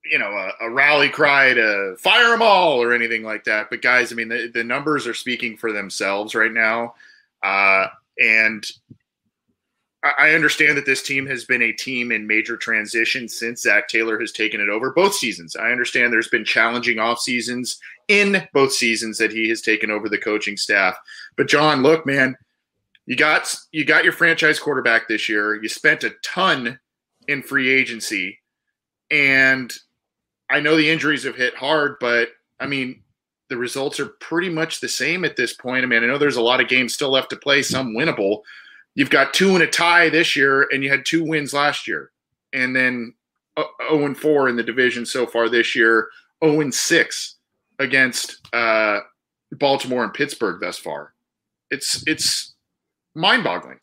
you 0.09 0.17
know 0.17 0.31
a, 0.31 0.65
a, 0.65 0.69
rally 0.69 1.09
cry 1.09 1.53
to 1.53 1.95
fire 1.99 2.29
them 2.29 2.41
all 2.41 2.81
or 2.81 2.93
anything 2.93 3.23
like 3.23 3.43
that. 3.45 3.69
But 3.69 3.81
guys, 3.81 4.11
I 4.11 4.15
mean 4.15 4.29
the, 4.29 4.49
the 4.53 4.63
numbers 4.63 5.07
are 5.07 5.13
speaking 5.13 5.57
for 5.57 5.71
themselves 5.71 6.35
right 6.35 6.51
now, 6.51 6.95
uh, 7.43 7.87
and 8.17 8.65
I, 10.03 10.13
I 10.19 10.33
understand 10.33 10.77
that 10.77 10.85
this 10.85 11.03
team 11.03 11.25
has 11.27 11.45
been 11.45 11.61
a 11.61 11.71
team 11.71 12.11
in 12.11 12.25
major 12.25 12.57
transition 12.57 13.27
since 13.27 13.63
Zac 13.63 13.87
Taylor 13.87 14.19
has 14.19 14.31
taken 14.31 14.61
it 14.61 14.69
over 14.69 14.91
both 14.91 15.13
seasons. 15.13 15.55
I 15.55 15.71
understand 15.71 16.11
there's 16.11 16.27
been 16.27 16.45
challenging 16.45 16.99
off 16.99 17.19
seasons 17.19 17.79
in 18.09 18.45
both 18.53 18.73
seasons 18.73 19.17
that 19.19 19.31
he 19.31 19.47
has 19.47 19.61
taken 19.61 19.89
over 19.89 20.09
the 20.09 20.17
coaching 20.17 20.57
staff. 20.57 20.97
But 21.37 21.47
John, 21.47 21.81
look, 21.81 22.05
man, 22.05 22.35
you 23.05 23.15
got 23.15 23.55
you 23.71 23.85
got 23.85 24.03
your 24.03 24.13
franchise 24.13 24.59
quarterback 24.59 25.07
this 25.07 25.29
year. 25.29 25.61
You 25.61 25.69
spent 25.69 26.03
a 26.03 26.13
ton 26.23 26.79
in 27.27 27.41
free 27.41 27.71
agency 27.71 28.39
and 29.11 29.71
I 30.49 30.59
know 30.59 30.75
the 30.75 30.89
injuries 30.89 31.23
have 31.23 31.35
hit 31.35 31.55
hard, 31.55 31.97
but 31.99 32.29
I 32.59 32.65
mean, 32.65 33.03
the 33.49 33.57
results 33.57 33.99
are 33.99 34.07
pretty 34.19 34.49
much 34.49 34.79
the 34.79 34.89
same 34.89 35.23
at 35.25 35.35
this 35.35 35.53
point. 35.53 35.83
I 35.83 35.87
mean, 35.87 36.03
I 36.03 36.07
know 36.07 36.17
there's 36.17 36.35
a 36.35 36.41
lot 36.41 36.61
of 36.61 36.67
games 36.67 36.93
still 36.93 37.11
left 37.11 37.29
to 37.31 37.35
play, 37.35 37.61
some 37.61 37.93
winnable. 37.95 38.41
You've 38.95 39.09
got 39.09 39.33
two 39.33 39.53
and 39.53 39.63
a 39.63 39.67
tie 39.67 40.09
this 40.09 40.35
year, 40.35 40.67
and 40.71 40.83
you 40.83 40.89
had 40.89 41.05
two 41.05 41.23
wins 41.23 41.53
last 41.53 41.87
year, 41.87 42.11
and 42.53 42.75
then 42.75 43.13
0 43.57 44.05
and 44.05 44.17
4 44.17 44.49
in 44.49 44.55
the 44.55 44.63
division 44.63 45.05
so 45.05 45.25
far 45.25 45.49
this 45.49 45.75
year, 45.75 46.09
0 46.43 46.61
and 46.61 46.73
6 46.73 47.35
against 47.79 48.47
uh, 48.53 48.99
Baltimore 49.53 50.03
and 50.03 50.13
Pittsburgh 50.13 50.59
thus 50.61 50.77
far. 50.77 51.13
It's 51.71 52.03
it's 52.07 52.55
mind 53.15 53.43
boggling. 53.43 53.79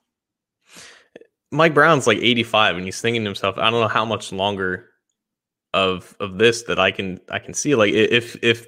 Mike 1.52 1.74
Brown's 1.74 2.06
like 2.06 2.18
85, 2.18 2.76
and 2.76 2.84
he's 2.84 3.00
thinking 3.00 3.22
to 3.22 3.28
himself, 3.28 3.56
I 3.56 3.70
don't 3.70 3.80
know 3.80 3.88
how 3.88 4.04
much 4.04 4.32
longer 4.32 4.90
of 5.74 6.16
of 6.20 6.38
this 6.38 6.62
that 6.64 6.78
I 6.78 6.90
can 6.90 7.20
I 7.30 7.38
can 7.38 7.54
see 7.54 7.74
like 7.74 7.92
if 7.92 8.36
if 8.42 8.66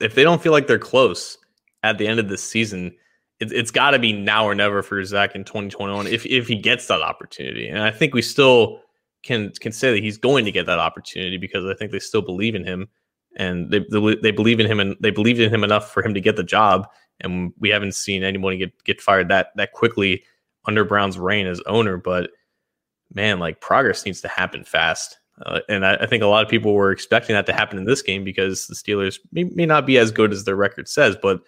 if 0.00 0.14
they 0.14 0.22
don't 0.22 0.42
feel 0.42 0.52
like 0.52 0.66
they're 0.66 0.78
close 0.78 1.38
at 1.82 1.98
the 1.98 2.06
end 2.06 2.20
of 2.20 2.28
this 2.28 2.42
season, 2.42 2.94
it, 3.40 3.52
it's 3.52 3.70
got 3.70 3.90
to 3.92 3.98
be 3.98 4.12
now 4.12 4.44
or 4.44 4.54
never 4.54 4.82
for 4.82 5.02
Zac 5.04 5.34
in 5.34 5.44
2021 5.44 6.06
if 6.06 6.24
if 6.26 6.46
he 6.46 6.56
gets 6.56 6.86
that 6.86 7.02
opportunity. 7.02 7.68
And 7.68 7.82
I 7.82 7.90
think 7.90 8.14
we 8.14 8.22
still 8.22 8.80
can 9.22 9.50
can 9.60 9.72
say 9.72 9.92
that 9.92 10.02
he's 10.02 10.18
going 10.18 10.44
to 10.44 10.52
get 10.52 10.66
that 10.66 10.78
opportunity 10.78 11.36
because 11.36 11.64
I 11.64 11.74
think 11.74 11.92
they 11.92 11.98
still 11.98 12.22
believe 12.22 12.54
in 12.54 12.64
him 12.64 12.88
and 13.36 13.70
they 13.70 13.84
they 14.22 14.30
believe 14.30 14.60
in 14.60 14.66
him 14.66 14.80
and 14.80 14.96
they 15.00 15.10
believed 15.10 15.40
in 15.40 15.52
him 15.52 15.64
enough 15.64 15.92
for 15.92 16.02
him 16.04 16.14
to 16.14 16.20
get 16.20 16.36
the 16.36 16.42
job. 16.42 16.88
And 17.20 17.52
we 17.58 17.68
haven't 17.68 17.94
seen 17.94 18.22
anyone 18.22 18.58
get 18.58 18.84
get 18.84 19.00
fired 19.00 19.28
that 19.28 19.48
that 19.56 19.72
quickly 19.72 20.24
under 20.64 20.84
Brown's 20.84 21.18
reign 21.18 21.46
as 21.46 21.60
owner. 21.66 21.96
But 21.96 22.30
man, 23.14 23.38
like 23.38 23.60
progress 23.60 24.04
needs 24.04 24.20
to 24.22 24.28
happen 24.28 24.64
fast. 24.64 25.18
Uh, 25.44 25.60
and 25.68 25.86
I, 25.86 25.94
I, 25.94 26.06
think 26.06 26.22
a 26.22 26.26
lot 26.26 26.44
of 26.44 26.50
people 26.50 26.74
were 26.74 26.92
expecting 26.92 27.34
that 27.34 27.46
to 27.46 27.54
happen 27.54 27.78
in 27.78 27.84
this 27.84 28.02
game 28.02 28.24
because 28.24 28.66
the 28.66 28.74
Steelers 28.74 29.18
may, 29.32 29.44
may 29.44 29.64
not 29.64 29.86
be 29.86 29.96
as 29.96 30.12
good 30.12 30.32
as 30.32 30.44
their 30.44 30.56
record 30.56 30.86
says. 30.86 31.16
But 31.20 31.40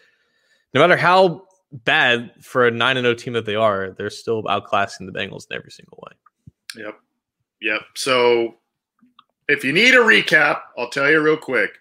no 0.72 0.80
matter 0.80 0.96
how 0.96 1.42
bad 1.72 2.32
for 2.40 2.66
a 2.66 2.70
9 2.70 2.96
0 2.96 3.14
team 3.14 3.34
that 3.34 3.44
they 3.44 3.54
are, 3.54 3.90
they're 3.90 4.08
still 4.08 4.44
outclassing 4.44 5.04
the 5.04 5.12
Bengals 5.12 5.46
in 5.50 5.56
every 5.56 5.70
single 5.70 6.02
way. 6.06 6.16
Yep. 6.84 7.00
Yep. 7.60 7.80
So 7.94 8.54
if 9.48 9.64
you 9.64 9.72
need 9.72 9.94
a 9.94 9.98
recap, 9.98 10.60
I'll 10.78 10.90
tell 10.90 11.10
you 11.10 11.20
real 11.20 11.36
quick. 11.36 11.78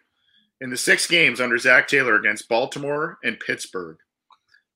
In 0.62 0.70
the 0.70 0.78
six 0.78 1.08
games 1.08 1.42
under 1.42 1.58
Zac 1.58 1.88
Taylor 1.88 2.16
against 2.16 2.50
Baltimore 2.50 3.18
and 3.24 3.40
Pittsburgh, 3.40 3.98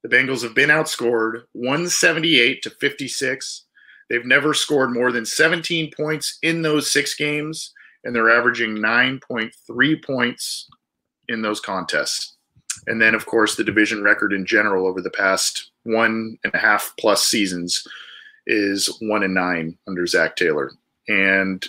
the 0.02 0.10
Bengals 0.10 0.44
have 0.44 0.56
been 0.56 0.70
outscored 0.70 1.44
178 1.54 2.62
to 2.64 2.70
56. 2.70 3.64
They've 4.10 4.26
never 4.26 4.54
scored 4.54 4.94
more 4.94 5.12
than 5.12 5.26
17 5.26 5.92
points 5.96 6.38
in 6.42 6.62
those 6.62 6.92
six 6.92 7.16
games, 7.16 7.74
and 8.04 8.16
they're 8.16 8.36
averaging 8.36 8.76
9.3 8.78 10.06
points 10.06 10.70
in 11.28 11.42
those 11.42 11.60
contests. 11.60 12.36
And 12.88 13.02
then, 13.02 13.16
of 13.16 13.26
course, 13.26 13.56
the 13.56 13.64
division 13.64 14.04
record 14.04 14.34
in 14.34 14.46
general 14.46 14.86
over 14.86 15.02
the 15.02 15.10
past 15.10 15.72
one 15.84 16.38
and 16.44 16.54
a 16.54 16.58
half 16.58 16.94
plus 17.00 17.24
seasons 17.24 17.86
is 18.46 18.96
one 19.02 19.24
and 19.24 19.34
nine 19.34 19.78
under 19.88 20.06
Zac 20.06 20.36
Taylor. 20.36 20.72
And 21.08 21.66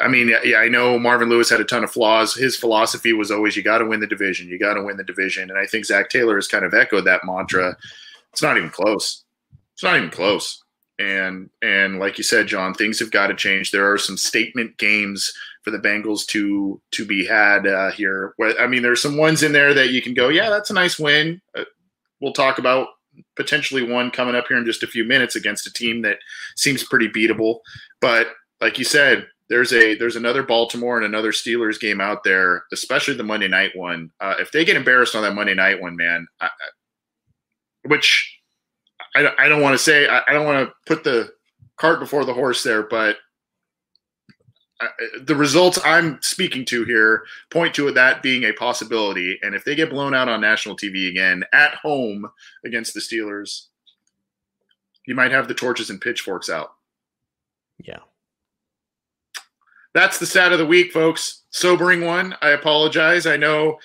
I 0.00 0.08
mean, 0.08 0.34
yeah, 0.44 0.58
I 0.58 0.68
know 0.68 0.98
Marvin 0.98 1.28
Lewis 1.28 1.50
had 1.50 1.60
a 1.60 1.64
ton 1.64 1.84
of 1.84 1.90
flaws. 1.90 2.34
His 2.34 2.56
philosophy 2.56 3.12
was 3.12 3.30
always 3.30 3.56
you 3.56 3.62
got 3.62 3.78
to 3.78 3.84
win 3.84 4.00
the 4.00 4.06
division, 4.06 4.48
you 4.48 4.58
got 4.58 4.74
to 4.74 4.82
win 4.82 4.96
the 4.96 5.04
division. 5.04 5.50
And 5.50 5.58
I 5.58 5.66
think 5.66 5.84
Zac 5.84 6.10
Taylor 6.10 6.36
has 6.36 6.48
kind 6.48 6.64
of 6.64 6.74
echoed 6.74 7.04
that 7.04 7.24
mantra. 7.24 7.76
It's 8.32 8.42
not 8.42 8.56
even 8.56 8.70
close. 8.70 9.24
It's 9.74 9.82
not 9.82 9.96
even 9.96 10.10
close. 10.10 10.62
And 10.98 11.50
and 11.62 11.98
like 11.98 12.16
you 12.16 12.24
said, 12.24 12.46
John, 12.46 12.72
things 12.72 12.98
have 12.98 13.10
got 13.10 13.26
to 13.26 13.34
change. 13.34 13.70
There 13.70 13.90
are 13.92 13.98
some 13.98 14.16
statement 14.16 14.78
games 14.78 15.32
for 15.62 15.70
the 15.70 15.78
Bengals 15.78 16.26
to 16.28 16.80
to 16.92 17.04
be 17.04 17.26
had 17.26 17.66
uh, 17.66 17.90
here. 17.90 18.34
I 18.58 18.66
mean, 18.66 18.82
there's 18.82 19.02
some 19.02 19.16
ones 19.16 19.42
in 19.42 19.52
there 19.52 19.74
that 19.74 19.90
you 19.90 20.00
can 20.00 20.14
go, 20.14 20.28
yeah, 20.28 20.48
that's 20.48 20.70
a 20.70 20.74
nice 20.74 20.98
win. 20.98 21.40
Uh, 21.54 21.64
we'll 22.20 22.32
talk 22.32 22.58
about 22.58 22.88
potentially 23.36 23.82
one 23.82 24.10
coming 24.10 24.34
up 24.34 24.46
here 24.48 24.56
in 24.56 24.64
just 24.64 24.82
a 24.82 24.86
few 24.86 25.04
minutes 25.04 25.36
against 25.36 25.66
a 25.66 25.72
team 25.72 26.02
that 26.02 26.18
seems 26.56 26.84
pretty 26.84 27.08
beatable. 27.08 27.58
But 28.00 28.28
like 28.60 28.78
you 28.78 28.84
said, 28.84 29.26
there's 29.48 29.72
a 29.72 29.94
there's 29.94 30.16
another 30.16 30.42
Baltimore 30.42 30.96
and 30.96 31.06
another 31.06 31.30
Steelers 31.30 31.78
game 31.78 32.00
out 32.00 32.24
there, 32.24 32.64
especially 32.72 33.14
the 33.14 33.22
Monday 33.22 33.48
night 33.48 33.72
one. 33.74 34.10
Uh, 34.20 34.34
if 34.40 34.50
they 34.50 34.64
get 34.64 34.76
embarrassed 34.76 35.14
on 35.14 35.22
that 35.22 35.34
Monday 35.34 35.54
night 35.54 35.80
one, 35.80 35.96
man, 35.96 36.26
I, 36.40 36.48
which 37.84 38.40
I, 39.14 39.30
I 39.38 39.48
don't 39.48 39.62
want 39.62 39.74
to 39.74 39.78
say, 39.78 40.08
I, 40.08 40.22
I 40.26 40.32
don't 40.32 40.46
want 40.46 40.68
to 40.68 40.74
put 40.86 41.04
the 41.04 41.30
cart 41.76 42.00
before 42.00 42.24
the 42.24 42.34
horse 42.34 42.64
there, 42.64 42.82
but 42.82 43.16
I, 44.80 44.88
the 45.22 45.36
results 45.36 45.78
I'm 45.84 46.18
speaking 46.22 46.64
to 46.66 46.84
here 46.84 47.24
point 47.50 47.74
to 47.76 47.92
that 47.92 48.22
being 48.22 48.44
a 48.44 48.52
possibility. 48.52 49.38
And 49.42 49.54
if 49.54 49.64
they 49.64 49.76
get 49.76 49.90
blown 49.90 50.12
out 50.12 50.28
on 50.28 50.40
national 50.40 50.76
TV 50.76 51.08
again 51.08 51.44
at 51.52 51.74
home 51.74 52.26
against 52.64 52.94
the 52.94 53.00
Steelers, 53.00 53.66
you 55.06 55.14
might 55.14 55.30
have 55.30 55.46
the 55.46 55.54
torches 55.54 55.88
and 55.88 56.00
pitchforks 56.00 56.50
out. 56.50 56.70
Yeah 57.78 58.00
that's 59.96 60.18
the 60.18 60.26
stat 60.26 60.52
of 60.52 60.58
the 60.58 60.66
week, 60.66 60.92
folks. 60.92 61.42
Sobering 61.50 62.04
one. 62.04 62.34
I 62.42 62.50
apologize. 62.50 63.26
I 63.26 63.38
know 63.38 63.78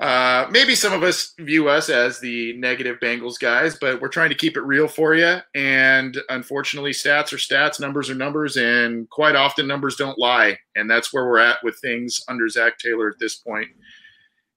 uh, 0.00 0.48
maybe 0.50 0.74
some 0.74 0.92
of 0.92 1.04
us 1.04 1.32
view 1.38 1.68
us 1.68 1.88
as 1.88 2.18
the 2.18 2.54
negative 2.54 2.98
Bengals 3.00 3.38
guys, 3.38 3.76
but 3.80 4.00
we're 4.00 4.08
trying 4.08 4.30
to 4.30 4.34
keep 4.34 4.56
it 4.56 4.62
real 4.62 4.88
for 4.88 5.14
you. 5.14 5.38
And 5.54 6.18
unfortunately, 6.28 6.90
stats 6.90 7.32
are 7.32 7.36
stats, 7.36 7.78
numbers 7.78 8.10
are 8.10 8.16
numbers, 8.16 8.56
and 8.56 9.08
quite 9.10 9.36
often 9.36 9.68
numbers 9.68 9.94
don't 9.94 10.18
lie. 10.18 10.58
And 10.74 10.90
that's 10.90 11.12
where 11.12 11.24
we're 11.24 11.38
at 11.38 11.62
with 11.62 11.78
things 11.78 12.20
under 12.26 12.48
Zac 12.48 12.78
Taylor 12.78 13.08
at 13.08 13.20
this 13.20 13.36
point 13.36 13.68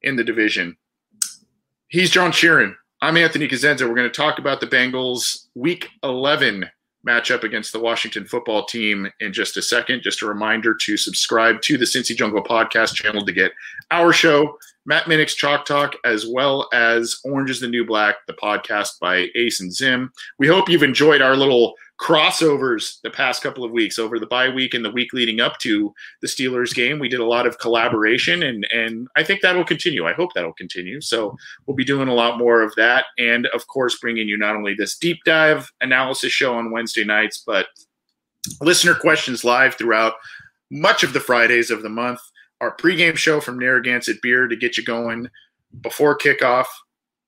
in 0.02 0.16
the 0.16 0.24
division. 0.24 0.76
He's 1.90 2.10
John 2.10 2.32
Sheeran. 2.32 2.74
I'm 3.04 3.18
Anthony 3.18 3.48
Cosenza. 3.48 3.88
We're 3.88 3.94
going 3.94 4.10
to 4.10 4.22
talk 4.22 4.40
about 4.40 4.62
the 4.62 4.68
Bengals 4.68 5.46
Week 5.54 5.90
11 6.02 6.68
matchup 7.08 7.43
against 7.43 7.72
the 7.72 7.80
Washington 7.80 8.26
football 8.26 8.65
team 8.65 9.10
in 9.20 9.32
just 9.32 9.58
a 9.58 9.62
second. 9.62 10.04
Just 10.04 10.22
a 10.22 10.28
reminder 10.28 10.76
to 10.76 10.98
subscribe 10.98 11.62
to 11.62 11.78
the 11.78 11.86
Cincy 11.86 12.15
Jungle 12.15 12.43
podcast 12.43 12.96
channel 12.96 13.26
to 13.26 13.32
get 13.32 13.52
our 13.89 14.12
show, 14.12 14.58
Matt 14.86 15.08
Minich's 15.08 15.36
Chalk 15.36 15.65
Talk, 15.65 15.96
as 16.04 16.28
well 16.28 16.67
as 16.74 17.20
Orange 17.24 17.50
is 17.50 17.62
the 17.62 17.67
New 17.67 17.86
Black, 17.86 18.17
the 18.28 18.34
podcast 18.34 19.00
by 19.00 19.28
Ace 19.36 19.62
and 19.62 19.74
Zim. 19.74 20.12
We 20.38 20.48
hope 20.48 20.70
you've 20.70 20.84
enjoyed 20.84 21.22
our 21.22 21.36
little 21.36 21.76
crossovers 22.00 23.02
the 23.02 23.10
past 23.10 23.42
couple 23.42 23.64
of 23.64 23.72
weeks 23.72 23.98
over 23.98 24.20
the 24.20 24.28
bye 24.28 24.50
week 24.50 24.76
and 24.76 24.86
the 24.86 24.92
week 24.92 25.14
leading 25.14 25.40
up 25.40 25.58
to 25.58 25.94
the 26.22 26.28
Steelers 26.28 26.74
game. 26.74 27.00
We 27.00 27.10
did 27.10 27.20
a 27.20 27.26
lot 27.26 27.48
of 27.48 27.58
collaboration 27.58 28.44
and 28.44 28.68
and 28.72 29.08
I 29.16 29.24
think 29.24 29.42
that'll 29.42 29.66
continue. 29.66 30.06
I 30.06 30.14
hope 30.14 30.34
that'll 30.34 30.54
continue. 30.54 31.02
So 31.02 31.36
we'll 31.66 31.76
be 31.76 31.84
doing 31.84 32.08
a 32.08 32.14
lot 32.14 32.38
more 32.38 32.62
of 32.62 32.74
that 32.76 33.06
and 33.18 33.48
of 33.48 33.66
course 33.68 33.98
bringing 34.00 34.28
you 34.28 34.38
not 34.38 34.56
only 34.56 34.76
this 34.76 34.98
deep 34.98 35.18
dive 35.26 35.72
analysis 35.82 36.32
show 36.32 36.56
on 36.56 36.72
Wednesday 36.72 37.04
nights 37.04 37.44
but 37.46 37.68
listener 38.62 38.94
questions 38.94 39.44
live 39.44 39.76
throughout 39.76 40.14
much 40.70 41.04
of 41.04 41.14
the 41.14 41.20
Fridays 41.20 41.72
of 41.72 41.82
the 41.82 41.90
month. 41.90 42.20
Our 42.62 42.76
pregame 42.76 43.18
show 43.18 43.40
from 43.40 43.60
Narragansett 43.60 44.22
Beer 44.22 44.48
to 44.48 44.56
get 44.56 44.78
you 44.78 44.84
going 44.84 45.30
before 45.82 46.18
kickoff. 46.18 46.66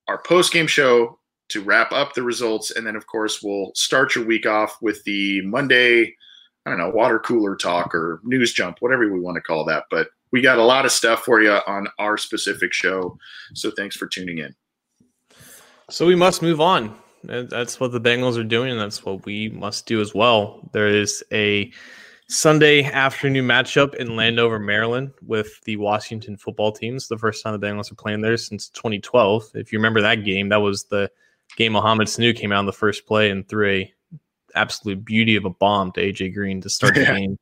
Our 0.08 0.22
postgame 0.22 0.68
show 0.68 1.19
to 1.50 1.62
wrap 1.62 1.92
up 1.92 2.14
the 2.14 2.22
results. 2.22 2.70
And 2.70 2.86
then, 2.86 2.96
of 2.96 3.06
course, 3.06 3.42
we'll 3.42 3.72
start 3.74 4.14
your 4.14 4.24
week 4.24 4.46
off 4.46 4.76
with 4.80 5.02
the 5.04 5.42
Monday, 5.42 6.14
I 6.66 6.70
don't 6.70 6.78
know, 6.78 6.90
water 6.90 7.18
cooler 7.18 7.56
talk 7.56 7.94
or 7.94 8.20
news 8.24 8.52
jump, 8.52 8.78
whatever 8.80 9.10
we 9.12 9.20
want 9.20 9.36
to 9.36 9.42
call 9.42 9.64
that. 9.66 9.84
But 9.90 10.08
we 10.32 10.40
got 10.40 10.58
a 10.58 10.64
lot 10.64 10.84
of 10.84 10.92
stuff 10.92 11.24
for 11.24 11.42
you 11.42 11.52
on 11.66 11.88
our 11.98 12.16
specific 12.16 12.72
show. 12.72 13.18
So 13.54 13.70
thanks 13.70 13.96
for 13.96 14.06
tuning 14.06 14.38
in. 14.38 14.54
So 15.90 16.06
we 16.06 16.14
must 16.14 16.40
move 16.40 16.60
on. 16.60 16.96
That's 17.24 17.78
what 17.80 17.92
the 17.92 18.00
Bengals 18.00 18.38
are 18.38 18.44
doing, 18.44 18.70
and 18.70 18.80
that's 18.80 19.04
what 19.04 19.26
we 19.26 19.50
must 19.50 19.86
do 19.86 20.00
as 20.00 20.14
well. 20.14 20.70
There 20.72 20.88
is 20.88 21.22
a 21.32 21.70
Sunday 22.28 22.84
afternoon 22.84 23.44
matchup 23.44 23.94
in 23.96 24.14
Landover, 24.14 24.58
Maryland, 24.60 25.10
with 25.26 25.60
the 25.64 25.76
Washington 25.76 26.36
football 26.36 26.70
teams. 26.70 27.08
The 27.08 27.18
first 27.18 27.42
time 27.42 27.58
the 27.58 27.66
Bengals 27.66 27.90
are 27.90 27.96
playing 27.96 28.20
there 28.20 28.36
since 28.36 28.68
2012. 28.68 29.50
If 29.54 29.72
you 29.72 29.78
remember 29.80 30.00
that 30.00 30.24
game, 30.24 30.48
that 30.50 30.58
was 30.58 30.84
the 30.84 31.10
game 31.56 31.72
Mohamed 31.72 32.08
Sanu 32.08 32.36
came 32.36 32.52
out 32.52 32.60
in 32.60 32.66
the 32.66 32.72
first 32.72 33.06
play 33.06 33.30
and 33.30 33.48
threw 33.48 33.68
a 33.68 33.94
absolute 34.54 35.04
beauty 35.04 35.36
of 35.36 35.44
a 35.44 35.50
bomb 35.50 35.92
to 35.92 36.00
AJ 36.00 36.34
Green 36.34 36.60
to 36.60 36.70
start 36.70 36.94
the 36.94 37.04
game. 37.04 37.38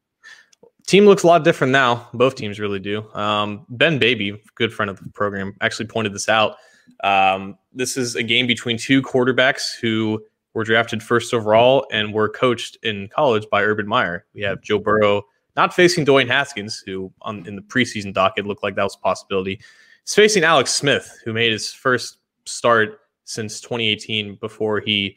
Team 0.87 1.05
looks 1.05 1.23
a 1.23 1.27
lot 1.27 1.45
different 1.45 1.71
now. 1.71 2.09
Both 2.15 2.37
teams 2.37 2.59
really 2.59 2.79
do. 2.79 3.07
Um, 3.13 3.67
ben 3.69 3.99
Baby, 3.99 4.43
good 4.55 4.73
friend 4.73 4.91
of 4.91 4.99
the 5.03 5.11
program, 5.11 5.55
actually 5.61 5.87
pointed 5.87 6.15
this 6.15 6.29
out. 6.31 6.57
Um, 7.05 7.59
this 7.75 7.99
is 7.99 8.17
a 8.17 8.23
game 8.23 8.47
between 8.47 8.79
two 8.79 9.03
quarterbacks 9.03 9.79
who 9.79 10.25
were 10.55 10.65
drafted 10.65 11.03
first 11.03 11.35
overall 11.35 11.87
and 11.93 12.15
were 12.15 12.29
coached 12.29 12.79
in 12.83 13.09
college 13.09 13.47
by 13.51 13.63
Urban 13.63 13.87
Meyer. 13.87 14.25
We 14.35 14.41
have 14.43 14.63
Joe 14.63 14.79
Burrow 14.79 15.25
not 15.57 15.75
facing 15.75 16.07
Dwayne 16.07 16.29
Haskins, 16.29 16.83
who 16.87 17.13
on, 17.23 17.47
in 17.47 17.57
the 17.57 17.63
preseason 17.63 18.15
docket 18.15 18.47
looked 18.47 18.63
like 18.63 18.75
that 18.77 18.85
was 18.85 18.95
a 18.95 18.99
possibility. 18.99 19.61
He's 20.05 20.15
facing 20.15 20.45
Alex 20.45 20.73
Smith, 20.73 21.21
who 21.25 21.33
made 21.33 21.53
his 21.53 21.73
first 21.73 22.19
start 22.47 23.01
since 23.29 23.61
2018 23.61 24.37
before 24.41 24.81
he 24.81 25.17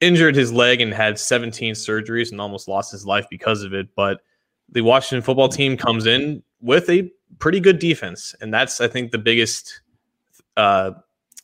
injured 0.00 0.34
his 0.34 0.52
leg 0.52 0.80
and 0.80 0.92
had 0.92 1.18
17 1.18 1.74
surgeries 1.74 2.32
and 2.32 2.40
almost 2.40 2.66
lost 2.66 2.90
his 2.90 3.04
life 3.04 3.26
because 3.30 3.62
of 3.62 3.74
it. 3.74 3.88
But 3.94 4.20
the 4.70 4.80
Washington 4.80 5.22
football 5.22 5.48
team 5.48 5.76
comes 5.76 6.06
in 6.06 6.42
with 6.60 6.88
a 6.88 7.10
pretty 7.38 7.60
good 7.60 7.78
defense. 7.78 8.34
And 8.40 8.52
that's, 8.52 8.80
I 8.80 8.88
think, 8.88 9.10
the 9.10 9.18
biggest 9.18 9.82
uh, 10.56 10.92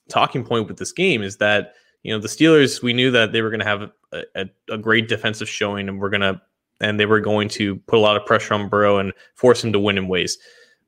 talking 0.09 0.45
point 0.45 0.67
with 0.67 0.79
this 0.79 0.93
game 0.93 1.23
is 1.23 1.37
that, 1.37 1.75
you 2.03 2.13
know, 2.13 2.19
the 2.19 2.29
Steelers, 2.29 2.83
we 2.83 2.95
knew 2.95 3.11
that 3.11 3.33
they 3.33 3.43
were 3.43 3.51
going 3.51 3.61
to 3.61 3.67
have 3.67 3.83
a, 3.83 4.23
a, 4.35 4.47
a, 4.71 4.79
great 4.79 5.09
defensive 5.09 5.49
showing 5.49 5.89
and 5.89 6.01
we're 6.01 6.09
going 6.09 6.23
to, 6.23 6.41
and 6.81 6.99
they 6.99 7.07
were 7.07 7.21
going 7.21 7.49
to 7.51 7.77
put 7.77 7.99
a 7.99 8.01
lot 8.01 8.17
of 8.17 8.25
pressure 8.25 8.55
on 8.55 8.69
Burrow 8.69 8.99
and 8.99 9.13
force 9.35 9.63
him 9.63 9.73
to 9.73 9.79
win 9.79 9.99
in 9.99 10.09
ways. 10.09 10.39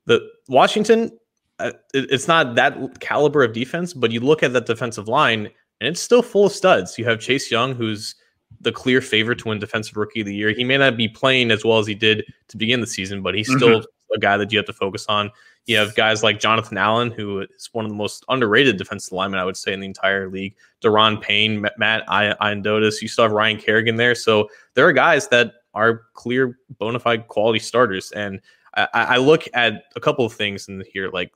The 0.07 0.27
Washington, 0.49 1.17
uh, 1.59 1.73
it's 1.93 2.29
not 2.29 2.55
that 2.57 3.01
caliber 3.01 3.45
of 3.45 3.53
defense, 3.53 3.95
but 3.95 4.11
you 4.11 4.21
look 4.21 4.43
at 4.43 4.53
that 4.53 4.67
defensive 4.67 5.09
line 5.09 5.49
and 5.81 5.88
it's 5.88 6.01
still 6.01 6.23
full 6.23 6.47
of 6.47 6.53
studs. 6.53 6.99
You 6.99 7.05
have 7.05 7.21
Chase 7.21 7.51
Young, 7.51 7.75
who's 7.75 8.14
the 8.61 8.73
clear 8.73 9.01
favorite 9.01 9.38
to 9.40 9.49
win 9.49 9.59
Defensive 9.59 9.97
Rookie 9.97 10.21
of 10.21 10.27
the 10.27 10.35
Year. 10.35 10.51
He 10.51 10.64
may 10.64 10.79
not 10.79 10.97
be 10.97 11.09
playing 11.09 11.51
as 11.51 11.64
well 11.64 11.79
as 11.79 11.87
he 11.87 11.95
did 11.95 12.25
to 12.49 12.57
begin 12.57 12.81
the 12.81 12.87
season, 12.87 13.23
but 13.23 13.35
he's 13.35 13.49
mm-hmm. 13.49 13.59
still 13.59 13.85
a 14.14 14.19
guy 14.19 14.37
that 14.37 14.53
you 14.53 14.59
have 14.59 14.67
to 14.67 14.73
focus 14.73 15.07
on. 15.07 15.31
You 15.67 15.77
have 15.79 15.95
guys 15.95 16.23
like 16.23 16.40
Jonathan 16.40 16.77
Allen, 16.77 17.11
who 17.11 17.40
is 17.40 17.71
one 17.73 17.85
of 17.85 17.91
the 17.91 17.97
most 17.97 18.24
underrated 18.28 18.76
defensive 18.76 19.12
linemen, 19.12 19.41
I 19.41 19.45
would 19.45 19.57
say, 19.57 19.72
in 19.72 19.81
the 19.81 19.87
entire 19.87 20.28
league. 20.28 20.55
Daron 20.83 21.20
Payne, 21.20 21.66
Matt 21.78 22.07
Ioannidis. 22.07 23.01
You 23.01 23.09
still 23.09 23.24
have 23.24 23.33
Ryan 23.33 23.59
Kerrigan 23.59 23.97
there. 23.97 24.14
So 24.14 24.49
there 24.74 24.87
are 24.87 24.93
guys 24.93 25.28
that 25.28 25.55
are 25.72 26.03
clear, 26.12 26.59
bona 26.78 26.99
fide 26.99 27.28
quality 27.28 27.59
starters. 27.59 28.12
And 28.12 28.41
I, 28.74 28.89
I 28.93 29.16
look 29.16 29.49
at 29.55 29.85
a 29.97 30.01
couple 30.01 30.24
of 30.24 30.35
things 30.35 30.68
in 30.68 30.85
here. 30.93 31.09
Like 31.11 31.33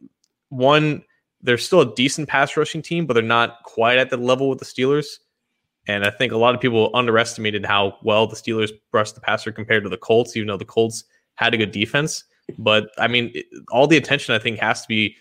one, 0.49 1.03
they're 1.43 1.59
still 1.59 1.81
a 1.81 1.95
decent 1.95 2.29
pass 2.29 2.57
rushing 2.57 2.83
team, 2.83 3.07
but 3.07 3.15
they're 3.15 3.23
not 3.23 3.63
quite 3.65 3.99
at 3.99 4.11
the 4.11 4.17
level 4.17 4.49
with 4.49 4.59
the 4.59 4.65
Steelers. 4.65 5.19
And 5.87 6.05
I 6.05 6.11
think 6.11 6.33
a 6.33 6.37
lot 6.37 6.55
of 6.55 6.61
people 6.61 6.91
underestimated 6.95 7.65
how 7.65 7.97
well 8.03 8.27
the 8.27 8.37
Steelers 8.37 8.71
brushed 8.91 9.15
the 9.15 9.21
passer 9.21 9.53
compared 9.53 9.85
to 9.85 9.89
the 9.89 9.97
Colts, 9.97 10.37
even 10.37 10.49
though 10.49 10.57
the 10.57 10.65
Colts 10.65 11.05
had 11.37 11.55
a 11.55 11.57
good 11.57 11.73
defense. 11.73 12.25
But 12.59 12.91
I 12.99 13.09
mean, 13.09 13.31
it, 13.35 13.47
all 13.71 13.87
the 13.87 13.97
attention 13.97 14.35
I 14.35 14.39
think 14.39 14.59
has 14.59 14.83
to 14.83 14.89
be 14.89 15.17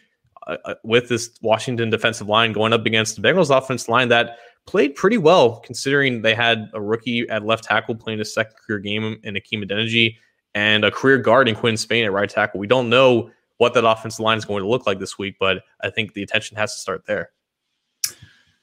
uh, 0.48 0.58
uh 0.66 0.76
with 0.84 1.10
this 1.10 1.38
Washington 1.42 1.90
defensive 1.90 2.28
line 2.28 2.52
going 2.52 2.74
up 2.74 2.86
against 2.86 3.16
the 3.16 3.28
Bengals 3.28 3.56
offensive 3.56 3.90
line 3.90 4.10
that 4.10 4.38
played 4.66 4.96
pretty 4.96 5.18
well 5.18 5.60
considering 5.62 6.22
they 6.22 6.36
had 6.36 6.70
a 6.74 6.82
rookie 6.82 7.28
at 7.30 7.46
left 7.46 7.64
tackle 7.64 7.96
playing 7.96 8.20
his 8.20 8.34
second 8.34 8.56
career 8.66 8.80
game 8.80 9.18
in 9.24 9.36
Hakeem 9.36 9.62
Adeniji 9.62 10.16
and 10.54 10.84
a 10.84 10.92
career 10.92 11.18
guard 11.18 11.48
in 11.48 11.56
Quinn 11.56 11.78
Spain 11.78 12.04
at 12.04 12.12
right 12.12 12.30
tackle. 12.30 12.60
We 12.60 12.68
don't 12.68 12.90
know 12.90 13.32
what 13.58 13.74
that 13.74 13.86
offensive 13.86 14.20
line 14.20 14.38
is 14.38 14.46
going 14.46 14.64
to 14.64 14.70
look 14.70 14.86
like 14.86 15.00
this 15.00 15.18
week, 15.18 15.36
but 15.40 15.64
I 15.82 15.90
think 15.90 16.14
the 16.14 16.24
attention 16.24 16.58
has 16.58 16.74
to 16.74 16.80
start 16.80 17.06
there. 17.08 17.32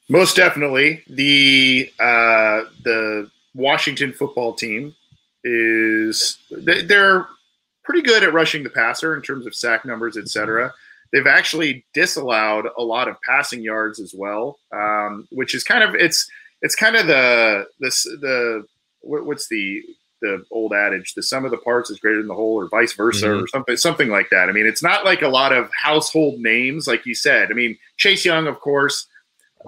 Most 0.08 0.36
definitely, 0.36 1.02
the 1.08 1.90
uh, 1.98 2.64
the 2.84 3.30
Washington 3.54 4.12
football 4.12 4.52
team 4.54 4.94
is 5.44 6.38
they're 6.50 7.26
pretty 7.84 8.02
good 8.02 8.22
at 8.22 8.32
rushing 8.32 8.62
the 8.62 8.70
passer 8.70 9.14
in 9.14 9.22
terms 9.22 9.46
of 9.46 9.54
sack 9.54 9.84
numbers, 9.84 10.16
etc. 10.16 10.72
They've 11.12 11.26
actually 11.26 11.84
disallowed 11.94 12.66
a 12.76 12.82
lot 12.82 13.08
of 13.08 13.16
passing 13.22 13.62
yards 13.62 14.00
as 14.00 14.14
well, 14.14 14.58
um, 14.72 15.26
which 15.30 15.54
is 15.54 15.64
kind 15.64 15.82
of 15.82 15.94
it's 15.94 16.28
it's 16.60 16.74
kind 16.74 16.96
of 16.96 17.06
the 17.06 17.66
this 17.80 18.04
the 18.04 18.66
what's 19.00 19.48
the 19.48 19.82
the 20.24 20.44
old 20.50 20.72
adage 20.72 21.14
the 21.14 21.22
sum 21.22 21.44
of 21.44 21.50
the 21.50 21.58
parts 21.58 21.90
is 21.90 22.00
greater 22.00 22.18
than 22.18 22.28
the 22.28 22.34
whole 22.34 22.54
or 22.54 22.68
vice 22.68 22.94
versa 22.94 23.26
mm-hmm. 23.26 23.44
or 23.44 23.46
something 23.48 23.76
something 23.76 24.08
like 24.08 24.30
that. 24.30 24.48
I 24.48 24.52
mean 24.52 24.66
it's 24.66 24.82
not 24.82 25.04
like 25.04 25.22
a 25.22 25.28
lot 25.28 25.52
of 25.52 25.70
household 25.80 26.40
names 26.40 26.86
like 26.86 27.04
you 27.06 27.14
said. 27.14 27.50
I 27.50 27.54
mean 27.54 27.76
chase 27.96 28.24
young 28.24 28.46
of 28.46 28.60
course 28.60 29.06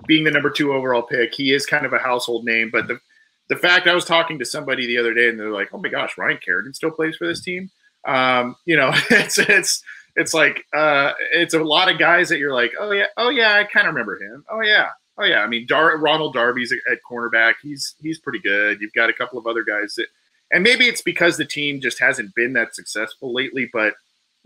being 0.06 0.24
the 0.24 0.30
number 0.30 0.50
two 0.50 0.72
overall 0.72 1.02
pick 1.02 1.34
he 1.34 1.52
is 1.52 1.64
kind 1.64 1.86
of 1.86 1.92
a 1.92 1.98
household 1.98 2.44
name 2.44 2.70
but 2.70 2.86
the 2.86 3.00
the 3.48 3.56
fact 3.56 3.86
i 3.86 3.94
was 3.94 4.04
talking 4.04 4.38
to 4.38 4.44
somebody 4.44 4.86
the 4.86 4.98
other 4.98 5.14
day 5.14 5.30
and 5.30 5.40
they're 5.40 5.50
like 5.50 5.70
oh 5.72 5.78
my 5.78 5.88
gosh 5.88 6.18
ryan 6.18 6.38
kerrigan 6.44 6.74
still 6.74 6.90
plays 6.90 7.16
for 7.16 7.26
this 7.26 7.40
team? 7.40 7.70
Um, 8.04 8.56
you 8.64 8.76
know 8.76 8.92
it's 9.10 9.38
it's 9.38 9.82
it's 10.16 10.32
like 10.32 10.64
uh, 10.74 11.12
it's 11.32 11.54
a 11.54 11.62
lot 11.62 11.90
of 11.90 11.98
guys 11.98 12.28
that 12.30 12.38
you're 12.38 12.54
like 12.54 12.72
oh 12.80 12.90
yeah 12.90 13.06
oh 13.16 13.28
yeah 13.28 13.54
i 13.54 13.64
kind 13.64 13.86
of 13.86 13.94
remember 13.94 14.20
him. 14.20 14.44
Oh 14.50 14.62
yeah 14.62 14.88
oh 15.18 15.24
yeah. 15.24 15.40
I 15.40 15.46
mean 15.46 15.66
Dar- 15.66 15.96
ronald 15.98 16.34
darby's 16.34 16.72
at 16.72 16.98
cornerback. 17.08 17.54
He's 17.62 17.94
he's 18.02 18.18
pretty 18.18 18.40
good. 18.40 18.80
You've 18.80 18.92
got 18.92 19.10
a 19.10 19.12
couple 19.12 19.38
of 19.38 19.46
other 19.46 19.64
guys 19.64 19.94
that 19.96 20.06
and 20.52 20.62
maybe 20.62 20.86
it's 20.86 21.02
because 21.02 21.36
the 21.36 21.44
team 21.44 21.80
just 21.80 22.00
hasn't 22.00 22.34
been 22.34 22.52
that 22.54 22.74
successful 22.74 23.32
lately. 23.32 23.68
But 23.72 23.94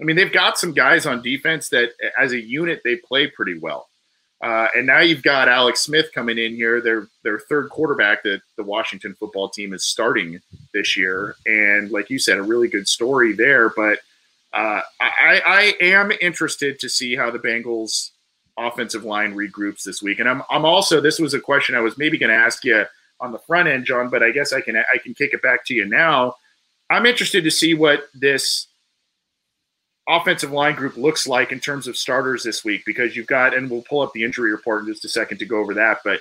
I 0.01 0.05
mean, 0.05 0.17
they've 0.17 0.33
got 0.33 0.59
some 0.59 0.73
guys 0.73 1.07
on 1.07 1.23
defense 1.23 1.69
that, 1.71 1.91
as 2.19 2.33
a 2.33 2.41
unit, 2.41 2.81
they 2.85 2.97
play 2.97 3.27
pretty 3.27 3.59
well. 3.59 3.89
Uh, 4.43 4.69
and 4.75 4.87
now 4.87 5.01
you've 5.01 5.23
got 5.23 5.49
Alex 5.49 5.81
Smith 5.81 6.11
coming 6.15 6.39
in 6.39 6.55
here, 6.55 6.81
their 6.81 7.09
their 7.23 7.41
third 7.41 7.69
quarterback 7.69 8.23
that 8.23 8.41
the 8.57 8.63
Washington 8.63 9.15
football 9.15 9.51
team 9.51 9.75
is 9.75 9.85
starting 9.85 10.41
this 10.73 10.97
year, 10.97 11.37
and 11.45 11.91
like 11.91 12.09
you 12.09 12.19
said, 12.19 12.39
a 12.39 12.43
really 12.43 12.69
good 12.69 12.89
story 12.89 13.35
there. 13.35 13.69
But 13.69 13.99
uh, 14.55 14.81
I, 14.99 15.43
I 15.47 15.75
am 15.83 16.11
interested 16.23 16.79
to 16.79 16.89
see 16.89 17.15
how 17.15 17.31
the 17.31 17.39
Bengals 17.39 18.11
offensive 18.59 19.05
line 19.05 19.35
regroups 19.35 19.83
this 19.83 20.03
week, 20.03 20.21
and 20.21 20.29
I'm 20.29 20.43
I'm 20.49 20.65
also 20.65 21.03
this 21.03 21.19
was 21.19 21.35
a 21.35 21.41
question 21.41 21.75
I 21.75 21.81
was 21.81 21.99
maybe 21.99 22.17
going 22.17 22.31
to 22.31 22.37
ask 22.37 22.65
you 22.65 22.87
on 23.21 23.33
the 23.33 23.39
front 23.39 23.69
end, 23.69 23.85
John, 23.85 24.09
but 24.09 24.23
I 24.23 24.31
guess 24.31 24.53
I 24.53 24.61
can 24.61 24.77
I 24.77 24.99
can 25.03 25.15
kick 25.15 25.35
it 25.35 25.43
back 25.43 25.65
to 25.67 25.75
you 25.75 25.85
now. 25.85 26.35
I'm 26.89 27.07
interested 27.07 27.45
to 27.45 27.51
see 27.51 27.75
what 27.75 28.05
this 28.15 28.67
offensive 30.09 30.51
line 30.51 30.75
group 30.75 30.97
looks 30.97 31.27
like 31.27 31.53
in 31.53 31.61
terms 31.61 31.87
of 31.87 31.97
starters 31.97 32.43
this 32.43 32.65
week 32.65 32.83
because 32.85 33.15
you've 33.15 33.27
got 33.27 33.55
and 33.55 33.71
we'll 33.71 33.83
pull 33.83 34.01
up 34.01 34.13
the 34.13 34.25
injury 34.25 34.51
report 34.51 34.81
in 34.83 34.87
just 34.89 35.05
a 35.05 35.09
second 35.09 35.39
to 35.39 35.47
go 35.47 35.59
over 35.59 35.75
that, 35.75 35.99
but 36.05 36.21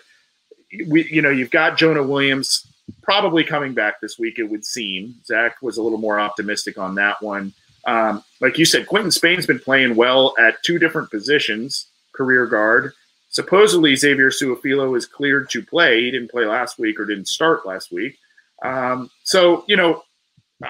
we 0.87 1.07
you 1.09 1.21
know 1.21 1.29
you've 1.29 1.51
got 1.51 1.77
Jonah 1.77 2.03
Williams 2.03 2.67
probably 3.01 3.43
coming 3.43 3.73
back 3.73 4.01
this 4.01 4.19
week. 4.19 4.39
It 4.39 4.43
would 4.43 4.65
seem 4.65 5.15
Zac 5.25 5.61
was 5.61 5.77
a 5.77 5.83
little 5.83 5.97
more 5.97 6.19
optimistic 6.19 6.77
on 6.77 6.95
that 6.95 7.21
one. 7.21 7.53
Um, 7.85 8.23
like 8.41 8.57
you 8.57 8.65
said, 8.65 8.87
Quinton 8.87 9.11
Spain's 9.11 9.47
been 9.47 9.59
playing 9.59 9.95
well 9.95 10.35
at 10.37 10.61
two 10.63 10.77
different 10.77 11.09
positions, 11.09 11.87
career 12.13 12.45
guard 12.45 12.93
Supposedly, 13.30 13.95
Xavier 13.95 14.32
Su'a-Filo 14.32 14.95
is 14.95 15.05
cleared 15.05 15.49
to 15.51 15.61
play. 15.61 16.01
He 16.01 16.11
didn't 16.11 16.32
play 16.32 16.45
last 16.45 16.80
week 16.80 16.99
or 16.99 17.05
didn't 17.05 17.27
start 17.27 17.65
last 17.65 17.91
week. 17.91 18.17
Um, 18.63 19.09
so, 19.23 19.63
you 19.67 19.77
know, 19.77 20.03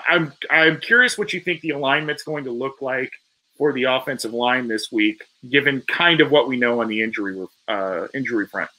I'm 0.07 0.34
I'm 0.51 0.80
curious 0.80 1.18
what 1.18 1.34
you 1.34 1.39
think 1.39 1.62
the 1.62 1.72
alignment's 1.72 2.24
going 2.24 2.43
to 2.43 2.51
look 2.51 2.82
like 2.82 3.12
for 3.57 3.74
the 3.74 3.84
offensive 3.84 4.34
line 4.34 4.68
this 4.68 4.91
week, 4.91 5.24
given 5.49 5.82
kind 5.88 6.22
of 6.22 6.32
what 6.32 6.47
we 6.47 6.57
know 6.57 6.82
on 6.82 6.88
the 6.88 7.01
injury 7.01 7.43
uh, 7.68 8.07
injury 8.14 8.45
front. 8.45 8.70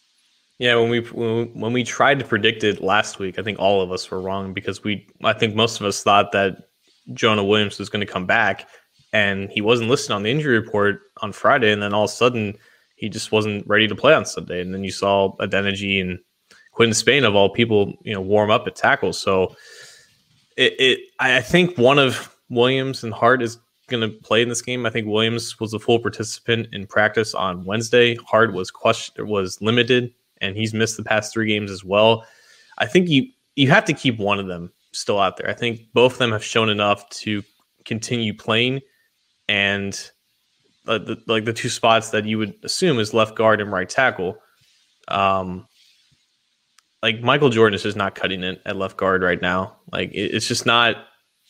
Yeah, 0.59 0.77
when 0.77 0.91
we 0.91 1.01
when 1.01 1.73
we 1.73 1.83
tried 1.83 2.19
to 2.19 2.25
predict 2.25 2.65
it 2.65 2.83
last 2.83 3.19
week, 3.19 3.39
I 3.39 3.43
think 3.43 3.59
all 3.59 3.81
of 3.81 3.91
us 3.91 4.11
were 4.11 4.21
wrong 4.21 4.53
because 4.53 4.85
we 4.85 5.07
I 5.25 5.33
think 5.33 5.55
most 5.55 5.81
of 5.81 5.87
us 5.87 6.03
thought 6.03 6.33
that 6.33 6.69
Jonah 7.15 7.45
Williams 7.45 7.79
was 7.79 7.89
going 7.89 8.07
to 8.07 8.13
come 8.13 8.27
back, 8.27 8.69
and 9.13 9.51
he 9.51 9.63
wasn't 9.63 9.91
listed 9.91 10.13
on 10.13 10.23
the 10.23 10.31
injury 10.31 10.59
report 10.59 11.01
on 11.23 11.33
Friday, 11.33 11.73
and 11.73 11.83
then 11.83 11.95
all 11.95 12.05
of 12.05 12.11
a 12.11 12.15
sudden 12.15 12.57
he 13.01 13.09
just 13.09 13.33
wasn't 13.33 13.67
ready 13.67 13.89
to 13.89 13.95
play 13.97 14.13
on 14.13 14.27
Sunday. 14.27 14.61
And 14.61 14.75
then 14.75 14.85
you 14.85 14.91
saw 14.91 15.35
Adeniji 15.39 16.03
and 16.03 16.19
Quinton 16.73 16.93
Spain 16.93 17.25
of 17.25 17.35
all 17.35 17.49
people, 17.49 17.95
you 18.03 18.13
know, 18.13 18.21
warm 18.21 18.51
up 18.51 18.67
at 18.67 18.77
tackle. 18.77 19.15
So 19.15 19.57
it, 20.59 20.75
it 20.79 20.99
I 21.19 21.41
think 21.41 21.79
one 21.79 21.99
of 21.99 22.37
Williams 22.51 23.03
and 23.03 23.15
Hart 23.15 23.43
is 23.43 23.59
going 23.89 24.03
to 24.03 24.15
play 24.19 24.43
in 24.43 24.51
this 24.51 24.61
game. 24.61 24.85
I 24.85 24.91
think 24.91 25.07
Williams 25.07 25.59
was 25.59 25.73
a 25.73 25.79
full 25.79 25.99
participant 25.99 26.69
in 26.73 26.87
practice 26.87 27.35
on 27.35 27.65
Wednesday. 27.65 28.17
Hart 28.17 28.53
was 28.53 28.71
question 28.71 29.27
was 29.27 29.63
limited, 29.63 30.13
and 30.43 30.55
he's 30.55 30.75
missed 30.75 30.99
the 30.99 31.03
past 31.03 31.33
three 31.33 31.49
games 31.49 31.71
as 31.71 31.83
well. 31.83 32.27
I 32.77 32.87
think 32.87 33.09
you 33.09 33.29
you 33.57 33.71
have 33.71 33.87
to 33.87 33.95
keep 33.95 34.19
one 34.19 34.39
of 34.39 34.47
them 34.47 34.71
still 34.93 35.19
out 35.19 35.39
there. 35.39 35.49
I 35.49 35.55
think 35.55 35.81
both 35.95 36.13
of 36.13 36.19
them 36.19 36.33
have 36.33 36.45
shown 36.45 36.69
enough 36.69 37.09
to 37.11 37.43
continue 37.87 38.35
playing, 38.35 38.81
and 39.49 40.11
uh, 40.87 40.99
the, 40.99 41.23
like 41.27 41.45
the 41.45 41.53
two 41.53 41.69
spots 41.69 42.11
that 42.11 42.25
you 42.25 42.39
would 42.39 42.55
assume 42.63 42.99
is 42.99 43.15
left 43.15 43.37
guard 43.37 43.61
and 43.61 43.71
right 43.71 43.89
tackle. 43.89 44.39
Um, 45.09 45.67
like 47.03 47.21
Michael 47.21 47.51
Jordan 47.51 47.75
is 47.75 47.83
just 47.83 47.97
not 47.97 48.15
cutting 48.15 48.43
it 48.43 48.61
at 48.67 48.77
left 48.77 48.97
guard 48.97 49.23
right 49.23 49.41
now. 49.41 49.77
Like 49.93 50.11
it, 50.13 50.35
it's 50.35 50.47
just 50.47 50.67
not 50.67 50.97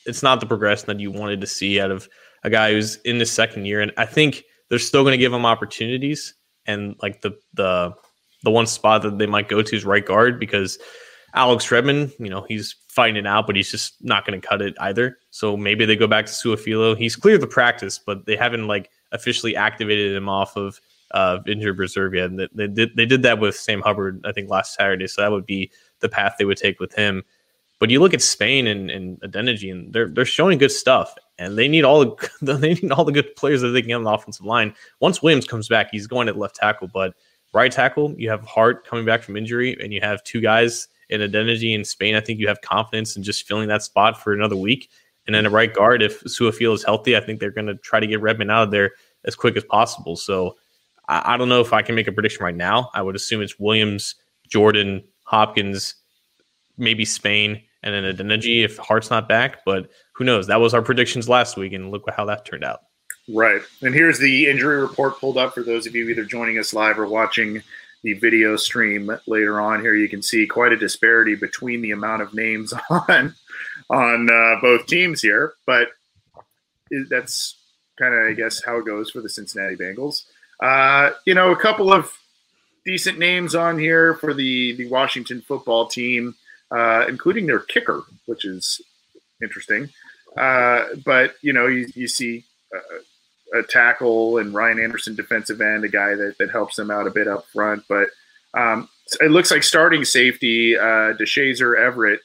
it's 0.07 0.23
not 0.23 0.41
the 0.41 0.47
progression 0.47 0.87
that 0.87 1.01
you 1.01 1.11
wanted 1.11 1.41
to 1.41 1.47
see 1.47 1.81
out 1.81 1.91
of 1.91 2.09
a 2.43 2.51
guy 2.51 2.73
who's 2.73 2.97
in 2.97 3.19
the 3.19 3.27
second 3.27 3.67
year. 3.67 3.81
And 3.81 3.93
I 3.97 4.07
think 4.07 4.45
they're 4.69 4.79
still 4.79 5.03
going 5.03 5.13
to 5.13 5.19
give 5.19 5.33
him 5.33 5.45
opportunities. 5.45 6.35
And 6.67 6.97
like 7.03 7.23
the 7.23 7.37
the 7.55 7.95
the 8.43 8.51
one 8.51 8.67
spot 8.67 9.03
that 9.03 9.19
they 9.19 9.27
might 9.27 9.49
go 9.49 9.63
to 9.63 9.77
is 9.77 9.85
right 9.85 10.05
guard 10.05 10.41
because 10.41 10.79
Alex 11.35 11.71
Redmond, 11.71 12.13
you 12.19 12.31
know, 12.31 12.45
he's 12.49 12.75
fighting 12.89 13.17
it 13.17 13.27
out, 13.27 13.47
but 13.47 13.55
he's 13.55 13.71
just 13.71 13.95
not 14.01 14.27
going 14.27 14.41
to 14.41 14.47
cut 14.47 14.63
it 14.63 14.75
either. 14.81 15.19
So 15.31 15.57
maybe 15.57 15.85
they 15.85 15.95
go 15.95 16.07
back 16.07 16.27
to 16.27 16.33
Su'a-Filo. 16.33 16.97
He's 16.97 17.17
cleared 17.17 17.41
the 17.41 17.47
practice, 17.47 17.99
but 17.99 18.27
they 18.27 18.37
haven't 18.37 18.67
like 18.67 18.91
officially 19.13 19.57
activated 19.57 20.15
him 20.15 20.29
off 20.29 20.57
of 20.57 20.81
uh, 21.13 21.39
injured 21.47 21.79
reserve 21.79 22.15
yet. 22.15 22.31
And 22.31 22.49
they, 22.53 22.69
did 22.69 22.97
they 22.97 23.07
did 23.07 23.23
that 23.23 23.41
with 23.41 23.57
Sam 23.57 23.81
Hubbard, 23.81 24.25
I 24.25 24.33
think, 24.33 24.49
last 24.49 24.75
Saturday. 24.75 25.07
So 25.07 25.23
that 25.23 25.33
would 25.33 25.47
be 25.47 25.71
the 26.01 26.09
path 26.09 26.37
they 26.39 26.45
would 26.45 26.59
take 26.59 26.81
with 26.81 26.95
him. 26.95 27.25
But 27.79 27.91
you 27.91 27.99
look 28.01 28.13
at 28.13 28.21
Spain 28.21 28.67
and, 28.67 28.91
and 28.91 29.19
Adeniji, 29.21 29.73
and 29.73 29.93
they're 29.93 30.09
they're 30.09 30.27
showing 30.27 30.59
good 30.59 30.71
stuff, 30.71 31.15
and 31.39 31.57
they 31.57 31.67
need 31.67 31.85
all 31.85 32.05
the 32.05 32.31
they 32.43 32.75
need 32.75 32.93
all 32.93 33.05
the 33.05 33.13
good 33.13 33.35
players 33.37 33.63
that 33.63 33.69
they 33.69 33.81
can 33.81 33.89
get 33.89 33.95
on 33.95 34.05
the 34.05 34.11
offensive 34.11 34.45
line. 34.45 34.75
Once 35.01 35.23
Williams 35.23 35.47
comes 35.47 35.69
back, 35.69 35.89
he's 35.91 36.07
going 36.07 36.29
at 36.29 36.37
left 36.37 36.57
tackle, 36.57 36.89
but 36.89 37.15
right 37.53 37.73
tackle, 37.73 38.15
you 38.19 38.31
have 38.31 38.45
Hart 38.45 38.87
coming 38.87 39.05
back 39.05 39.23
from 39.23 39.37
injury, 39.37 39.77
and 39.83 39.93
you 39.93 40.01
have 40.03 40.23
two 40.25 40.41
guys 40.41 40.89
in 41.09 41.21
Adeniji 41.21 41.75
in 41.75 41.85
Spain. 41.85 42.15
I 42.15 42.21
think 42.21 42.39
you 42.39 42.49
have 42.49 42.61
confidence 42.61 43.17
in 43.17 43.23
just 43.23 43.47
filling 43.49 43.69
that 43.69 43.83
spot 43.83 44.23
for 44.23 44.33
another 44.33 44.57
week. 44.57 44.91
And 45.27 45.35
then 45.35 45.47
a 45.47 45.51
right 45.51 45.73
guard, 45.73 46.03
if 46.03 46.23
Su'a-Filo 46.25 46.75
is 46.75 46.85
healthy, 46.85 47.17
I 47.17 47.21
think 47.21 47.41
they're 47.41 47.51
going 47.51 47.67
to 47.67 47.77
try 47.77 48.01
to 48.01 48.07
get 48.07 48.21
Redmond 48.21 48.51
out 48.51 48.65
of 48.65 48.71
there 48.71 48.93
as 49.25 49.35
quick 49.35 49.57
as 49.57 49.65
possible. 49.65 50.17
So 50.17 50.57
I, 51.09 51.35
I, 51.35 51.37
don't 51.37 51.49
know 51.49 51.61
if 51.61 51.73
I 51.73 51.83
can 51.83 51.95
make 51.95 52.09
a 52.09 52.13
prediction 52.13 52.45
right 52.45 52.55
now. 52.55 52.91
I 52.95 53.03
would 53.03 53.15
assume 53.15 53.43
it's 53.43 53.59
Williams, 53.59 54.15
Jordan, 54.49 55.05
Hopkins, 55.25 55.95
maybe 56.79 57.05
Spain, 57.05 57.63
and 57.83 57.95
then 57.95 58.15
Adeniji 58.15 58.65
if 58.65 58.79
Hart's 58.79 59.11
not 59.11 59.29
back. 59.29 59.65
But 59.65 59.91
who 60.13 60.25
knows? 60.25 60.47
That 60.47 60.61
was 60.61 60.75
our 60.75 60.83
predictions 60.83 61.29
last 61.29 61.57
week, 61.57 61.73
and 61.73 61.91
look 61.91 62.05
how 62.11 62.25
that 62.27 62.45
turned 62.45 62.65
out. 62.65 62.81
Right. 63.29 63.61
And 63.83 63.95
here's 63.95 64.19
the 64.19 64.49
injury 64.49 64.81
report 64.81 65.21
pulled 65.21 65.39
up 65.39 65.55
for 65.55 65.63
those 65.63 65.87
of 65.87 65.95
you 65.95 66.09
either 66.09 66.25
joining 66.25 66.59
us 66.59 66.75
live 66.75 66.99
or 66.99 67.07
watching 67.07 67.63
the 68.03 68.15
video 68.15 68.57
stream 68.57 69.11
later 69.27 69.61
on. 69.61 69.81
Here 69.81 69.95
you 69.95 70.09
can 70.09 70.23
see 70.23 70.47
quite 70.47 70.73
a 70.73 70.77
disparity 70.77 71.37
between 71.37 71.83
the 71.83 71.91
amount 71.93 72.23
of 72.23 72.35
names 72.35 72.73
on 72.91 73.35
on 73.91 74.31
uh, 74.31 74.61
both 74.63 74.87
teams 74.87 75.21
here, 75.21 75.55
but 75.67 75.89
that's 77.09 77.57
kind 77.99 78.15
of 78.15 78.21
I 78.21 78.33
guess 78.33 78.63
how 78.65 78.79
it 78.79 78.87
goes 78.87 79.11
for 79.11 79.21
the 79.21 79.29
Cincinnati 79.29 79.77
Bengals. 79.77 80.25
Uh, 80.61 81.11
you 81.27 81.35
know, 81.35 81.51
a 81.51 81.57
couple 81.57 81.93
of 81.93 82.13
decent 82.87 83.19
names 83.19 83.55
on 83.55 83.79
here 83.79 84.15
for 84.15 84.33
the 84.33 84.73
the 84.77 84.87
Washington 84.89 85.43
football 85.43 85.87
team, 85.87 86.35
uh, 86.71 87.05
including 87.09 87.47
their 87.47 87.59
kicker, 87.61 88.03
which 88.27 88.45
is 88.45 88.81
interesting. 89.43 89.91
Uh, 90.37 90.85
but 91.05 91.35
you 91.43 91.53
know, 91.53 91.67
you, 91.67 91.89
you 91.95 92.07
see 92.07 92.45
a, 92.73 93.59
a 93.59 93.63
tackle 93.65 94.39
and 94.39 94.55
Ryan 94.55 94.79
Anderson, 94.79 95.17
defensive 95.17 95.61
end, 95.61 95.85
a 95.85 95.89
guy 95.89 96.15
that, 96.15 96.37
that 96.39 96.51
helps 96.51 96.77
them 96.77 96.91
out 96.91 97.09
a 97.09 97.11
bit 97.11 97.27
up 97.27 97.47
front. 97.49 97.83
But 97.89 98.09
um, 98.55 98.89
it 99.21 99.33
looks 99.33 99.51
like 99.51 99.65
starting 99.65 100.05
safety, 100.05 100.77
uh, 100.77 101.15
Deshazor 101.15 101.77
Everett 101.77 102.21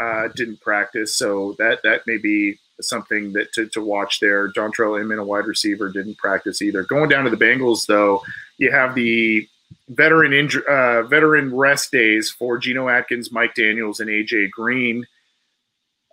uh, 0.00 0.28
didn't 0.34 0.60
practice, 0.60 1.16
so 1.16 1.54
that 1.58 1.80
that 1.82 2.02
may 2.06 2.16
be 2.16 2.58
something 2.80 3.32
that 3.32 3.52
to, 3.52 3.68
to 3.68 3.80
watch 3.82 4.20
there. 4.20 4.52
Dontrelle 4.52 5.00
Inman, 5.00 5.18
a 5.18 5.24
wide 5.24 5.46
receiver, 5.46 5.88
didn't 5.90 6.18
practice 6.18 6.62
either. 6.62 6.82
Going 6.82 7.08
down 7.08 7.24
to 7.24 7.30
the 7.30 7.36
Bengals, 7.36 7.86
though, 7.86 8.22
you 8.58 8.70
have 8.70 8.94
the 8.94 9.46
veteran 9.88 10.32
inju- 10.32 10.66
uh, 10.66 11.06
veteran 11.06 11.54
rest 11.54 11.90
days 11.92 12.30
for 12.30 12.58
Geno 12.58 12.88
Atkins, 12.88 13.30
Mike 13.32 13.54
Daniels, 13.54 14.00
and 14.00 14.08
AJ 14.10 14.50
Green. 14.50 15.04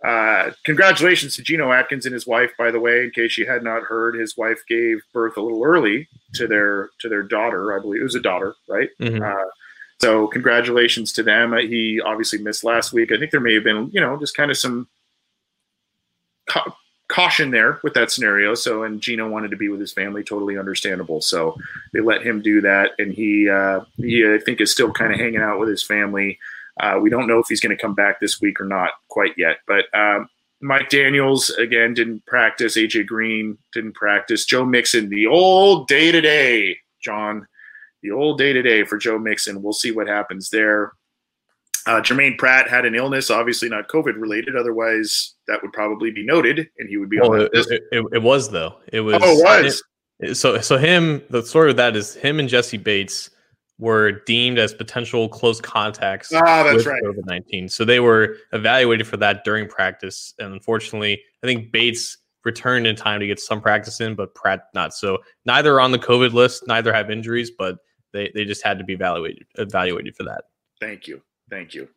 Uh, 0.05 0.51
congratulations 0.63 1.35
to 1.35 1.41
Geno 1.41 1.71
Atkins 1.73 2.05
and 2.05 2.13
his 2.13 2.25
wife, 2.25 2.51
by 2.57 2.71
the 2.71 2.79
way. 2.79 3.03
In 3.03 3.11
case 3.11 3.37
you 3.37 3.45
had 3.45 3.63
not 3.63 3.83
heard, 3.83 4.15
his 4.15 4.37
wife 4.37 4.59
gave 4.67 4.99
birth 5.13 5.35
a 5.35 5.41
little 5.41 5.63
early 5.63 6.07
to 6.35 6.47
their 6.47 6.89
to 6.99 7.09
their 7.09 7.23
daughter. 7.23 7.77
I 7.77 7.81
believe 7.81 8.01
it 8.01 8.05
was 8.05 8.15
a 8.15 8.21
daughter, 8.21 8.55
right? 8.67 8.89
Mhm. 9.01 9.21
Uh, 9.21 9.49
so 10.01 10.27
congratulations 10.27 11.13
to 11.13 11.23
them. 11.23 11.53
Uh, 11.53 11.57
He 11.61 12.01
obviously 12.03 12.39
missed 12.39 12.63
last 12.63 12.93
week. 12.93 13.11
I 13.11 13.17
think 13.17 13.31
there 13.31 13.39
may 13.39 13.53
have 13.53 13.63
been, 13.63 13.89
you 13.91 14.01
know, 14.01 14.17
just 14.17 14.35
kind 14.35 14.51
of 14.51 14.57
some 14.57 14.87
ca- 16.47 16.75
caution 17.09 17.51
there 17.51 17.79
with 17.83 17.93
that 17.95 18.11
scenario. 18.11 18.55
So, 18.55 18.83
and 18.83 19.01
Geno 19.01 19.27
wanted 19.29 19.51
to 19.51 19.57
be 19.57 19.69
with 19.69 19.79
his 19.79 19.93
family, 19.93 20.23
totally 20.23 20.57
understandable. 20.57 21.21
So 21.21 21.57
they 21.93 21.99
let 22.01 22.25
him 22.25 22.41
do 22.41 22.61
that, 22.61 22.91
and 22.99 23.11
he, 23.11 23.49
uh, 23.49 23.81
he 23.97 24.25
I 24.25 24.39
think, 24.39 24.61
is 24.61 24.71
still 24.71 24.91
kind 24.91 25.11
of 25.11 25.19
hanging 25.19 25.41
out 25.41 25.59
with 25.59 25.69
his 25.69 25.83
family. 25.83 26.39
Uh, 26.79 26.97
we 27.01 27.09
don't 27.09 27.27
know 27.27 27.39
if 27.39 27.47
he's 27.49 27.59
going 27.59 27.75
to 27.75 27.81
come 27.81 27.93
back 27.95 28.19
this 28.19 28.39
week 28.39 28.61
or 28.61 28.65
not 28.65 28.91
quite 29.09 29.33
yet, 29.37 29.57
but. 29.67 29.85
Um, 29.93 30.29
Mike 30.61 30.89
Daniels 30.89 31.49
again 31.51 31.93
didn't 31.93 32.25
practice. 32.25 32.75
AJ 32.75 33.05
Green 33.05 33.57
didn't 33.71 33.95
practice. 33.95 34.43
Joe 34.45 34.65
Mixon, 34.65 35.07
the 35.07 35.25
old 35.25 35.87
day 35.87 36.11
to 36.11 36.19
day, 36.19 36.75
John, 37.01 37.47
the 38.01 38.11
old 38.11 38.37
day 38.37 38.53
to 38.53 38.61
day 38.61 38.83
for 38.83 38.97
Joe 38.97 39.19
Mixon. 39.19 39.61
We'll 39.61 39.73
see 39.73 39.91
what 39.91 40.07
happens 40.07 40.49
there. 40.49 40.93
Uh, 41.85 42.01
Germaine 42.01 42.37
Pratt 42.37 42.69
had 42.69 42.85
an 42.85 42.93
illness, 42.93 43.31
obviously 43.31 43.69
not 43.69 43.87
COVID 43.87 44.19
related. 44.19 44.55
Otherwise, 44.55 45.35
that 45.47 45.61
would 45.61 45.73
probably 45.73 46.11
be 46.11 46.23
noted, 46.25 46.67
and 46.77 46.89
he 46.89 46.97
would 46.97 47.09
be 47.09 47.19
on 47.19 47.29
Well, 47.29 47.39
the 47.39 47.59
it, 47.59 47.67
it, 47.71 47.83
it, 47.91 48.05
it 48.13 48.21
was 48.21 48.49
though. 48.49 48.75
It 48.91 49.01
was. 49.01 49.15
Oh, 49.21 49.57
it 49.57 49.81
was. 50.21 50.39
so 50.39 50.59
so 50.61 50.77
him. 50.77 51.23
The 51.29 51.41
story 51.41 51.71
of 51.71 51.77
that 51.77 51.95
is 51.95 52.13
him 52.13 52.39
and 52.39 52.49
Jessie 52.49 52.77
Bates 52.77 53.29
were 53.79 54.11
deemed 54.11 54.59
as 54.59 54.73
potential 54.73 55.29
close 55.29 55.61
contacts. 55.61 56.31
Ah, 56.33 56.63
that's 56.63 56.77
with 56.77 56.85
right. 56.85 57.01
COVID 57.01 57.25
nineteen. 57.25 57.69
So 57.69 57.85
they 57.85 58.01
were 58.01 58.35
evaluated 58.51 59.07
for 59.07 59.17
that 59.17 59.43
during 59.43 59.67
practice, 59.67 60.33
and 60.37 60.53
unfortunately, 60.53 61.19
I 61.43 61.47
think 61.47 61.71
Bates 61.71 62.17
returned 62.45 62.87
in 62.87 62.95
time 62.95 63.19
to 63.19 63.27
get 63.27 63.39
some 63.39 63.61
practice 63.61 63.99
in, 63.99 64.15
but 64.15 64.35
Pratt 64.35 64.65
not. 64.73 64.93
So 64.93 65.19
neither 65.45 65.75
are 65.75 65.81
on 65.81 65.91
the 65.91 65.99
COVID 65.99 66.33
list, 66.33 66.67
neither 66.67 66.93
have 66.93 67.09
injuries, 67.09 67.51
but 67.57 67.77
they 68.13 68.31
they 68.33 68.45
just 68.45 68.63
had 68.63 68.77
to 68.79 68.83
be 68.83 68.93
evaluated 68.93 69.45
evaluated 69.57 70.15
for 70.15 70.23
that. 70.23 70.45
Thank 70.79 71.07
you. 71.07 71.21
Thank 71.49 71.73
you. 71.73 71.87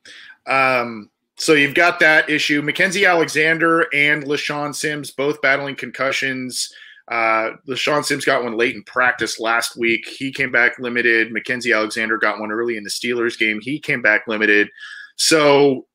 Um, 0.46 1.10
so 1.36 1.54
you've 1.54 1.74
got 1.74 2.00
that 2.00 2.28
issue. 2.28 2.62
Mackenzie 2.62 3.06
Alexander 3.06 3.86
and 3.94 4.24
LeShaun 4.24 4.74
Sims 4.74 5.10
both 5.10 5.40
battling 5.40 5.76
concussions. 5.76 6.72
Uh, 7.10 7.50
LeShaun 7.68 8.04
Sims 8.04 8.24
got 8.24 8.44
one 8.44 8.56
late 8.56 8.74
in 8.74 8.82
practice 8.84 9.40
last 9.40 9.76
week. 9.76 10.06
He 10.06 10.30
came 10.30 10.52
back 10.52 10.78
limited. 10.78 11.32
Mackenzie 11.32 11.72
Alexander 11.72 12.16
got 12.16 12.38
one 12.38 12.52
early 12.52 12.76
in 12.76 12.84
the 12.84 12.90
Steelers 12.90 13.38
game. 13.38 13.60
He 13.60 13.78
came 13.78 14.02
back 14.02 14.26
limited. 14.28 14.68
So 15.16 15.86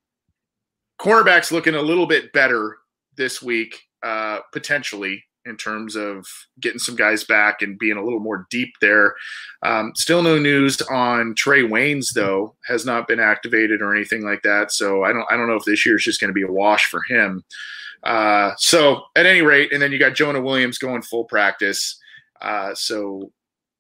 cornerback's 1.00 1.52
looking 1.52 1.76
a 1.76 1.82
little 1.82 2.08
bit 2.08 2.34
better 2.34 2.78
this 3.16 3.42
week, 3.42 3.80
uh, 4.04 4.40
potentially 4.52 5.24
in 5.48 5.58
terms 5.58 5.96
of 5.96 6.28
getting 6.60 6.80
some 6.80 6.96
guys 6.96 7.24
back 7.24 7.62
and 7.62 7.80
being 7.80 7.98
a 7.98 8.04
little 8.04 8.20
more 8.20 8.48
deep 8.50 8.74
there. 8.82 9.16
Um, 9.64 9.94
still 9.96 10.22
no 10.22 10.38
news 10.38 10.82
on 10.84 11.36
Trae 11.36 11.68
Waynes 11.68 12.14
though, 12.14 12.56
has 12.68 12.86
not 12.86 13.08
been 13.08 13.20
activated 13.20 13.82
or 13.82 13.96
anything 13.96 14.24
like 14.24 14.42
that. 14.44 14.72
So 14.72 15.04
I 15.04 15.14
don't 15.14 15.26
I 15.30 15.38
don't 15.38 15.48
know 15.48 15.56
if 15.56 15.66
this 15.66 15.86
year 15.86 15.96
is 15.96 16.04
just 16.04 16.20
going 16.20 16.30
to 16.30 16.34
be 16.34 16.44
a 16.44 16.52
wash 16.52 16.86
for 16.86 17.02
him. 17.10 17.44
Uh, 18.04 18.52
so 18.58 19.04
at 19.16 19.26
any 19.26 19.42
rate, 19.42 19.74
and 19.74 19.82
then 19.82 19.92
you 19.92 20.00
got 20.00 20.16
Jonah 20.16 20.42
Williams 20.42 20.78
going 20.78 21.02
full 21.02 21.26
practice. 21.26 22.00
Uh, 22.42 22.74
so 22.76 23.32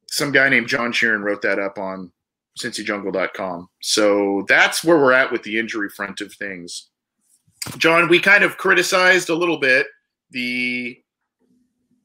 some 0.09 0.31
guy 0.31 0.49
named 0.49 0.67
John 0.67 0.91
Sheeran 0.91 1.21
wrote 1.21 1.41
that 1.43 1.59
up 1.59 1.77
on 1.77 2.11
CincyJungle.com. 2.59 3.69
So 3.81 4.45
that's 4.47 4.83
where 4.83 4.97
we're 4.97 5.13
at 5.13 5.31
with 5.31 5.43
the 5.43 5.59
injury 5.59 5.89
front 5.89 6.21
of 6.21 6.33
things. 6.33 6.89
John, 7.77 8.07
we 8.07 8.19
kind 8.19 8.43
of 8.43 8.57
criticized 8.57 9.29
a 9.29 9.35
little 9.35 9.59
bit 9.59 9.87
the 10.31 10.97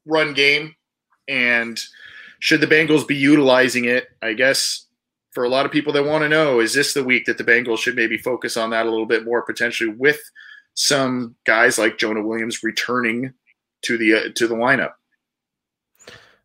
run 0.06 0.34
game 0.34 0.74
and 1.28 1.80
should 2.40 2.60
the 2.60 2.66
Bengals 2.66 3.06
be 3.06 3.14
utilizing 3.14 3.84
it? 3.84 4.08
I 4.20 4.32
guess 4.32 4.86
for 5.32 5.44
a 5.44 5.48
lot 5.48 5.64
of 5.64 5.72
people 5.72 5.92
that 5.94 6.04
want 6.04 6.22
to 6.22 6.28
know, 6.28 6.60
is 6.60 6.74
this 6.74 6.92
the 6.92 7.04
week 7.04 7.24
that 7.26 7.38
the 7.38 7.44
Bengals 7.44 7.78
should 7.78 7.96
maybe 7.96 8.18
focus 8.18 8.56
on 8.56 8.70
that 8.70 8.86
a 8.86 8.90
little 8.90 9.06
bit 9.06 9.24
more 9.24 9.42
potentially 9.42 9.90
with 9.90 10.20
some 10.74 11.36
guys 11.46 11.78
like 11.78 11.98
Jonah 11.98 12.22
Williams 12.22 12.62
returning 12.62 13.32
to 13.82 13.96
the 13.96 14.14
uh, 14.14 14.28
to 14.34 14.46
the 14.46 14.54
lineup? 14.54 14.92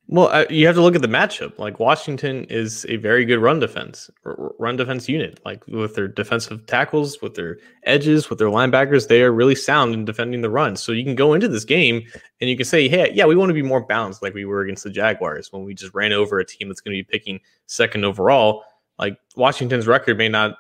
Well, 0.10 0.30
uh, 0.30 0.46
you 0.50 0.66
have 0.68 0.76
to 0.76 0.82
look 0.82 0.96
at 0.96 1.02
the 1.02 1.10
matchup. 1.10 1.60
Like 1.60 1.82
Washington 1.82 2.46
is 2.46 2.86
a 2.88 2.96
very 2.96 3.26
good 3.26 3.40
run 3.40 3.60
defense, 3.60 4.10
r- 4.24 4.54
run 4.58 4.78
defense 4.78 5.10
unit. 5.10 5.42
Like 5.44 5.68
with 5.68 5.96
their 5.96 6.08
defensive 6.08 6.66
tackles, 6.66 7.22
with 7.22 7.36
their 7.36 7.58
edges, 7.84 8.30
with 8.30 8.40
their 8.40 8.48
linebackers, 8.48 9.10
they 9.10 9.22
are 9.22 9.34
really 9.34 9.56
sound 9.56 9.94
in 9.94 10.06
defending 10.06 10.42
the 10.42 10.50
run. 10.50 10.78
So 10.78 10.94
you 10.94 11.04
can 11.04 11.16
go 11.16 11.34
into 11.34 11.50
this 11.50 11.66
game 11.66 12.04
and 12.40 12.50
you 12.50 12.56
can 12.56 12.66
say, 12.66 12.88
"Hey, 12.88 13.12
yeah, 13.14 13.26
we 13.26 13.36
want 13.36 13.50
to 13.50 13.54
be 13.54 13.62
more 13.62 13.82
balanced, 13.82 14.22
like 14.22 14.34
we 14.34 14.46
were 14.46 14.62
against 14.62 14.86
the 14.86 14.90
Jaguars 14.90 15.52
when 15.52 15.66
we 15.66 15.74
just 15.74 15.94
ran 15.94 16.14
over 16.14 16.40
a 16.40 16.46
team 16.46 16.70
that's 16.70 16.80
going 16.80 16.96
to 16.96 17.04
be 17.04 17.10
picking 17.10 17.42
second 17.66 18.06
overall." 18.06 18.64
Like 18.98 19.20
Washington's 19.36 19.88
record 19.88 20.18
may 20.18 20.30
not 20.30 20.58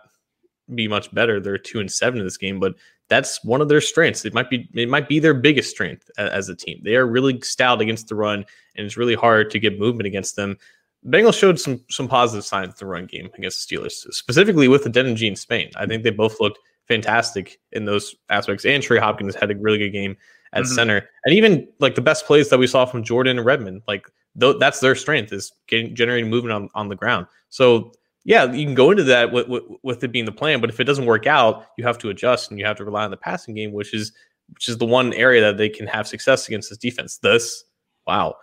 be 0.76 0.89
much 0.89 1.14
better. 1.14 1.39
They're 1.39 1.58
two 1.58 1.80
and 1.80 1.89
seven 1.89 2.20
in 2.20 2.26
this 2.26 2.38
game, 2.38 2.60
but 2.60 2.76
that's 3.10 3.43
one 3.43 3.62
of 3.62 3.70
their 3.70 3.82
strengths. 3.82 4.26
It 4.26 4.34
might 4.34 4.49
be 4.49 4.68
it 4.74 4.89
might 4.89 5.08
be 5.08 5.20
their 5.20 5.34
biggest 5.34 5.70
strength 5.72 6.10
as 6.18 6.49
a 6.49 6.55
team. 6.55 6.82
They 6.84 6.95
are 6.95 7.05
really 7.08 7.39
stout 7.41 7.82
against 7.82 8.08
the 8.08 8.16
run, 8.16 8.45
and 8.76 8.86
it's 8.86 8.97
really 8.97 9.16
hard 9.16 9.49
to 9.51 9.60
get 9.60 9.80
movement 9.80 10.08
against 10.08 10.36
them. 10.36 10.58
The 11.03 11.18
Bengals 11.18 11.39
showed 11.39 11.60
some 11.60 11.84
some 11.89 12.08
positive 12.08 12.45
signs 12.45 12.70
in 12.70 12.76
the 12.80 12.86
run 12.86 13.05
game 13.05 13.30
against 13.38 13.68
the 13.70 13.78
Steelers, 13.78 14.12
specifically 14.14 14.68
with 14.68 14.84
the 14.84 14.89
Den 14.89 15.05
and 15.05 15.18
Gene 15.18 15.36
Spain. 15.36 15.70
I 15.76 15.86
think 15.86 16.03
they 16.03 16.10
both 16.10 16.39
looked 16.41 16.60
fantastic 16.88 17.60
in 17.72 17.86
those 17.86 18.16
aspects. 18.30 18.66
And 18.66 18.82
Trey 18.82 18.97
Hopkins 18.99 19.36
had 19.36 19.51
a 19.51 19.55
really 19.55 19.78
good 19.78 19.91
game 19.91 20.16
at 20.53 20.64
Mhm. 20.64 20.68
center, 20.68 21.10
and 21.26 21.34
even 21.36 21.68
like 21.80 21.95
the 21.95 22.01
best 22.01 22.26
plays 22.26 22.49
that 22.49 22.60
we 22.60 22.68
saw 22.68 22.86
from 22.86 23.03
Jordan 23.03 23.38
and 23.38 23.45
Redmond, 23.45 23.82
like 23.88 24.08
th- 24.39 24.55
that's 24.60 24.80
their 24.80 24.95
strength 24.95 25.32
is 25.34 25.51
getting 25.68 25.93
generating 25.95 26.30
movement 26.30 26.53
on, 26.53 26.70
on 26.76 26.88
the 26.89 26.95
ground. 26.95 27.28
So 27.49 27.91
yeah, 28.28 28.51
you 28.51 28.65
can 28.65 28.75
go 28.75 28.91
into 28.91 29.05
that 29.05 29.32
with, 29.32 29.47
with, 29.47 29.63
with 29.84 30.03
it 30.03 30.11
being 30.11 30.25
the 30.25 30.34
plan, 30.34 30.59
but 30.59 30.69
if 30.69 30.82
it 30.82 30.84
doesn't 30.84 31.05
work 31.05 31.25
out, 31.25 31.65
you 31.78 31.86
have 31.86 31.97
to 31.99 32.09
adjust 32.09 32.51
and 32.51 32.59
you 32.59 32.65
have 32.65 32.75
to 32.75 32.84
rely 32.84 33.05
on 33.05 33.09
the 33.09 33.15
passing 33.15 33.55
game, 33.55 33.71
which 33.71 33.93
is 33.93 34.11
which 34.49 34.67
is 34.67 34.78
the 34.78 34.86
one 34.86 35.13
area 35.13 35.41
that 35.41 35.57
they 35.57 35.69
can 35.69 35.88
have 35.88 36.07
success 36.07 36.45
against 36.45 36.69
this 36.69 36.78
defense. 36.78 37.19
This, 37.19 37.63
wow, 38.05 38.36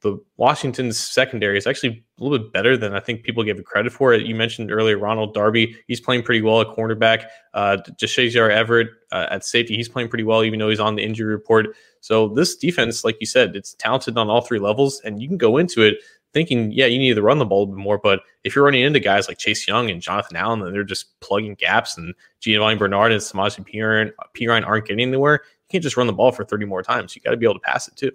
the 0.00 0.16
Washington's 0.36 0.96
secondary 0.96 1.58
is 1.58 1.66
actually 1.66 2.04
a 2.20 2.22
little 2.22 2.38
bit 2.38 2.52
better 2.52 2.76
than 2.76 2.94
I 2.94 3.00
think 3.00 3.24
people 3.24 3.42
give 3.42 3.58
it 3.58 3.66
credit 3.66 3.92
for. 3.92 4.14
You 4.14 4.34
mentioned 4.36 4.70
earlier 4.70 4.96
Ronald 4.96 5.34
Darby, 5.34 5.76
he's 5.88 6.00
playing 6.00 6.22
pretty 6.22 6.42
well 6.42 6.60
at 6.60 6.68
cornerback. 6.68 7.26
Uh, 7.52 7.78
Deshazor 8.00 8.48
Everett 8.48 8.90
uh, 9.10 9.26
at 9.30 9.44
safety, 9.44 9.74
he's 9.74 9.88
playing 9.88 10.08
pretty 10.08 10.24
well, 10.24 10.44
even 10.44 10.60
though 10.60 10.68
he's 10.68 10.80
on 10.80 10.94
the 10.94 11.02
injury 11.02 11.32
report. 11.32 11.66
So 12.00 12.28
this 12.28 12.56
defense, 12.56 13.04
like 13.04 13.16
you 13.18 13.26
said, 13.26 13.56
it's 13.56 13.74
talented 13.74 14.16
on 14.16 14.30
all 14.30 14.40
three 14.40 14.60
levels, 14.60 15.00
and 15.04 15.20
you 15.20 15.26
can 15.26 15.36
go 15.36 15.56
into 15.56 15.82
it 15.82 15.96
thinking, 16.32 16.72
yeah, 16.72 16.86
you 16.86 16.98
need 16.98 17.14
to 17.14 17.22
run 17.22 17.38
the 17.38 17.44
ball 17.44 17.64
a 17.64 17.66
bit 17.66 17.76
more. 17.76 17.98
But 17.98 18.20
if 18.44 18.54
you're 18.54 18.64
running 18.64 18.82
into 18.82 19.00
guys 19.00 19.28
like 19.28 19.38
Chase 19.38 19.66
Young 19.66 19.90
and 19.90 20.00
Jonathan 20.00 20.36
Allen, 20.36 20.62
and 20.62 20.74
they're 20.74 20.84
just 20.84 21.18
plugging 21.20 21.54
gaps, 21.54 21.96
and 21.96 22.14
Giovani 22.40 22.78
Bernard 22.78 23.12
and 23.12 23.20
Samaje 23.20 23.64
Perine, 23.68 24.12
Perine 24.36 24.66
aren't 24.66 24.86
getting 24.86 25.06
anywhere, 25.08 25.42
you 25.44 25.68
can't 25.70 25.82
just 25.82 25.96
run 25.96 26.06
the 26.06 26.12
ball 26.12 26.32
for 26.32 26.44
30 26.44 26.66
more 26.66 26.82
times. 26.82 27.14
You 27.14 27.22
got 27.22 27.30
to 27.32 27.36
be 27.36 27.46
able 27.46 27.54
to 27.54 27.60
pass 27.60 27.88
it 27.88 27.96
too. 27.96 28.12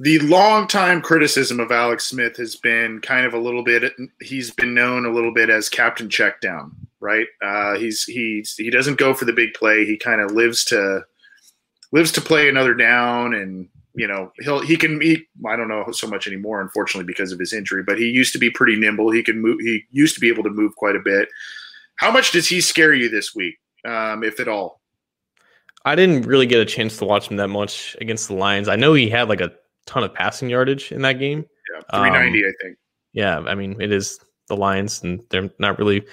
The 0.00 0.20
longtime 0.20 1.02
criticism 1.02 1.58
of 1.58 1.72
Alex 1.72 2.04
Smith 2.04 2.36
has 2.36 2.54
been 2.54 3.00
kind 3.00 3.26
of 3.26 3.34
a 3.34 3.38
little 3.38 3.64
bit. 3.64 3.92
He's 4.20 4.52
been 4.52 4.72
known 4.72 5.04
a 5.04 5.10
little 5.12 5.34
bit 5.34 5.50
as 5.50 5.68
Captain 5.68 6.08
Checkdown, 6.08 6.70
right? 7.00 7.26
Uh, 7.42 7.76
he's 7.76 8.04
he's 8.04 8.54
he 8.54 8.70
doesn't 8.70 8.98
go 8.98 9.12
for 9.12 9.24
the 9.24 9.32
big 9.32 9.54
play. 9.54 9.84
He 9.84 9.96
kind 9.96 10.20
of 10.20 10.30
lives 10.30 10.64
to 10.66 11.04
lives 11.90 12.12
to 12.12 12.20
play 12.20 12.48
another 12.48 12.74
down, 12.74 13.34
and 13.34 13.68
you 13.98 14.06
know 14.06 14.32
he'll 14.40 14.60
he 14.60 14.76
can 14.76 15.00
he 15.00 15.26
I 15.46 15.56
don't 15.56 15.68
know 15.68 15.90
so 15.92 16.06
much 16.06 16.26
anymore, 16.26 16.60
unfortunately, 16.60 17.06
because 17.06 17.32
of 17.32 17.38
his 17.38 17.52
injury. 17.52 17.82
But 17.82 17.98
he 17.98 18.06
used 18.06 18.32
to 18.32 18.38
be 18.38 18.50
pretty 18.50 18.76
nimble. 18.76 19.10
He 19.10 19.22
can 19.22 19.40
move. 19.40 19.58
He 19.60 19.84
used 19.90 20.14
to 20.14 20.20
be 20.20 20.28
able 20.28 20.44
to 20.44 20.50
move 20.50 20.74
quite 20.76 20.96
a 20.96 21.00
bit. 21.04 21.28
How 21.96 22.10
much 22.10 22.30
does 22.30 22.48
he 22.48 22.60
scare 22.60 22.94
you 22.94 23.08
this 23.08 23.34
week, 23.34 23.56
um, 23.84 24.22
if 24.22 24.38
at 24.38 24.48
all? 24.48 24.80
I 25.84 25.94
didn't 25.94 26.22
really 26.22 26.46
get 26.46 26.60
a 26.60 26.64
chance 26.64 26.96
to 26.98 27.04
watch 27.04 27.28
him 27.28 27.36
that 27.38 27.48
much 27.48 27.96
against 28.00 28.28
the 28.28 28.34
Lions. 28.34 28.68
I 28.68 28.76
know 28.76 28.94
he 28.94 29.08
had 29.08 29.28
like 29.28 29.40
a 29.40 29.52
ton 29.86 30.04
of 30.04 30.14
passing 30.14 30.48
yardage 30.48 30.92
in 30.92 31.02
that 31.02 31.18
game. 31.18 31.44
Yeah, 31.74 32.00
three 32.00 32.10
ninety, 32.10 32.44
I 32.44 32.52
think. 32.62 32.78
Yeah, 33.12 33.38
I 33.40 33.54
mean 33.54 33.80
it 33.80 33.90
is 33.90 34.20
the 34.48 34.56
Lions, 34.56 35.02
and 35.02 35.22
they're 35.30 35.50
not 35.58 35.78
really 35.78 36.04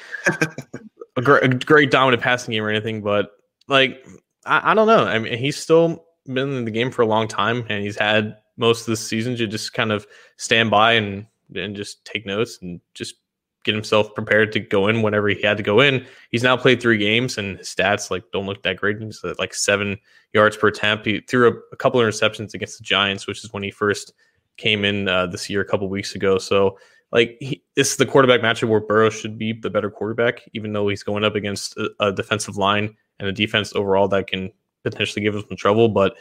a, 1.18 1.22
great, 1.22 1.44
a 1.44 1.48
great 1.50 1.92
dominant 1.92 2.24
passing 2.24 2.52
game 2.54 2.64
or 2.64 2.70
anything. 2.70 3.02
But 3.02 3.32
like, 3.68 4.06
I, 4.46 4.72
I 4.72 4.74
don't 4.74 4.88
know. 4.88 5.06
I 5.06 5.20
mean, 5.20 5.38
he's 5.38 5.58
still 5.58 6.06
been 6.26 6.52
in 6.54 6.66
the 6.66 6.72
game 6.72 6.92
for 6.92 7.02
a 7.02 7.08
long 7.08 7.28
time, 7.28 7.66
and 7.70 7.84
he's 7.84 7.98
had 7.98 8.38
most 8.58 8.82
of 8.82 8.88
the 8.88 8.96
season 8.98 9.36
to 9.38 9.48
just 9.48 9.74
kind 9.74 9.92
of 9.92 10.08
stand 10.38 10.72
by 10.72 10.94
and 10.94 11.28
and 11.56 11.76
just 11.76 12.04
take 12.06 12.26
notes 12.26 12.60
and 12.62 12.82
just 12.94 13.16
get 13.64 13.76
himself 13.76 14.14
prepared 14.14 14.52
to 14.52 14.60
go 14.60 14.88
in 14.88 15.02
whenever 15.02 15.28
he 15.28 15.42
had 15.42 15.58
to 15.58 15.64
go 15.64 15.80
in. 15.80 16.06
He's 16.30 16.44
now 16.44 16.56
played 16.56 16.82
three 16.82 16.98
games, 16.98 17.38
and 17.38 17.58
his 17.58 17.68
stats 17.68 18.12
like 18.12 18.24
don't 18.32 18.46
look 18.46 18.64
that 18.64 18.78
great. 18.78 19.02
He's 19.02 19.24
at 19.24 19.40
like 19.40 19.54
seven 19.54 19.98
yards 20.34 20.58
per 20.58 20.68
attempt. 20.68 21.06
He 21.06 21.22
threw 21.22 21.50
a, 21.50 21.54
a 21.74 21.76
couple 21.76 22.00
interceptions 22.00 22.54
against 22.54 22.78
the 22.78 22.84
Giants, 22.84 23.28
which 23.28 23.44
is 23.44 23.52
when 23.54 23.64
he 23.64 23.72
first 23.72 24.14
came 24.58 24.86
in 24.86 25.08
uh, 25.08 25.28
this 25.28 25.50
year 25.50 25.62
a 25.62 25.66
couple 25.66 25.90
weeks 25.90 26.16
ago. 26.16 26.38
So 26.38 26.78
like 27.12 27.38
he, 27.40 27.64
this 27.76 27.92
is 27.92 27.98
the 27.98 28.06
quarterback 28.06 28.42
matchup 28.42 28.70
where 28.70 28.80
Burrow 28.80 29.10
should 29.10 29.38
be 29.38 29.54
the 29.54 29.70
better 29.70 29.90
quarterback, 29.90 30.42
even 30.54 30.74
though 30.74 30.88
he's 30.88 31.04
going 31.04 31.24
up 31.24 31.36
against 31.36 31.78
a, 31.78 31.90
a 32.00 32.12
defensive 32.12 32.58
line 32.58 32.96
and 33.20 33.28
a 33.28 33.34
defense 33.34 33.74
overall 33.76 34.08
that 34.10 34.28
can 34.28 34.52
potentially 34.86 35.24
give 35.24 35.36
him 35.36 35.44
some 35.48 35.58
trouble. 35.58 35.90
But 35.90 36.16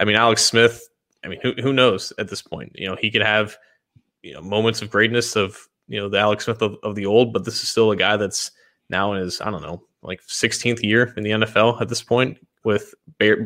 I 0.00 0.04
mean, 0.04 0.16
Alex 0.16 0.44
Smith, 0.44 0.88
I 1.24 1.28
mean, 1.28 1.40
who 1.42 1.52
who 1.60 1.72
knows 1.72 2.12
at 2.18 2.28
this 2.28 2.42
point? 2.42 2.72
You 2.74 2.88
know, 2.88 2.96
he 2.96 3.10
could 3.10 3.22
have 3.22 3.56
you 4.22 4.32
know 4.32 4.40
moments 4.40 4.80
of 4.80 4.90
greatness 4.90 5.36
of 5.36 5.58
you 5.88 6.00
know 6.00 6.08
the 6.08 6.18
Alex 6.18 6.44
Smith 6.44 6.62
of, 6.62 6.76
of 6.82 6.94
the 6.94 7.06
old, 7.06 7.32
but 7.32 7.44
this 7.44 7.62
is 7.62 7.68
still 7.68 7.90
a 7.90 7.96
guy 7.96 8.16
that's 8.16 8.50
now 8.88 9.12
in 9.12 9.20
his 9.20 9.40
I 9.40 9.50
don't 9.50 9.62
know 9.62 9.82
like 10.04 10.20
16th 10.26 10.82
year 10.82 11.12
in 11.16 11.22
the 11.22 11.30
NFL 11.30 11.80
at 11.80 11.88
this 11.88 12.02
point 12.02 12.38
with 12.62 12.94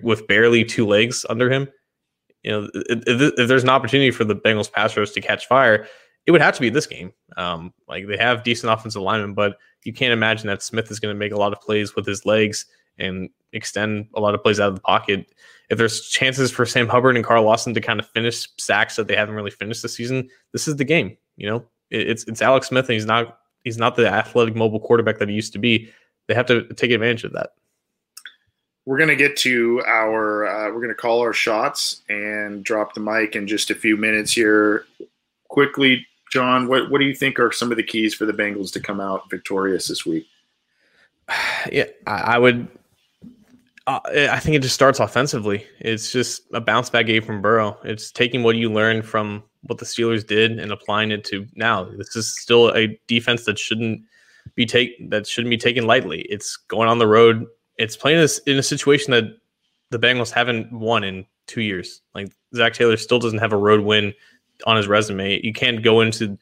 with 0.03 0.27
barely 0.27 0.65
two 0.65 0.87
legs 0.87 1.25
under 1.31 1.51
him. 1.51 1.69
You 2.43 2.51
know, 2.51 2.69
if, 2.75 3.39
if, 3.39 3.49
there's 3.49 3.63
an 3.63 3.69
opportunity 3.69 4.11
for 4.11 4.25
the 4.25 4.37
Bengals 4.37 4.71
pass 4.71 4.97
rush 4.97 5.11
to 5.11 5.21
catch 5.21 5.47
fire, 5.47 5.87
it 6.27 6.31
would 6.31 6.41
have 6.41 6.55
to 6.55 6.61
be 6.61 6.71
this 6.71 6.87
game. 6.87 7.13
Um, 7.37 7.73
like 7.89 8.07
they 8.07 8.17
have 8.17 8.45
decent 8.45 8.73
offensive 8.73 9.03
linemen, 9.03 9.35
but 9.35 9.57
you 9.85 9.93
can't 9.93 10.13
imagine 10.13 10.47
that 10.49 10.63
Smith 10.63 10.91
is 10.91 11.01
going 11.01 11.15
to 11.15 11.19
make 11.19 11.33
a 11.33 11.37
lot 11.37 11.53
of 11.53 11.61
plays 11.61 11.97
with 11.97 12.07
his 12.07 12.25
legs 12.27 12.67
and 12.99 13.31
extend 13.53 14.09
a 14.15 14.21
lot 14.21 14.35
of 14.35 14.43
plays 14.43 14.61
out 14.61 14.69
of 14.69 14.75
the 14.75 14.81
pocket. 14.81 15.27
If 15.71 15.79
there's 15.79 16.09
chances 16.09 16.51
for 16.51 16.65
Sam 16.65 16.89
Hubbard 16.89 17.17
and 17.17 17.25
Carl 17.25 17.45
Lawson 17.45 17.75
to 17.75 17.81
kind 17.81 18.01
of 18.01 18.09
finish 18.09 18.49
sacks 18.59 18.97
that 18.97 19.07
they 19.07 19.17
haven't 19.17 19.35
really 19.35 19.51
finished 19.51 19.83
this 19.83 19.95
season, 19.95 20.29
this 20.53 20.67
is 20.67 20.77
the 20.77 20.85
game. 20.85 21.17
You 21.37 21.51
know, 21.51 21.65
it's 21.91 22.25
it's 22.25 22.43
Alex 22.43 22.69
Smith, 22.69 22.87
and 22.87 22.95
he's 22.95 23.07
not 23.07 23.39
he's 23.65 23.79
not 23.79 23.97
the 23.97 24.09
athletic 24.09 24.57
mobile 24.57 24.81
quarterback 24.81 25.19
that 25.19 25.29
he 25.29 25.35
used 25.35 25.53
to 25.53 25.59
be. 25.59 25.91
They 26.27 26.35
have 26.35 26.47
to 26.47 26.63
take 26.75 26.91
advantage 26.91 27.25
of 27.25 27.33
that. 27.33 27.51
We're 28.87 28.99
gonna 28.99 29.17
get 29.17 29.37
to 29.39 29.83
our 29.87 30.47
uh, 30.47 30.73
we're 30.73 30.81
gonna 30.81 30.95
call 30.95 31.21
our 31.21 31.33
shots 31.33 32.03
and 32.09 32.65
drop 32.65 32.95
the 32.95 33.01
mic 33.01 33.37
in 33.37 33.47
just 33.47 33.71
a 33.71 33.75
few 33.75 33.97
minutes 33.97 34.33
here. 34.33 34.87
Quickly, 35.49 36.07
John, 36.31 36.69
what, 36.69 36.91
what 36.91 36.99
do 36.99 37.07
you 37.07 37.15
think 37.15 37.39
are 37.39 37.53
some 37.53 37.71
of 37.71 37.77
the 37.77 37.83
keys 37.83 38.15
for 38.15 38.27
the 38.27 38.33
Bengals 38.33 38.73
to 38.73 38.81
come 38.81 39.01
out 39.01 39.31
victorious 39.31 39.89
this 39.89 40.05
week? 40.05 40.27
Yeah, 41.71 41.85
I, 42.07 42.39
would. 42.39 42.69
Uh, 43.89 44.29
I 44.31 44.39
think 44.39 44.55
it 44.55 44.61
just 44.61 44.75
starts 44.75 45.01
offensively. 45.01 45.67
It's 45.81 46.13
just 46.13 46.43
a 46.53 46.61
bounce 46.61 46.91
back 46.91 47.07
game 47.07 47.23
from 47.23 47.41
Burrow. 47.41 47.79
It's 47.85 48.13
taking 48.13 48.43
what 48.43 48.57
you 48.57 48.71
learned 48.71 49.07
from 49.07 49.43
what 49.63 49.79
the 49.79 49.87
Steelers 49.87 50.27
did 50.27 50.59
and 50.59 50.71
applying 50.71 51.11
it 51.11 51.25
to 51.25 51.47
now. 51.55 51.85
This 51.85 52.15
is 52.15 52.39
still 52.39 52.69
a 52.77 53.01
defense 53.07 53.47
that 53.47 53.59
shouldn't 53.59 54.03
be 54.55 54.67
take 54.67 55.09
that 55.09 55.27
shouldn't 55.27 55.49
be 55.49 55.57
taken 55.57 55.87
lightly. 55.87 56.21
It's 56.29 56.55
going 56.55 56.87
on 56.87 56.99
the 56.99 57.07
road. 57.07 57.47
It's 57.79 57.97
playing 57.97 58.19
this 58.19 58.37
in 58.41 58.59
a 58.59 58.63
situation 58.63 59.13
that 59.13 59.25
the 59.89 59.99
Bengals 59.99 60.31
haven't 60.31 60.71
won 60.71 61.03
in 61.03 61.25
two 61.47 61.63
years. 61.63 62.03
Like 62.15 62.31
Zac 62.55 62.75
Taylor 62.75 62.99
still 62.99 63.19
doesn't 63.19 63.39
have 63.39 63.55
a 63.55 63.57
road 63.57 63.81
win 63.81 64.13
on 64.67 64.77
his 64.77 64.87
resume. 64.87 65.41
You 65.43 65.55
can't 65.55 65.83
go 65.83 66.03
into 66.03 66.37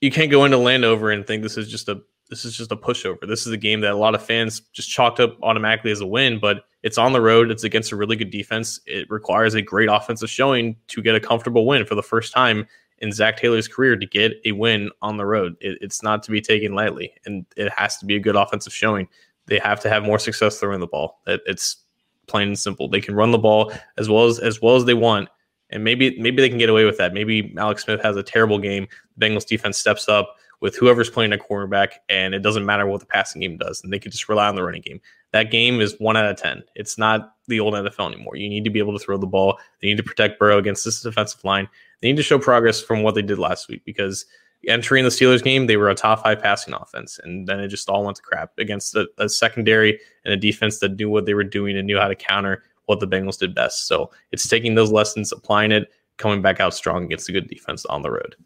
you 0.00 0.12
can't 0.12 0.30
go 0.30 0.44
into 0.44 0.58
Landover 0.58 1.10
and 1.10 1.26
think 1.26 1.42
this 1.42 1.56
is 1.56 1.68
just 1.68 1.88
a 1.88 2.00
this 2.32 2.46
is 2.46 2.56
just 2.56 2.72
a 2.72 2.76
pushover. 2.76 3.28
This 3.28 3.46
is 3.46 3.52
a 3.52 3.58
game 3.58 3.82
that 3.82 3.92
a 3.92 3.96
lot 3.96 4.14
of 4.14 4.24
fans 4.24 4.60
just 4.72 4.88
chalked 4.88 5.20
up 5.20 5.36
automatically 5.42 5.90
as 5.90 6.00
a 6.00 6.06
win, 6.06 6.38
but 6.40 6.64
it's 6.82 6.96
on 6.96 7.12
the 7.12 7.20
road. 7.20 7.50
It's 7.50 7.62
against 7.62 7.92
a 7.92 7.96
really 7.96 8.16
good 8.16 8.30
defense. 8.30 8.80
It 8.86 9.06
requires 9.10 9.52
a 9.52 9.60
great 9.60 9.90
offensive 9.90 10.30
showing 10.30 10.74
to 10.88 11.02
get 11.02 11.14
a 11.14 11.20
comfortable 11.20 11.66
win 11.66 11.84
for 11.84 11.94
the 11.94 12.02
first 12.02 12.32
time 12.32 12.66
in 13.00 13.12
Zac 13.12 13.36
Taylor's 13.36 13.68
career 13.68 13.96
to 13.96 14.06
get 14.06 14.32
a 14.46 14.52
win 14.52 14.90
on 15.02 15.18
the 15.18 15.26
road. 15.26 15.56
It, 15.60 15.76
it's 15.82 16.02
not 16.02 16.22
to 16.22 16.30
be 16.30 16.40
taken 16.40 16.72
lightly, 16.72 17.12
and 17.26 17.44
it 17.54 17.70
has 17.76 17.98
to 17.98 18.06
be 18.06 18.16
a 18.16 18.20
good 18.20 18.34
offensive 18.34 18.72
showing. 18.72 19.08
They 19.44 19.58
have 19.58 19.80
to 19.80 19.90
have 19.90 20.02
more 20.02 20.18
success 20.18 20.58
throwing 20.58 20.80
the 20.80 20.86
ball. 20.86 21.20
It, 21.26 21.42
it's 21.44 21.84
plain 22.28 22.48
and 22.48 22.58
simple. 22.58 22.88
They 22.88 23.02
can 23.02 23.14
run 23.14 23.30
the 23.30 23.38
ball 23.38 23.74
as 23.98 24.08
well 24.08 24.24
as 24.24 24.38
as 24.38 24.62
well 24.62 24.76
as 24.76 24.86
they 24.86 24.94
want 24.94 25.28
and 25.68 25.82
maybe 25.82 26.18
maybe 26.20 26.42
they 26.42 26.48
can 26.48 26.58
get 26.58 26.68
away 26.68 26.84
with 26.84 26.98
that. 26.98 27.14
Maybe 27.14 27.54
Alex 27.56 27.84
Smith 27.84 28.02
has 28.02 28.16
a 28.16 28.22
terrible 28.22 28.58
game. 28.58 28.86
The 29.16 29.26
Bengals 29.26 29.46
defense 29.46 29.78
steps 29.78 30.08
up 30.08 30.36
with 30.62 30.76
whoever's 30.76 31.10
playing 31.10 31.32
a 31.32 31.36
cornerback, 31.36 31.94
and 32.08 32.34
it 32.34 32.38
doesn't 32.38 32.64
matter 32.64 32.86
what 32.86 33.00
the 33.00 33.06
passing 33.06 33.42
game 33.42 33.58
does, 33.58 33.82
and 33.82 33.92
they 33.92 33.98
can 33.98 34.12
just 34.12 34.28
rely 34.28 34.48
on 34.48 34.54
the 34.54 34.62
running 34.62 34.80
game. 34.80 35.00
That 35.32 35.50
game 35.50 35.80
is 35.80 35.96
one 35.98 36.16
out 36.16 36.30
of 36.30 36.36
ten. 36.36 36.62
It's 36.76 36.96
not 36.96 37.34
the 37.48 37.58
old 37.58 37.74
NFL 37.74 38.14
anymore. 38.14 38.36
You 38.36 38.48
need 38.48 38.62
to 38.62 38.70
be 38.70 38.78
able 38.78 38.96
to 38.96 39.04
throw 39.04 39.18
the 39.18 39.26
ball. 39.26 39.58
They 39.80 39.88
need 39.88 39.96
to 39.96 40.04
protect 40.04 40.38
Burrow 40.38 40.58
against 40.58 40.84
this 40.84 41.02
defensive 41.02 41.42
line. 41.42 41.68
They 42.00 42.08
need 42.08 42.16
to 42.16 42.22
show 42.22 42.38
progress 42.38 42.80
from 42.80 43.02
what 43.02 43.16
they 43.16 43.22
did 43.22 43.40
last 43.40 43.68
week 43.68 43.84
because 43.84 44.24
entering 44.68 45.02
the 45.02 45.10
Steelers 45.10 45.42
game, 45.42 45.66
they 45.66 45.76
were 45.76 45.90
a 45.90 45.96
top 45.96 46.22
five 46.22 46.40
passing 46.40 46.74
offense, 46.74 47.18
and 47.24 47.48
then 47.48 47.58
it 47.58 47.68
just 47.68 47.88
all 47.88 48.04
went 48.04 48.16
to 48.18 48.22
crap 48.22 48.52
against 48.56 48.94
a, 48.94 49.08
a 49.18 49.28
secondary 49.28 49.98
and 50.24 50.32
a 50.32 50.36
defense 50.36 50.78
that 50.78 50.96
knew 50.96 51.10
what 51.10 51.26
they 51.26 51.34
were 51.34 51.42
doing 51.42 51.76
and 51.76 51.88
knew 51.88 51.98
how 51.98 52.06
to 52.08 52.14
counter 52.14 52.62
what 52.86 53.00
the 53.00 53.08
Bengals 53.08 53.38
did 53.38 53.52
best. 53.52 53.88
So 53.88 54.12
it's 54.30 54.46
taking 54.46 54.76
those 54.76 54.92
lessons, 54.92 55.32
applying 55.32 55.72
it, 55.72 55.90
coming 56.18 56.40
back 56.40 56.60
out 56.60 56.72
strong 56.72 57.04
against 57.04 57.28
a 57.28 57.32
good 57.32 57.48
defense 57.48 57.84
on 57.86 58.02
the 58.02 58.10
road. 58.12 58.36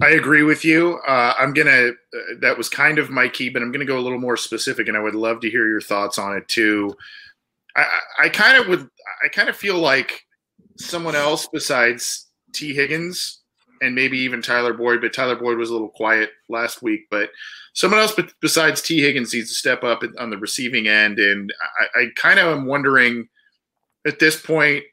I 0.00 0.10
agree 0.10 0.42
with 0.42 0.64
you. 0.64 1.00
Uh, 1.06 1.34
I'm 1.38 1.52
gonna. 1.52 1.90
Uh, 1.90 2.34
that 2.40 2.56
was 2.56 2.68
kind 2.68 2.98
of 2.98 3.10
my 3.10 3.28
key, 3.28 3.48
but 3.48 3.62
I'm 3.62 3.72
gonna 3.72 3.84
go 3.84 3.98
a 3.98 4.00
little 4.00 4.20
more 4.20 4.36
specific, 4.36 4.88
and 4.88 4.96
I 4.96 5.00
would 5.00 5.14
love 5.14 5.40
to 5.40 5.50
hear 5.50 5.66
your 5.68 5.80
thoughts 5.80 6.18
on 6.18 6.36
it 6.36 6.46
too. 6.48 6.96
I, 7.76 7.86
I 8.20 8.28
kind 8.28 8.60
of 8.60 8.68
would. 8.68 8.88
I 9.24 9.28
kind 9.28 9.48
of 9.48 9.56
feel 9.56 9.78
like 9.78 10.24
someone 10.76 11.16
else 11.16 11.48
besides 11.52 12.26
Tee 12.52 12.74
Higgins 12.74 13.40
and 13.80 13.94
maybe 13.94 14.18
even 14.18 14.42
Tyler 14.42 14.72
Boyd, 14.72 15.00
but 15.00 15.12
Tyler 15.12 15.36
Boyd 15.36 15.58
was 15.58 15.70
a 15.70 15.72
little 15.72 15.88
quiet 15.88 16.30
last 16.48 16.82
week. 16.82 17.06
But 17.10 17.30
someone 17.72 18.00
else 18.00 18.14
besides 18.40 18.82
Tee 18.82 19.00
Higgins 19.00 19.34
needs 19.34 19.48
to 19.48 19.54
step 19.54 19.84
up 19.84 20.02
on 20.18 20.30
the 20.30 20.38
receiving 20.38 20.86
end, 20.86 21.18
and 21.18 21.52
I, 21.80 22.00
I 22.00 22.06
kind 22.16 22.38
of 22.38 22.56
am 22.56 22.66
wondering 22.66 23.28
at 24.06 24.18
this 24.18 24.40
point 24.40 24.84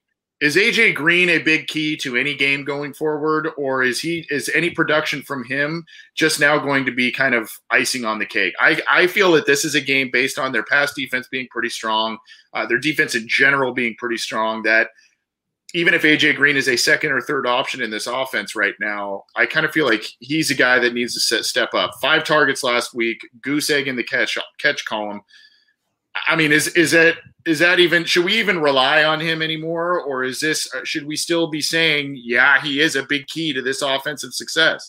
is 0.45 0.55
AJ 0.55 0.93
Green 0.93 1.27
a 1.29 1.39
big 1.39 1.65
key 1.65 1.97
to 1.97 2.15
any 2.15 2.35
game 2.35 2.63
going 2.63 2.93
forward, 2.93 3.49
or 3.57 3.81
is 3.81 3.99
he 3.99 4.27
is 4.29 4.47
any 4.53 4.69
production 4.69 5.23
from 5.23 5.43
him 5.43 5.83
just 6.13 6.39
now 6.39 6.59
going 6.59 6.85
to 6.85 6.91
be 6.91 7.11
kind 7.11 7.33
of 7.33 7.51
icing 7.71 8.05
on 8.05 8.19
the 8.19 8.27
cake? 8.27 8.53
I, 8.59 8.79
I 8.87 9.07
feel 9.07 9.31
that 9.31 9.47
this 9.47 9.65
is 9.65 9.73
a 9.73 9.81
game 9.81 10.11
based 10.13 10.37
on 10.37 10.51
their 10.51 10.63
past 10.63 10.95
defense 10.95 11.27
being 11.31 11.47
pretty 11.49 11.69
strong, 11.69 12.19
uh, 12.53 12.67
their 12.67 12.77
defense 12.77 13.15
in 13.15 13.27
general 13.27 13.73
being 13.73 13.95
pretty 13.97 14.17
strong. 14.17 14.61
That 14.61 14.89
even 15.73 15.95
if 15.95 16.03
AJ 16.03 16.35
Green 16.35 16.57
is 16.57 16.69
a 16.69 16.77
second 16.77 17.11
or 17.11 17.21
third 17.21 17.47
option 17.47 17.81
in 17.81 17.89
this 17.89 18.05
offense 18.05 18.55
right 18.55 18.75
now, 18.79 19.23
I 19.35 19.47
kind 19.47 19.65
of 19.65 19.71
feel 19.71 19.87
like 19.87 20.05
he's 20.19 20.51
a 20.51 20.55
guy 20.55 20.77
that 20.77 20.93
needs 20.93 21.15
to 21.15 21.21
set, 21.21 21.45
step 21.45 21.73
up. 21.73 21.91
Five 21.99 22.23
targets 22.23 22.63
last 22.63 22.93
week, 22.93 23.19
goose 23.41 23.71
egg 23.71 23.87
in 23.87 23.95
the 23.95 24.03
catch 24.03 24.37
catch 24.59 24.85
column. 24.85 25.21
I 26.27 26.35
mean, 26.35 26.51
is 26.51 26.67
is 26.69 26.91
that 26.91 27.17
is 27.45 27.59
that 27.59 27.79
even 27.79 28.05
should 28.05 28.25
we 28.25 28.39
even 28.39 28.59
rely 28.59 29.03
on 29.03 29.19
him 29.19 29.41
anymore, 29.41 30.01
or 30.01 30.23
is 30.23 30.39
this 30.39 30.73
uh, 30.73 30.83
should 30.83 31.05
we 31.05 31.15
still 31.15 31.47
be 31.47 31.61
saying, 31.61 32.19
yeah, 32.23 32.61
he 32.61 32.79
is 32.79 32.95
a 32.95 33.03
big 33.03 33.27
key 33.27 33.53
to 33.53 33.61
this 33.61 33.81
offensive 33.81 34.33
success? 34.33 34.87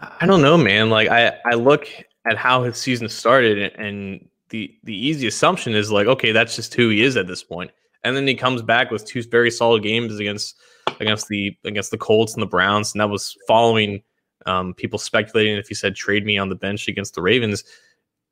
I 0.00 0.26
don't 0.26 0.42
know, 0.42 0.56
man. 0.56 0.90
Like 0.90 1.08
I 1.08 1.38
I 1.44 1.54
look 1.54 1.88
at 2.28 2.36
how 2.36 2.62
his 2.62 2.76
season 2.76 3.08
started, 3.08 3.72
and 3.74 4.28
the 4.50 4.74
the 4.84 4.94
easy 4.94 5.26
assumption 5.26 5.74
is 5.74 5.90
like, 5.90 6.06
okay, 6.06 6.32
that's 6.32 6.56
just 6.56 6.74
who 6.74 6.88
he 6.90 7.02
is 7.02 7.16
at 7.16 7.26
this 7.26 7.42
point. 7.42 7.70
And 8.04 8.16
then 8.16 8.26
he 8.26 8.34
comes 8.34 8.62
back 8.62 8.90
with 8.90 9.04
two 9.04 9.22
very 9.24 9.50
solid 9.50 9.82
games 9.82 10.18
against 10.18 10.56
against 11.00 11.28
the 11.28 11.56
against 11.64 11.90
the 11.90 11.98
Colts 11.98 12.34
and 12.34 12.42
the 12.42 12.46
Browns, 12.46 12.94
and 12.94 13.00
that 13.00 13.10
was 13.10 13.36
following 13.48 14.02
um, 14.46 14.74
people 14.74 14.98
speculating 14.98 15.56
if 15.56 15.68
he 15.68 15.74
said 15.74 15.96
trade 15.96 16.24
me 16.24 16.38
on 16.38 16.48
the 16.48 16.54
bench 16.54 16.88
against 16.88 17.14
the 17.14 17.22
Ravens 17.22 17.64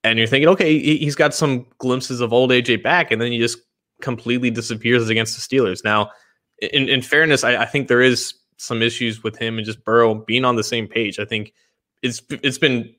and 0.05 0.19
you're 0.19 0.29
thinking, 0.29 0.49
okay, 0.49 0.79
he's 0.79 1.15
got 1.15 1.35
some 1.35 1.67
glimpses 1.79 2.21
of 2.21 2.33
old 2.33 2.51
AJ 2.51 2.83
back, 2.83 3.11
and 3.11 3.21
then 3.21 3.33
he 3.33 3.39
just 3.39 3.59
completely 4.03 4.51
disappears 4.51 5.09
against 5.09 5.35
the 5.35 5.57
Steelers. 5.57 5.83
Now, 5.83 6.11
in, 6.61 6.89
in 6.89 7.01
fairness, 7.01 7.43
I, 7.43 7.63
I, 7.63 7.65
think 7.65 7.89
there 7.89 8.03
is 8.03 8.35
some 8.59 8.83
issues 8.83 9.23
with 9.25 9.37
him 9.37 9.57
and 9.57 9.65
just 9.65 9.83
Burrow 9.83 10.15
being 10.15 10.45
on 10.45 10.57
the 10.57 10.63
same 10.63 10.87
page. 10.87 11.19
I 11.19 11.25
think 11.25 11.55
it's 12.03 12.23
it's 12.31 12.59
been 12.59 12.95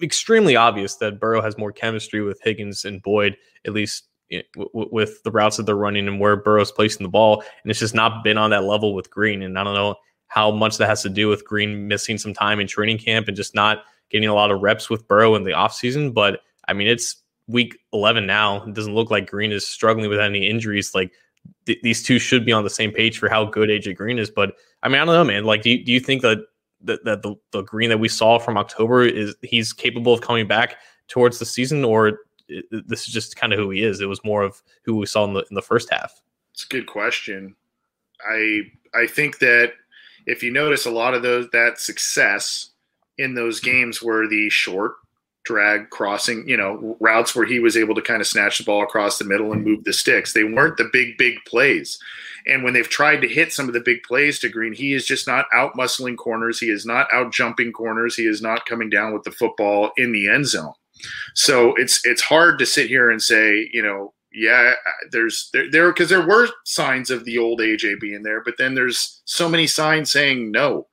extremely 0.00 0.54
obvious 0.56 0.96
that 0.96 1.20
Burrow 1.20 1.42
has 1.42 1.58
more 1.58 1.72
chemistry 1.72 2.22
with 2.22 2.40
Higgins 2.42 2.84
and 2.84 3.02
Boyd, 3.02 3.36
at 3.66 3.72
least 3.72 4.04
with 4.72 5.22
the 5.22 5.30
routes 5.30 5.56
that 5.56 5.66
they're 5.66 5.76
running 5.76 6.08
and 6.08 6.18
where 6.18 6.36
Burrow's 6.36 6.72
placing 6.72 7.04
the 7.04 7.10
ball, 7.10 7.42
and 7.62 7.70
it's 7.70 7.80
just 7.80 7.94
not 7.94 8.22
been 8.22 8.38
on 8.38 8.50
that 8.50 8.64
level 8.64 8.94
with 8.94 9.10
Green. 9.10 9.42
And 9.42 9.58
I 9.58 9.64
don't 9.64 9.74
know 9.74 9.96
how 10.28 10.50
much 10.52 10.78
that 10.78 10.88
has 10.88 11.02
to 11.02 11.08
do 11.08 11.28
with 11.28 11.44
Green 11.44 11.88
missing 11.88 12.16
some 12.16 12.32
time 12.32 12.60
in 12.60 12.66
training 12.66 12.98
camp 12.98 13.28
and 13.28 13.36
just 13.36 13.54
not 13.54 13.84
getting 14.10 14.28
a 14.28 14.34
lot 14.34 14.50
of 14.50 14.60
reps 14.60 14.90
with 14.90 15.06
Burrow 15.08 15.34
in 15.34 15.44
the 15.44 15.52
offseason. 15.52 16.12
But 16.12 16.40
I 16.68 16.72
mean, 16.72 16.86
it's 16.86 17.16
week 17.46 17.78
11 17.92 18.26
now. 18.26 18.64
It 18.64 18.74
doesn't 18.74 18.94
look 18.94 19.10
like 19.10 19.30
Green 19.30 19.52
is 19.52 19.66
struggling 19.66 20.08
with 20.08 20.20
any 20.20 20.48
injuries. 20.48 20.94
Like 20.94 21.12
th- 21.66 21.80
these 21.82 22.02
two 22.02 22.18
should 22.18 22.44
be 22.44 22.52
on 22.52 22.64
the 22.64 22.70
same 22.70 22.90
page 22.90 23.18
for 23.18 23.28
how 23.28 23.44
good 23.44 23.68
AJ 23.68 23.96
Green 23.96 24.18
is. 24.18 24.30
But 24.30 24.54
I 24.82 24.88
mean, 24.88 25.00
I 25.00 25.04
don't 25.04 25.14
know, 25.14 25.24
man. 25.24 25.44
Like, 25.44 25.62
do 25.62 25.70
you, 25.70 25.84
do 25.84 25.92
you 25.92 26.00
think 26.00 26.22
that, 26.22 26.38
that, 26.82 27.04
the, 27.04 27.34
the 27.52 27.62
Green 27.62 27.88
that 27.90 27.98
we 27.98 28.08
saw 28.08 28.38
from 28.38 28.56
October 28.58 29.04
is 29.04 29.34
he's 29.42 29.72
capable 29.72 30.12
of 30.12 30.20
coming 30.20 30.46
back 30.46 30.76
towards 31.08 31.38
the 31.38 31.46
season, 31.46 31.84
or 31.84 32.20
uh, 32.54 32.60
this 32.86 33.06
is 33.06 33.14
just 33.14 33.36
kind 33.36 33.52
of 33.52 33.58
who 33.58 33.70
he 33.70 33.82
is? 33.82 34.00
It 34.00 34.08
was 34.08 34.22
more 34.24 34.42
of 34.42 34.62
who 34.84 34.96
we 34.96 35.06
saw 35.06 35.24
in 35.24 35.32
the 35.32 35.44
in 35.50 35.54
the 35.54 35.62
first 35.62 35.90
half. 35.90 36.20
It's 36.52 36.64
a 36.64 36.68
good 36.68 36.86
question. 36.86 37.56
I 38.28 38.60
I 38.94 39.06
think 39.06 39.38
that 39.38 39.72
if 40.26 40.42
you 40.42 40.52
notice 40.52 40.84
a 40.84 40.90
lot 40.90 41.14
of 41.14 41.22
those 41.22 41.48
that 41.52 41.80
success 41.80 42.70
in 43.18 43.34
those 43.34 43.60
games 43.60 44.02
were 44.02 44.26
the 44.28 44.50
short 44.50 44.94
drag 45.44 45.90
crossing, 45.90 46.48
you 46.48 46.56
know, 46.56 46.96
routes 47.00 47.36
where 47.36 47.44
he 47.44 47.60
was 47.60 47.76
able 47.76 47.94
to 47.94 48.02
kind 48.02 48.20
of 48.20 48.26
snatch 48.26 48.58
the 48.58 48.64
ball 48.64 48.82
across 48.82 49.18
the 49.18 49.24
middle 49.24 49.52
and 49.52 49.62
move 49.62 49.84
the 49.84 49.92
sticks. 49.92 50.32
They 50.32 50.44
weren't 50.44 50.78
the 50.78 50.88
big, 50.90 51.18
big 51.18 51.36
plays. 51.46 51.98
And 52.46 52.64
when 52.64 52.72
they've 52.72 52.88
tried 52.88 53.20
to 53.20 53.28
hit 53.28 53.52
some 53.52 53.68
of 53.68 53.74
the 53.74 53.80
big 53.80 54.02
plays 54.02 54.38
to 54.38 54.48
Green, 54.48 54.72
he 54.72 54.94
is 54.94 55.06
just 55.06 55.26
not 55.26 55.46
out 55.52 55.74
muscling 55.74 56.16
corners. 56.16 56.58
He 56.58 56.70
is 56.70 56.84
not 56.84 57.06
out 57.12 57.32
jumping 57.32 57.72
corners. 57.72 58.16
He 58.16 58.26
is 58.26 58.42
not 58.42 58.66
coming 58.66 58.90
down 58.90 59.12
with 59.12 59.22
the 59.24 59.30
football 59.30 59.90
in 59.96 60.12
the 60.12 60.28
end 60.28 60.46
zone. 60.46 60.72
So 61.34 61.74
it's 61.76 62.04
it's 62.06 62.22
hard 62.22 62.58
to 62.58 62.66
sit 62.66 62.88
here 62.88 63.10
and 63.10 63.20
say, 63.20 63.68
you 63.72 63.82
know, 63.82 64.14
yeah, 64.32 64.74
there's 65.10 65.50
there 65.52 65.70
there 65.70 65.92
because 65.92 66.08
there 66.08 66.26
were 66.26 66.48
signs 66.64 67.10
of 67.10 67.24
the 67.24 67.38
old 67.38 67.60
AJ 67.60 68.00
being 68.00 68.22
there, 68.22 68.42
but 68.42 68.54
then 68.58 68.74
there's 68.74 69.22
so 69.24 69.48
many 69.48 69.66
signs 69.66 70.10
saying 70.10 70.50
no. 70.50 70.86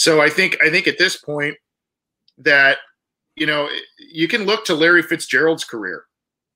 So 0.00 0.22
I 0.22 0.30
think 0.30 0.56
I 0.64 0.70
think 0.70 0.86
at 0.86 0.96
this 0.96 1.18
point 1.18 1.56
that 2.38 2.78
you 3.36 3.44
know 3.44 3.68
you 3.98 4.28
can 4.28 4.44
look 4.44 4.64
to 4.64 4.74
Larry 4.74 5.02
Fitzgerald's 5.02 5.62
career 5.62 6.06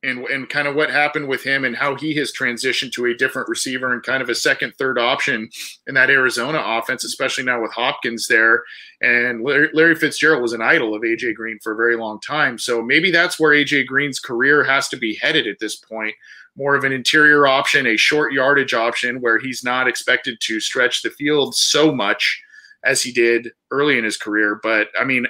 and 0.02 0.24
and 0.28 0.48
kind 0.48 0.66
of 0.66 0.74
what 0.74 0.88
happened 0.88 1.28
with 1.28 1.42
him 1.42 1.66
and 1.66 1.76
how 1.76 1.94
he 1.94 2.14
has 2.14 2.32
transitioned 2.32 2.92
to 2.92 3.04
a 3.04 3.14
different 3.14 3.50
receiver 3.50 3.92
and 3.92 4.02
kind 4.02 4.22
of 4.22 4.30
a 4.30 4.34
second 4.34 4.72
third 4.78 4.98
option 4.98 5.50
in 5.86 5.92
that 5.92 6.08
Arizona 6.08 6.58
offense 6.64 7.04
especially 7.04 7.44
now 7.44 7.60
with 7.60 7.70
Hopkins 7.72 8.28
there. 8.28 8.64
And 9.02 9.44
Larry, 9.44 9.68
Larry, 9.74 9.94
Fitzgerald 9.94 10.40
was 10.40 10.54
an 10.54 10.62
idol 10.62 10.94
of 10.94 11.02
AJ 11.02 11.34
Green 11.34 11.58
for 11.62 11.74
a 11.74 11.76
very 11.76 11.98
long 11.98 12.20
time. 12.20 12.56
So 12.56 12.80
maybe 12.80 13.10
that's 13.10 13.38
where 13.38 13.52
AJ 13.52 13.84
Green's 13.84 14.20
career 14.20 14.64
has 14.64 14.88
to 14.88 14.96
be 14.96 15.18
headed 15.20 15.46
at 15.46 15.58
this 15.60 15.76
point. 15.76 16.14
More 16.56 16.76
of 16.76 16.84
an 16.84 16.92
interior 16.92 17.46
option 17.46 17.86
a 17.86 17.98
short 17.98 18.32
yardage 18.32 18.72
option 18.72 19.20
where 19.20 19.38
he's 19.38 19.62
not 19.62 19.86
expected 19.86 20.38
to 20.40 20.60
stretch 20.60 21.02
the 21.02 21.10
field 21.10 21.54
so 21.54 21.92
much 21.92 22.40
as 22.84 23.02
he 23.02 23.12
did 23.12 23.50
early 23.70 23.98
in 23.98 24.04
his 24.04 24.16
career 24.16 24.58
but 24.62 24.88
I 24.98 25.04
mean 25.04 25.26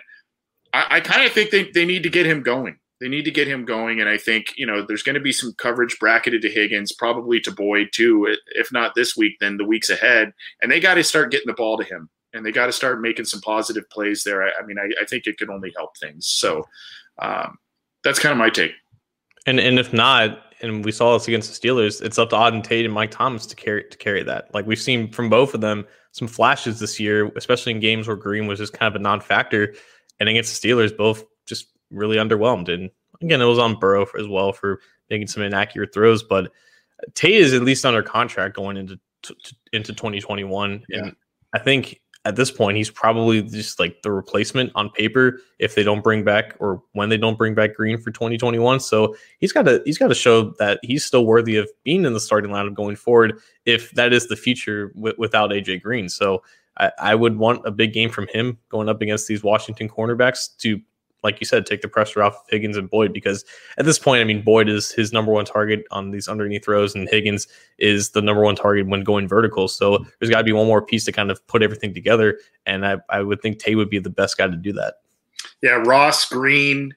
I, 0.73 0.87
I 0.97 1.01
kind 1.01 1.25
of 1.25 1.33
think 1.33 1.51
they, 1.51 1.71
they 1.71 1.85
need 1.85 2.03
to 2.03 2.11
get 2.11 2.27
him 2.27 2.43
going 2.43 2.79
they 3.01 3.09
need 3.09 3.25
to 3.25 3.31
get 3.31 3.49
him 3.49 3.67
going. 3.67 4.01
And 4.01 4.09
I 4.09 4.17
think, 4.17 4.55
you 4.57 4.67
know, 4.67 4.81
there's 4.81 5.03
going 5.03 5.15
to 5.15 5.21
be 5.21 5.33
some 5.33 5.53
coverage 5.59 5.99
bracketed 5.99 6.41
to 6.43 6.51
Higgins, 6.51 6.93
probably 6.93 7.39
to 7.41 7.51
Boyd 7.51 7.89
too, 7.93 8.35
if 8.55 8.73
not 8.73 8.95
this 8.95 9.17
week, 9.17 9.37
then 9.41 9.59
the 9.59 9.65
weeks 9.65 9.91
ahead. 9.91 10.33
And 10.63 10.73
they 10.73 10.81
got 10.81 10.95
to 10.95 11.05
start 11.05 11.31
getting 11.31 11.49
the 11.49 11.53
ball 11.53 11.77
to 11.77 11.85
him 11.85 12.09
and 12.33 12.47
they 12.47 12.53
got 12.53 12.67
to 12.67 12.73
start 12.73 13.03
making 13.03 13.27
some 13.27 13.41
positive 13.41 13.89
plays 13.91 14.25
there. 14.25 14.43
I, 14.43 14.51
I 14.59 14.65
mean, 14.65 14.79
I, 14.79 14.89
I, 15.03 15.05
think 15.05 15.27
it 15.27 15.39
could 15.39 15.51
only 15.51 15.73
help 15.77 15.97
things. 15.99 16.27
So 16.27 16.65
um, 17.19 17.59
that's 18.03 18.19
kind 18.19 18.33
of 18.33 18.39
my 18.39 18.49
take. 18.51 18.73
And 19.47 19.61
and 19.61 19.79
if 19.79 19.93
not, 19.93 20.41
and 20.63 20.83
we 20.83 20.91
saw 20.91 21.13
this 21.13 21.29
against 21.29 21.61
the 21.61 21.69
Steelers, 21.69 22.01
it's 22.01 22.19
up 22.19 22.31
to 22.31 22.37
Auden 22.37 22.65
Tate 22.65 22.87
and 22.87 22.95
Mike 22.95 23.11
Thomas 23.11 23.45
to 23.47 23.55
carry 23.55 23.85
to 23.85 23.99
carry 23.99 24.23
that. 24.23 24.55
Like 24.55 24.67
we've 24.67 24.81
seen 24.81 25.11
from 25.11 25.29
both 25.29 25.53
of 25.53 25.61
them 25.61 25.85
some 26.15 26.29
flashes 26.29 26.79
this 26.79 27.01
year, 27.01 27.27
especially 27.35 27.73
in 27.73 27.81
games 27.81 28.07
where 28.07 28.17
Green 28.17 28.47
was 28.47 28.61
just 28.61 28.73
kind 28.73 28.87
of 28.87 28.99
a 28.99 29.03
non-factor, 29.03 29.75
and 30.21 30.29
against 30.29 30.63
the 30.63 30.69
Steelers, 30.69 30.97
both 30.97 31.25
just 31.45 31.67
really 31.91 32.19
underwhelmed. 32.19 32.73
And 32.73 32.89
again, 33.21 33.41
it 33.41 33.47
was 33.47 33.59
on 33.59 33.81
Burrow 33.81 34.07
for, 34.07 34.21
as 34.21 34.29
well 34.29 34.53
for 34.53 34.81
making 35.11 35.27
some 35.27 35.43
inaccurate 35.43 35.93
throws. 35.93 36.23
But 36.23 36.53
Tate 37.15 37.35
is 37.35 37.53
at 37.53 37.63
least 37.63 37.85
under 37.85 38.01
contract 38.01 38.55
going 38.55 38.77
into 38.77 39.01
t- 39.25 39.35
into 39.73 39.93
2021, 39.93 40.85
yeah. 40.89 40.99
and 40.99 41.17
I 41.53 41.59
think 41.59 42.01
at 42.25 42.37
this 42.37 42.51
point 42.51 42.77
he's 42.77 42.91
probably 42.91 43.43
just 43.43 43.79
like 43.79 44.03
the 44.03 44.11
replacement 44.11 44.73
on 44.75 44.91
paper 44.91 45.41
if 45.59 45.75
they 45.75 45.83
don't 45.83 46.03
bring 46.03 46.25
back 46.25 46.57
or 46.59 46.83
when 46.93 47.09
they 47.09 47.17
don't 47.17 47.37
bring 47.37 47.55
back 47.55 47.75
Green 47.75 47.99
for 47.99 48.11
2021. 48.11 48.81
So 48.81 49.15
he's 49.41 49.53
got 49.53 49.63
to 49.63 49.83
he's 49.85 49.99
got 49.99 50.09
to 50.09 50.15
show 50.15 50.55
that 50.59 50.81
he's 50.83 51.05
still 51.05 51.27
worthy 51.27 51.57
of 51.57 51.69
being 51.85 52.05
in 52.05 52.13
the 52.13 52.21
starting 52.21 52.51
lineup 52.51 52.75
going 52.75 52.97
forward 52.97 53.41
if 53.67 53.91
that 53.93 54.13
is 54.13 54.29
the 54.29 54.37
future 54.37 54.89
w- 54.91 55.15
without 55.19 55.51
AJ 55.51 55.83
Green. 55.83 56.09
So. 56.09 56.43
I, 56.77 56.91
I 56.99 57.15
would 57.15 57.39
want 57.39 57.65
a 57.65 57.71
big 57.71 57.93
game 57.93 58.11
from 58.11 58.27
him 58.33 58.59
going 58.69 58.89
up 58.89 59.01
against 59.01 59.29
these 59.29 59.45
Washington 59.45 59.89
cornerbacks 59.89 60.57
to 60.57 60.81
like 61.25 61.41
you 61.41 61.47
said, 61.47 61.65
take 61.67 61.81
the 61.81 61.89
pressure 61.89 62.23
off 62.23 62.35
of 62.35 62.43
Higgins 62.49 62.77
and 62.77 62.89
Boyd 62.89 63.13
because 63.13 63.45
at 63.79 63.87
this 63.87 63.99
point, 63.99 64.21
I 64.21 64.25
mean, 64.25 64.43
Boyd 64.43 64.69
is 64.69 64.93
his 64.93 65.13
number 65.13 65.33
one 65.33 65.47
target 65.47 65.85
on 65.91 66.11
these 66.11 66.29
underneath 66.29 66.65
throws, 66.65 66.95
and 66.95 67.09
Higgins 67.09 67.49
is 67.79 68.11
the 68.11 68.23
number 68.23 68.43
one 68.43 68.55
target 68.55 68.87
when 68.87 69.03
going 69.03 69.27
vertical. 69.27 69.67
So 69.67 70.05
there's 70.19 70.31
got 70.31 70.39
to 70.39 70.45
be 70.45 70.53
one 70.53 70.67
more 70.67 70.83
piece 70.83 71.07
to 71.07 71.13
kind 71.13 71.31
of 71.31 71.45
put 71.47 71.63
everything 71.63 71.95
together, 71.95 72.39
and 72.67 72.87
I, 72.87 72.99
I 73.09 73.23
would 73.23 73.41
think 73.41 73.59
Tay 73.59 73.75
would 73.75 73.91
be 73.91 73.99
the 73.99 74.11
best 74.11 74.37
guy 74.37 74.47
to 74.47 74.57
do 74.57 74.73
that. 74.75 74.99
Yeah, 75.63 75.83
Ross 75.85 76.29
Green, 76.29 76.95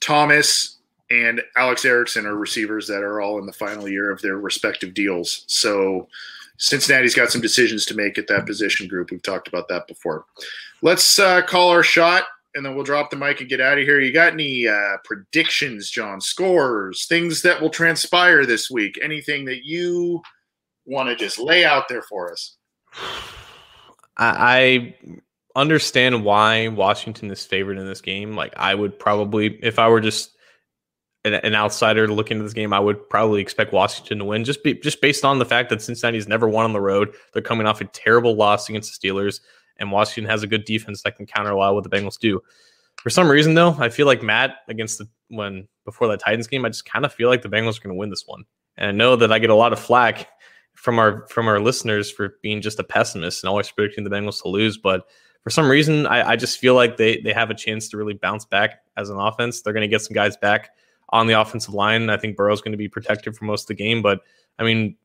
Thomas, 0.00 0.78
and 1.10 1.42
Alex 1.56 1.84
Erickson 1.84 2.24
are 2.24 2.36
receivers 2.36 2.86
that 2.86 3.02
are 3.02 3.20
all 3.20 3.38
in 3.38 3.46
the 3.46 3.52
final 3.52 3.88
year 3.88 4.10
of 4.10 4.22
their 4.22 4.38
respective 4.38 4.94
deals. 4.94 5.44
So 5.48 6.08
Cincinnati's 6.56 7.14
got 7.14 7.30
some 7.30 7.40
decisions 7.40 7.84
to 7.86 7.94
make 7.94 8.16
at 8.16 8.26
that 8.28 8.46
position 8.46 8.88
group. 8.88 9.10
We've 9.10 9.22
talked 9.22 9.48
about 9.48 9.68
that 9.68 9.86
before. 9.86 10.24
Let's 10.82 11.18
uh, 11.18 11.42
call 11.42 11.70
our 11.70 11.82
shot 11.82 12.24
and 12.54 12.64
then 12.64 12.74
we'll 12.74 12.84
drop 12.84 13.10
the 13.10 13.16
mic 13.16 13.40
and 13.40 13.48
get 13.48 13.60
out 13.60 13.78
of 13.78 13.84
here. 13.84 14.00
You 14.00 14.12
got 14.12 14.32
any 14.32 14.66
uh, 14.66 14.96
predictions, 15.04 15.90
John? 15.90 16.20
Scores, 16.20 17.06
things 17.06 17.42
that 17.42 17.60
will 17.60 17.70
transpire 17.70 18.44
this 18.44 18.70
week? 18.70 18.98
Anything 19.02 19.44
that 19.46 19.64
you 19.64 20.20
want 20.86 21.08
to 21.08 21.16
just 21.16 21.38
lay 21.38 21.64
out 21.64 21.88
there 21.88 22.02
for 22.02 22.32
us? 22.32 22.56
I 24.16 24.94
understand 25.54 26.24
why 26.24 26.68
Washington 26.68 27.30
is 27.30 27.44
favored 27.44 27.78
in 27.78 27.86
this 27.86 28.00
game. 28.00 28.34
Like, 28.34 28.52
I 28.56 28.74
would 28.74 28.98
probably, 28.98 29.58
if 29.62 29.78
I 29.78 29.88
were 29.88 30.00
just 30.00 30.36
an, 31.24 31.34
an 31.34 31.54
outsider 31.54 32.08
looking 32.08 32.38
at 32.38 32.42
this 32.42 32.52
game, 32.52 32.72
I 32.72 32.80
would 32.80 33.08
probably 33.08 33.40
expect 33.40 33.72
Washington 33.72 34.18
to 34.18 34.24
win, 34.24 34.44
just 34.44 34.62
be, 34.62 34.74
just 34.74 35.00
based 35.00 35.24
on 35.24 35.38
the 35.38 35.44
fact 35.44 35.70
that 35.70 35.82
Cincinnati's 35.82 36.28
never 36.28 36.48
won 36.48 36.64
on 36.64 36.72
the 36.72 36.80
road. 36.80 37.14
They're 37.32 37.42
coming 37.42 37.66
off 37.66 37.80
a 37.80 37.84
terrible 37.84 38.34
loss 38.34 38.68
against 38.68 39.00
the 39.00 39.08
Steelers 39.08 39.40
and 39.80 39.90
Washington 39.90 40.30
has 40.30 40.42
a 40.42 40.46
good 40.46 40.64
defense 40.64 41.02
that 41.02 41.16
can 41.16 41.26
counter 41.26 41.50
a 41.50 41.56
lot 41.56 41.70
of 41.70 41.74
what 41.74 41.84
the 41.84 41.90
Bengals 41.90 42.18
do. 42.18 42.40
For 43.02 43.10
some 43.10 43.28
reason, 43.28 43.54
though, 43.54 43.74
I 43.78 43.88
feel 43.88 44.06
like 44.06 44.22
Matt 44.22 44.56
against 44.68 44.98
the 44.98 45.08
when 45.28 45.66
before 45.84 46.06
that 46.08 46.20
Titans 46.20 46.46
game, 46.46 46.64
I 46.64 46.68
just 46.68 46.84
kind 46.84 47.04
of 47.04 47.12
feel 47.12 47.28
like 47.28 47.42
the 47.42 47.48
Bengals 47.48 47.78
are 47.78 47.82
going 47.82 47.94
to 47.94 47.98
win 47.98 48.10
this 48.10 48.24
one. 48.26 48.44
And 48.76 48.88
I 48.88 48.92
know 48.92 49.16
that 49.16 49.32
I 49.32 49.38
get 49.38 49.50
a 49.50 49.54
lot 49.54 49.72
of 49.72 49.80
flack 49.80 50.28
from 50.74 50.98
our 50.98 51.26
from 51.28 51.48
our 51.48 51.60
listeners 51.60 52.10
for 52.10 52.36
being 52.42 52.60
just 52.60 52.78
a 52.78 52.84
pessimist 52.84 53.42
and 53.42 53.48
always 53.48 53.70
predicting 53.70 54.04
the 54.04 54.10
Bengals 54.10 54.42
to 54.42 54.48
lose, 54.48 54.78
but 54.78 55.06
for 55.42 55.50
some 55.50 55.70
reason, 55.70 56.06
I, 56.06 56.30
I 56.30 56.36
just 56.36 56.58
feel 56.58 56.74
like 56.74 56.96
they 56.96 57.20
they 57.20 57.32
have 57.32 57.50
a 57.50 57.54
chance 57.54 57.88
to 57.88 57.96
really 57.96 58.14
bounce 58.14 58.44
back 58.44 58.82
as 58.96 59.08
an 59.08 59.18
offense. 59.18 59.62
They're 59.62 59.72
going 59.72 59.82
to 59.82 59.88
get 59.88 60.02
some 60.02 60.14
guys 60.14 60.36
back 60.36 60.70
on 61.10 61.26
the 61.26 61.40
offensive 61.40 61.74
line. 61.74 62.10
I 62.10 62.16
think 62.16 62.36
Burrow's 62.36 62.60
going 62.60 62.72
to 62.72 62.78
be 62.78 62.88
protected 62.88 63.36
for 63.36 63.44
most 63.46 63.62
of 63.62 63.68
the 63.68 63.74
game, 63.74 64.02
but 64.02 64.20
I 64.58 64.64
mean, 64.64 64.96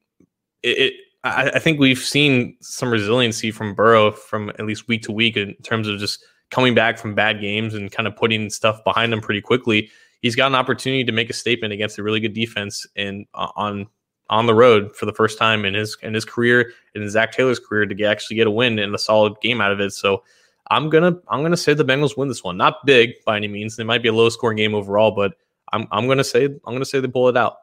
it, 0.61 0.77
it 0.77 0.93
I, 1.25 1.51
I, 1.55 1.59
think 1.59 1.79
we've 1.79 1.97
seen 1.97 2.55
some 2.61 2.91
resiliency 2.91 3.49
from 3.49 3.73
Burrow 3.73 4.11
from 4.11 4.49
at 4.51 4.65
least 4.65 4.87
week 4.87 5.01
to 5.03 5.11
week 5.11 5.35
in 5.35 5.55
terms 5.63 5.87
of 5.87 5.99
just 5.99 6.23
coming 6.51 6.75
back 6.75 6.99
from 6.99 7.15
bad 7.15 7.41
games 7.41 7.73
and 7.73 7.91
kind 7.91 8.07
of 8.07 8.15
putting 8.15 8.49
stuff 8.51 8.83
behind 8.83 9.11
him 9.11 9.21
pretty 9.21 9.41
quickly. 9.41 9.89
He's 10.21 10.35
got 10.35 10.47
an 10.47 10.55
opportunity 10.55 11.03
to 11.03 11.11
make 11.11 11.29
a 11.31 11.33
statement 11.33 11.73
against 11.73 11.97
a 11.97 12.03
really 12.03 12.19
good 12.19 12.33
defense 12.33 12.85
and 12.95 13.25
uh, 13.33 13.49
on 13.55 13.87
on 14.29 14.45
the 14.47 14.53
road 14.53 14.95
for 14.95 15.05
the 15.05 15.13
first 15.13 15.37
time 15.37 15.65
in 15.65 15.73
his 15.73 15.97
in 16.03 16.13
his 16.13 16.25
career 16.25 16.71
in 16.93 17.09
Zac 17.09 17.31
Taylor's 17.31 17.59
career 17.59 17.85
to 17.85 17.95
get, 17.95 18.11
actually 18.11 18.35
get 18.35 18.47
a 18.47 18.51
win 18.51 18.79
and 18.79 18.93
a 18.93 18.99
solid 18.99 19.33
game 19.41 19.61
out 19.61 19.71
of 19.71 19.79
it. 19.79 19.93
So 19.93 20.23
I'm 20.69 20.89
gonna 20.89 21.17
I'm 21.27 21.41
gonna 21.41 21.57
say 21.57 21.73
the 21.73 21.85
Bengals 21.85 22.17
win 22.17 22.27
this 22.27 22.43
one. 22.43 22.55
Not 22.55 22.85
big 22.85 23.13
by 23.25 23.35
any 23.35 23.47
means. 23.47 23.79
It 23.79 23.85
might 23.85 24.03
be 24.03 24.09
a 24.09 24.13
low 24.13 24.29
scoring 24.29 24.57
game 24.57 24.75
overall, 24.75 25.11
but 25.11 25.33
I'm 25.73 25.87
I'm 25.91 26.07
gonna 26.07 26.23
say 26.23 26.45
I'm 26.45 26.73
gonna 26.73 26.85
say 26.85 26.99
they 26.99 27.07
pull 27.07 27.29
it 27.29 27.37
out. 27.37 27.57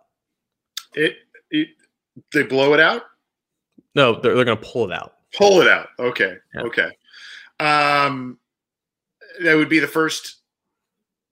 It, 0.95 1.15
it 1.51 1.69
they 2.33 2.43
blow 2.43 2.75
it 2.75 2.81
out. 2.81 3.03
No, 3.95 4.21
they're, 4.21 4.35
they're 4.35 4.45
going 4.45 4.59
to 4.59 4.65
pull 4.65 4.85
it 4.85 4.93
out. 4.93 5.15
Pull 5.37 5.61
it 5.61 5.69
out. 5.69 5.89
Okay. 5.99 6.37
Yeah. 6.55 6.63
Okay. 6.63 6.91
Um, 7.61 8.39
that 9.43 9.55
would 9.55 9.69
be 9.69 9.79
the 9.79 9.87
first 9.87 10.43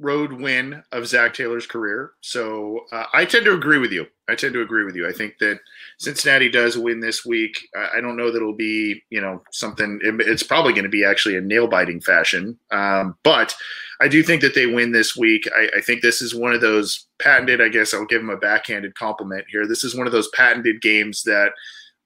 road 0.00 0.32
win 0.32 0.82
of 0.92 1.06
Zac 1.06 1.34
Taylor's 1.34 1.66
career. 1.66 2.12
So 2.22 2.86
uh, 2.90 3.04
I 3.12 3.24
tend 3.24 3.44
to 3.44 3.52
agree 3.52 3.78
with 3.78 3.92
you. 3.92 4.06
I 4.28 4.34
tend 4.34 4.54
to 4.54 4.62
agree 4.62 4.84
with 4.84 4.96
you. 4.96 5.06
I 5.06 5.12
think 5.12 5.34
that 5.40 5.58
Cincinnati 5.98 6.48
does 6.48 6.78
win 6.78 7.00
this 7.00 7.26
week. 7.26 7.68
I 7.76 8.00
don't 8.00 8.16
know 8.16 8.30
that 8.30 8.38
it'll 8.38 8.54
be, 8.54 9.02
you 9.10 9.20
know, 9.20 9.42
something. 9.50 10.00
It's 10.02 10.42
probably 10.42 10.72
going 10.72 10.84
to 10.84 10.90
be 10.90 11.04
actually 11.04 11.36
a 11.36 11.40
nail 11.40 11.66
biting 11.66 12.00
fashion. 12.00 12.58
Um, 12.70 13.16
but 13.22 13.54
I 14.00 14.08
do 14.08 14.22
think 14.22 14.40
that 14.40 14.54
they 14.54 14.66
win 14.66 14.92
this 14.92 15.16
week. 15.16 15.46
I, 15.54 15.68
I, 15.76 15.80
think 15.82 16.00
this 16.00 16.22
is 16.22 16.34
one 16.34 16.54
of 16.54 16.62
those 16.62 17.06
patented. 17.18 17.60
I 17.60 17.68
guess 17.68 17.92
I'll 17.92 18.06
give 18.06 18.22
them 18.22 18.30
a 18.30 18.36
backhanded 18.36 18.94
compliment 18.94 19.44
here. 19.50 19.66
This 19.66 19.84
is 19.84 19.94
one 19.94 20.06
of 20.06 20.12
those 20.12 20.28
patented 20.28 20.80
games 20.80 21.22
that 21.24 21.52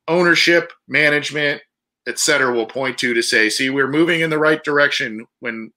ownership, 0.09 0.73
management, 0.89 1.63
et 2.07 2.19
cetera, 2.19 2.53
will 2.53 2.67
point 2.67 2.99
to 2.99 3.15
to 3.15 3.23
say, 3.23 3.49
see, 3.49 3.71
we're 3.71 3.89
moving 3.89 4.21
in 4.21 4.31
the 4.31 4.39
right 4.39 4.63
direction 4.63 5.27
when 5.41 5.73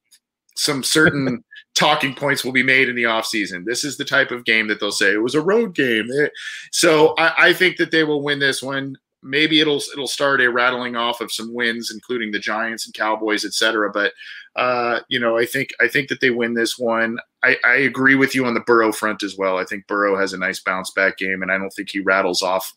some 0.56 0.84
certain 0.84 1.44
talking 1.76 2.14
points 2.14 2.44
will 2.44 2.52
be 2.52 2.64
made 2.64 2.90
in 2.90 2.96
the 2.96 3.04
offseason. 3.04 3.66
This 3.66 3.84
is 3.84 3.98
the 3.98 4.06
type 4.06 4.32
of 4.32 4.46
game 4.46 4.68
that 4.68 4.80
they'll 4.80 4.92
say 4.92 5.14
it 5.14 5.24
was 5.24 5.36
a 5.36 5.42
road 5.42 5.76
game. 5.76 6.08
Eh, 6.22 6.28
so 6.72 7.14
I, 7.18 7.34
I 7.50 7.54
think 7.54 7.78
that 7.78 7.92
they 7.92 8.04
will 8.04 8.24
win 8.24 8.40
this 8.40 8.62
one 8.64 8.98
maybe 9.24 9.60
it'll 9.60 9.82
it'll 9.94 10.08
start 10.08 10.42
a 10.42 10.50
rattling 10.50 10.96
off 10.96 11.22
of 11.22 11.32
some 11.32 11.54
wins, 11.54 11.92
including 11.92 12.32
the 12.32 12.40
Giants 12.40 12.86
and 12.86 12.94
Cowboys, 12.94 13.46
et 13.46 13.54
cetera. 13.54 13.92
But 13.92 14.14
uh, 14.56 15.02
you 15.10 15.20
know, 15.20 15.38
I 15.38 15.46
think 15.46 15.70
I 15.80 15.88
think 15.88 16.10
that 16.10 16.22
they 16.22 16.30
win 16.30 16.54
this 16.54 16.78
one. 16.78 17.18
I, 17.44 17.58
I 17.64 17.76
agree 17.76 18.16
with 18.16 18.34
you 18.34 18.46
on 18.46 18.54
the 18.54 18.62
Burrow 18.62 18.92
front 18.92 19.24
as 19.24 19.38
well. 19.38 19.58
I 19.58 19.64
think 19.64 19.88
Burrow 19.88 20.18
has 20.20 20.34
a 20.34 20.38
nice 20.38 20.60
bounce 20.60 20.92
back 20.92 21.18
game, 21.18 21.42
and 21.42 21.52
I 21.52 21.58
don't 21.58 21.70
think 21.70 21.90
he 21.90 22.00
rattles 22.00 22.42
off 22.42 22.74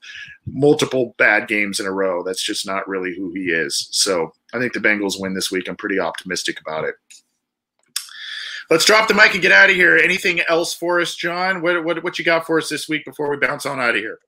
multiple 0.46 1.14
bad 1.18 1.48
games 1.48 1.80
in 1.80 1.86
a 1.86 1.92
row. 1.92 2.22
That's 2.22 2.42
just 2.42 2.66
not 2.66 2.88
really 2.88 3.14
who 3.16 3.32
he 3.32 3.46
is. 3.46 3.88
So 3.90 4.32
I 4.52 4.58
think 4.58 4.72
the 4.72 4.80
Bengals 4.80 5.20
win 5.20 5.34
this 5.34 5.50
week. 5.50 5.68
I'm 5.68 5.76
pretty 5.76 5.98
optimistic 5.98 6.60
about 6.60 6.84
it. 6.84 6.94
Let's 8.68 8.84
drop 8.84 9.08
the 9.08 9.14
mic 9.14 9.32
and 9.32 9.42
get 9.42 9.50
out 9.50 9.70
of 9.70 9.74
here. 9.74 9.96
Anything 9.96 10.42
else 10.48 10.72
for 10.72 11.00
us, 11.00 11.16
John? 11.16 11.60
What 11.62 11.84
what 11.84 12.04
what 12.04 12.18
you 12.18 12.24
got 12.24 12.46
for 12.46 12.58
us 12.58 12.68
this 12.68 12.88
week 12.88 13.04
before 13.04 13.30
we 13.30 13.36
bounce 13.36 13.66
on 13.66 13.80
out 13.80 13.96
of 13.96 14.00
here? 14.00 14.18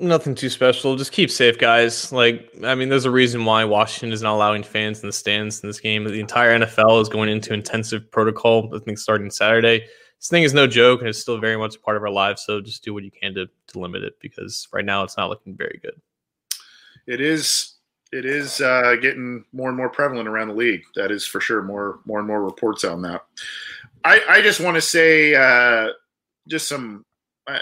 Nothing 0.00 0.34
too 0.34 0.48
special. 0.48 0.96
Just 0.96 1.12
keep 1.12 1.30
safe, 1.30 1.58
guys. 1.58 2.10
Like, 2.10 2.50
I 2.64 2.74
mean, 2.74 2.88
there's 2.88 3.04
a 3.04 3.10
reason 3.10 3.44
why 3.44 3.64
Washington 3.64 4.12
is 4.12 4.22
not 4.22 4.34
allowing 4.34 4.62
fans 4.62 5.02
in 5.02 5.06
the 5.06 5.12
stands 5.12 5.60
in 5.60 5.68
this 5.68 5.78
game. 5.78 6.04
The 6.04 6.20
entire 6.20 6.58
NFL 6.58 7.02
is 7.02 7.10
going 7.10 7.28
into 7.28 7.52
intensive 7.52 8.10
protocol. 8.10 8.74
I 8.74 8.78
think 8.78 8.98
starting 8.98 9.30
Saturday. 9.30 9.84
This 10.18 10.28
thing 10.28 10.42
is 10.42 10.54
no 10.54 10.66
joke, 10.66 11.00
and 11.00 11.08
it's 11.08 11.18
still 11.18 11.38
very 11.38 11.58
much 11.58 11.76
a 11.76 11.80
part 11.80 11.98
of 11.98 12.02
our 12.02 12.10
lives. 12.10 12.44
So 12.46 12.62
just 12.62 12.82
do 12.82 12.94
what 12.94 13.04
you 13.04 13.10
can 13.10 13.34
to 13.34 13.46
to 13.68 13.78
limit 13.78 14.02
it 14.02 14.14
because 14.20 14.68
right 14.72 14.84
now 14.84 15.02
it's 15.02 15.18
not 15.18 15.28
looking 15.28 15.54
very 15.54 15.78
good. 15.82 16.00
It 17.06 17.20
is. 17.20 17.74
It 18.12 18.24
is 18.24 18.60
uh, 18.60 18.96
getting 19.00 19.44
more 19.52 19.68
and 19.68 19.76
more 19.76 19.88
prevalent 19.88 20.28
around 20.28 20.48
the 20.48 20.54
league. 20.54 20.82
That 20.96 21.12
is 21.12 21.26
for 21.26 21.40
sure. 21.40 21.62
More, 21.62 22.00
more 22.06 22.18
and 22.18 22.26
more 22.26 22.42
reports 22.42 22.84
on 22.84 23.02
that. 23.02 23.24
I, 24.04 24.20
I 24.28 24.42
just 24.42 24.60
want 24.60 24.74
to 24.76 24.80
say 24.80 25.34
uh, 25.34 25.90
just 26.48 26.68
some 26.68 27.04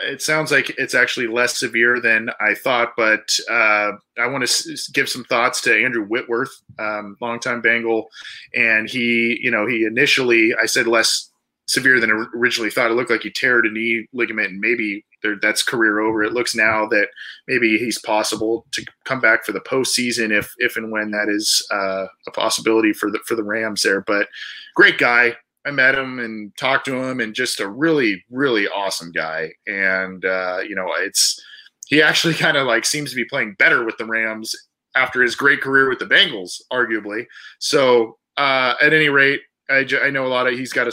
it 0.03 0.23
sounds 0.23 0.51
like 0.51 0.71
it's 0.79 0.95
actually 0.95 1.27
less 1.27 1.59
severe 1.59 2.01
than 2.01 2.31
I 2.41 2.55
thought, 2.55 2.93
but 2.97 3.29
uh, 3.51 3.93
I 4.19 4.27
want 4.27 4.47
to 4.47 4.73
s- 4.73 4.89
give 4.89 5.09
some 5.09 5.25
thoughts 5.25 5.61
to 5.63 5.85
Andrew 5.85 6.05
Whitworth, 6.05 6.51
um, 6.79 7.17
longtime 7.21 7.61
Bengal, 7.61 8.09
and 8.55 8.89
he, 8.89 9.39
you 9.41 9.51
know, 9.51 9.67
he 9.67 9.85
initially 9.85 10.55
I 10.61 10.67
said 10.67 10.87
less 10.87 11.31
severe 11.67 12.01
than 12.01 12.11
originally 12.35 12.71
thought. 12.71 12.91
It 12.91 12.95
looked 12.95 13.11
like 13.11 13.23
he 13.23 13.31
teared 13.31 13.67
a 13.67 13.71
knee 13.71 14.07
ligament, 14.13 14.51
and 14.51 14.61
maybe 14.61 15.05
that's 15.43 15.63
career 15.63 16.01
over. 16.01 16.23
It 16.23 16.33
looks 16.33 16.55
now 16.55 16.87
that 16.89 17.09
maybe 17.47 17.79
he's 17.79 18.01
possible 18.01 18.67
to 18.73 18.85
come 19.05 19.21
back 19.21 19.45
for 19.45 19.53
the 19.53 19.61
postseason 19.61 20.37
if 20.37 20.53
if 20.59 20.77
and 20.77 20.91
when 20.91 21.11
that 21.11 21.29
is 21.29 21.67
uh, 21.73 22.07
a 22.27 22.31
possibility 22.33 22.93
for 22.93 23.11
the 23.11 23.19
for 23.27 23.35
the 23.35 23.45
Rams 23.45 23.83
there. 23.83 24.01
But 24.01 24.29
great 24.75 24.99
guy, 24.99 25.37
I 25.67 25.71
met 25.71 25.95
him 25.95 26.19
and 26.19 26.57
talked 26.57 26.87
to 26.87 26.97
him, 26.97 27.21
and 27.21 27.35
just 27.35 27.61
a 27.61 27.69
really, 27.69 28.25
really 28.31 28.69
awesome 28.69 29.13
guy. 29.13 29.53
And 29.67 30.25
uh, 30.25 30.59
you 30.67 30.75
know, 30.75 30.93
it's 30.97 31.41
he 31.87 32.03
actually 32.03 32.35
kind 32.47 32.57
of 32.57 32.67
like 32.67 32.85
seems 32.85 33.11
to 33.11 33.17
be 33.17 33.25
playing 33.25 33.57
better 33.59 33.85
with 33.85 33.97
the 33.99 34.07
Rams 34.07 34.55
after 34.95 35.23
his 35.23 35.35
great 35.35 35.61
career 35.61 35.89
with 35.89 35.99
the 35.99 36.07
Bengals, 36.07 36.61
arguably. 36.73 37.27
So 37.59 38.19
uh, 38.37 38.75
at 38.81 38.93
any 38.93 39.09
rate, 39.09 39.41
I, 39.71 39.87
I 40.03 40.11
know 40.11 40.27
a 40.27 40.29
lot 40.29 40.47
of 40.47 40.55
he's 40.55 40.73
got 40.73 40.89
a 40.89 40.93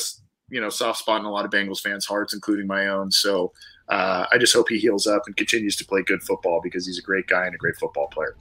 you 0.49 0.61
know 0.61 0.70
soft 0.70 0.99
spot 0.99 1.20
in 1.20 1.26
a 1.26 1.32
lot 1.32 1.45
of 1.45 1.51
Bengals 1.51 1.80
fans' 1.80 2.05
hearts, 2.05 2.34
including 2.34 2.68
my 2.68 2.88
own. 2.88 3.11
So 3.11 3.53
uh, 3.89 4.26
I 4.32 4.38
just 4.38 4.53
hope 4.53 4.70
he 4.70 4.78
heals 4.78 5.07
up 5.07 5.24
and 5.28 5.38
continues 5.38 5.76
to 5.78 5.86
play 5.86 6.01
good 6.01 6.24
football 6.24 6.59
because 6.63 6.86
he's 6.86 6.97
a 6.97 7.03
great 7.03 7.28
guy 7.28 7.45
and 7.45 7.55
a 7.55 7.57
great 7.57 7.76
football 7.78 8.07
player. 8.07 8.36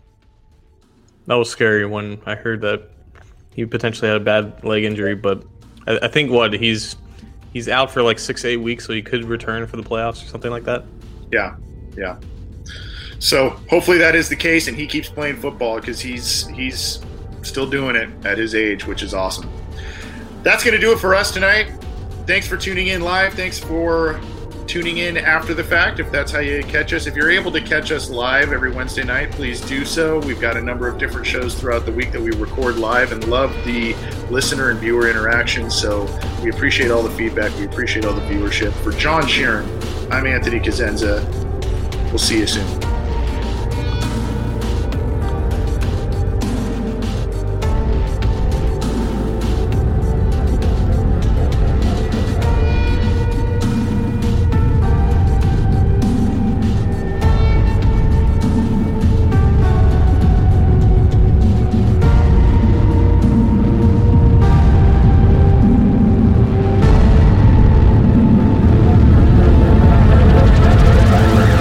That 1.27 1.35
was 1.35 1.51
scary 1.51 1.87
when 1.87 2.21
I 2.27 2.35
heard 2.35 2.61
that 2.63 2.91
he 3.55 3.65
potentially 3.65 4.09
had 4.09 4.17
a 4.17 4.25
bad 4.25 4.65
leg 4.65 4.85
injury, 4.85 5.15
but 5.15 5.45
I, 5.87 5.99
I 6.03 6.09
think 6.09 6.31
what 6.31 6.53
he's 6.53 6.97
he's 7.53 7.69
out 7.69 7.91
for 7.91 8.03
like 8.03 8.19
six 8.19 8.45
eight 8.45 8.59
weeks, 8.59 8.87
so 8.87 8.93
he 8.93 9.03
could 9.03 9.25
return 9.25 9.67
for 9.67 9.77
the 9.77 9.83
playoffs 9.83 10.25
or 10.25 10.29
something 10.29 10.51
like 10.51 10.65
that. 10.65 10.85
Yeah, 11.33 11.57
yeah. 11.97 12.19
So 13.19 13.51
hopefully 13.71 13.99
that 13.99 14.15
is 14.15 14.29
the 14.29 14.37
case, 14.37 14.69
and 14.69 14.77
he 14.77 14.87
keeps 14.87 15.09
playing 15.09 15.37
football 15.37 15.81
because 15.81 16.01
he's 16.01 16.47
he's 16.49 17.01
still 17.43 17.69
doing 17.69 17.97
it 17.97 18.11
at 18.27 18.39
his 18.39 18.55
age, 18.55 18.87
which 18.87 19.03
is 19.03 19.15
awesome. 19.15 19.51
That's 20.43 20.63
going 20.63 20.75
to 20.75 20.81
do 20.81 20.93
it 20.93 20.99
for 20.99 21.15
us 21.15 21.31
tonight. 21.31 21.73
Thanks 22.27 22.47
for 22.47 22.57
tuning 22.57 22.89
in 22.89 23.01
live. 23.01 23.35
Thanks 23.35 23.59
for 23.59 24.21
tuning 24.67 24.99
in 24.99 25.17
after 25.17 25.55
the 25.55 25.65
fact, 25.65 26.01
if 26.01 26.11
that's 26.11 26.33
how 26.33 26.39
you 26.39 26.63
catch 26.65 26.93
us. 26.93 27.07
If 27.07 27.15
you're 27.15 27.31
able 27.31 27.53
to 27.53 27.61
catch 27.61 27.93
us 27.93 28.11
live 28.11 28.53
every 28.53 28.71
Wednesday 28.71 29.05
night, 29.05 29.31
please 29.33 29.61
do 29.61 29.85
so. 29.85 30.19
We've 30.21 30.41
got 30.41 30.57
a 30.57 30.61
number 30.61 30.89
of 30.89 30.99
different 30.99 31.27
shows 31.27 31.55
throughout 31.55 31.87
the 31.87 31.93
week 31.93 32.13
that 32.13 32.21
we 32.21 32.31
record 32.33 32.77
live 32.77 33.13
and 33.13 33.27
love 33.29 33.53
the 33.65 33.95
listener 34.31 34.71
and 34.71 34.79
viewer 34.79 35.09
interaction. 35.09 35.71
So 35.71 36.05
we 36.43 36.51
appreciate 36.51 36.91
all 36.91 37.03
the 37.03 37.11
feedback. 37.11 37.57
We 37.59 37.65
appreciate 37.65 38.05
all 38.05 38.15
the 38.15 38.23
viewership. 38.23 38.73
For 38.83 38.93
John 38.93 39.25
Sheeran, 39.25 39.65
I'm 40.11 40.27
Anthony 40.27 40.61
Cosenza. 40.61 41.23
We'll 42.11 42.19
see 42.19 42.39
you 42.39 42.47
soon. 42.47 42.94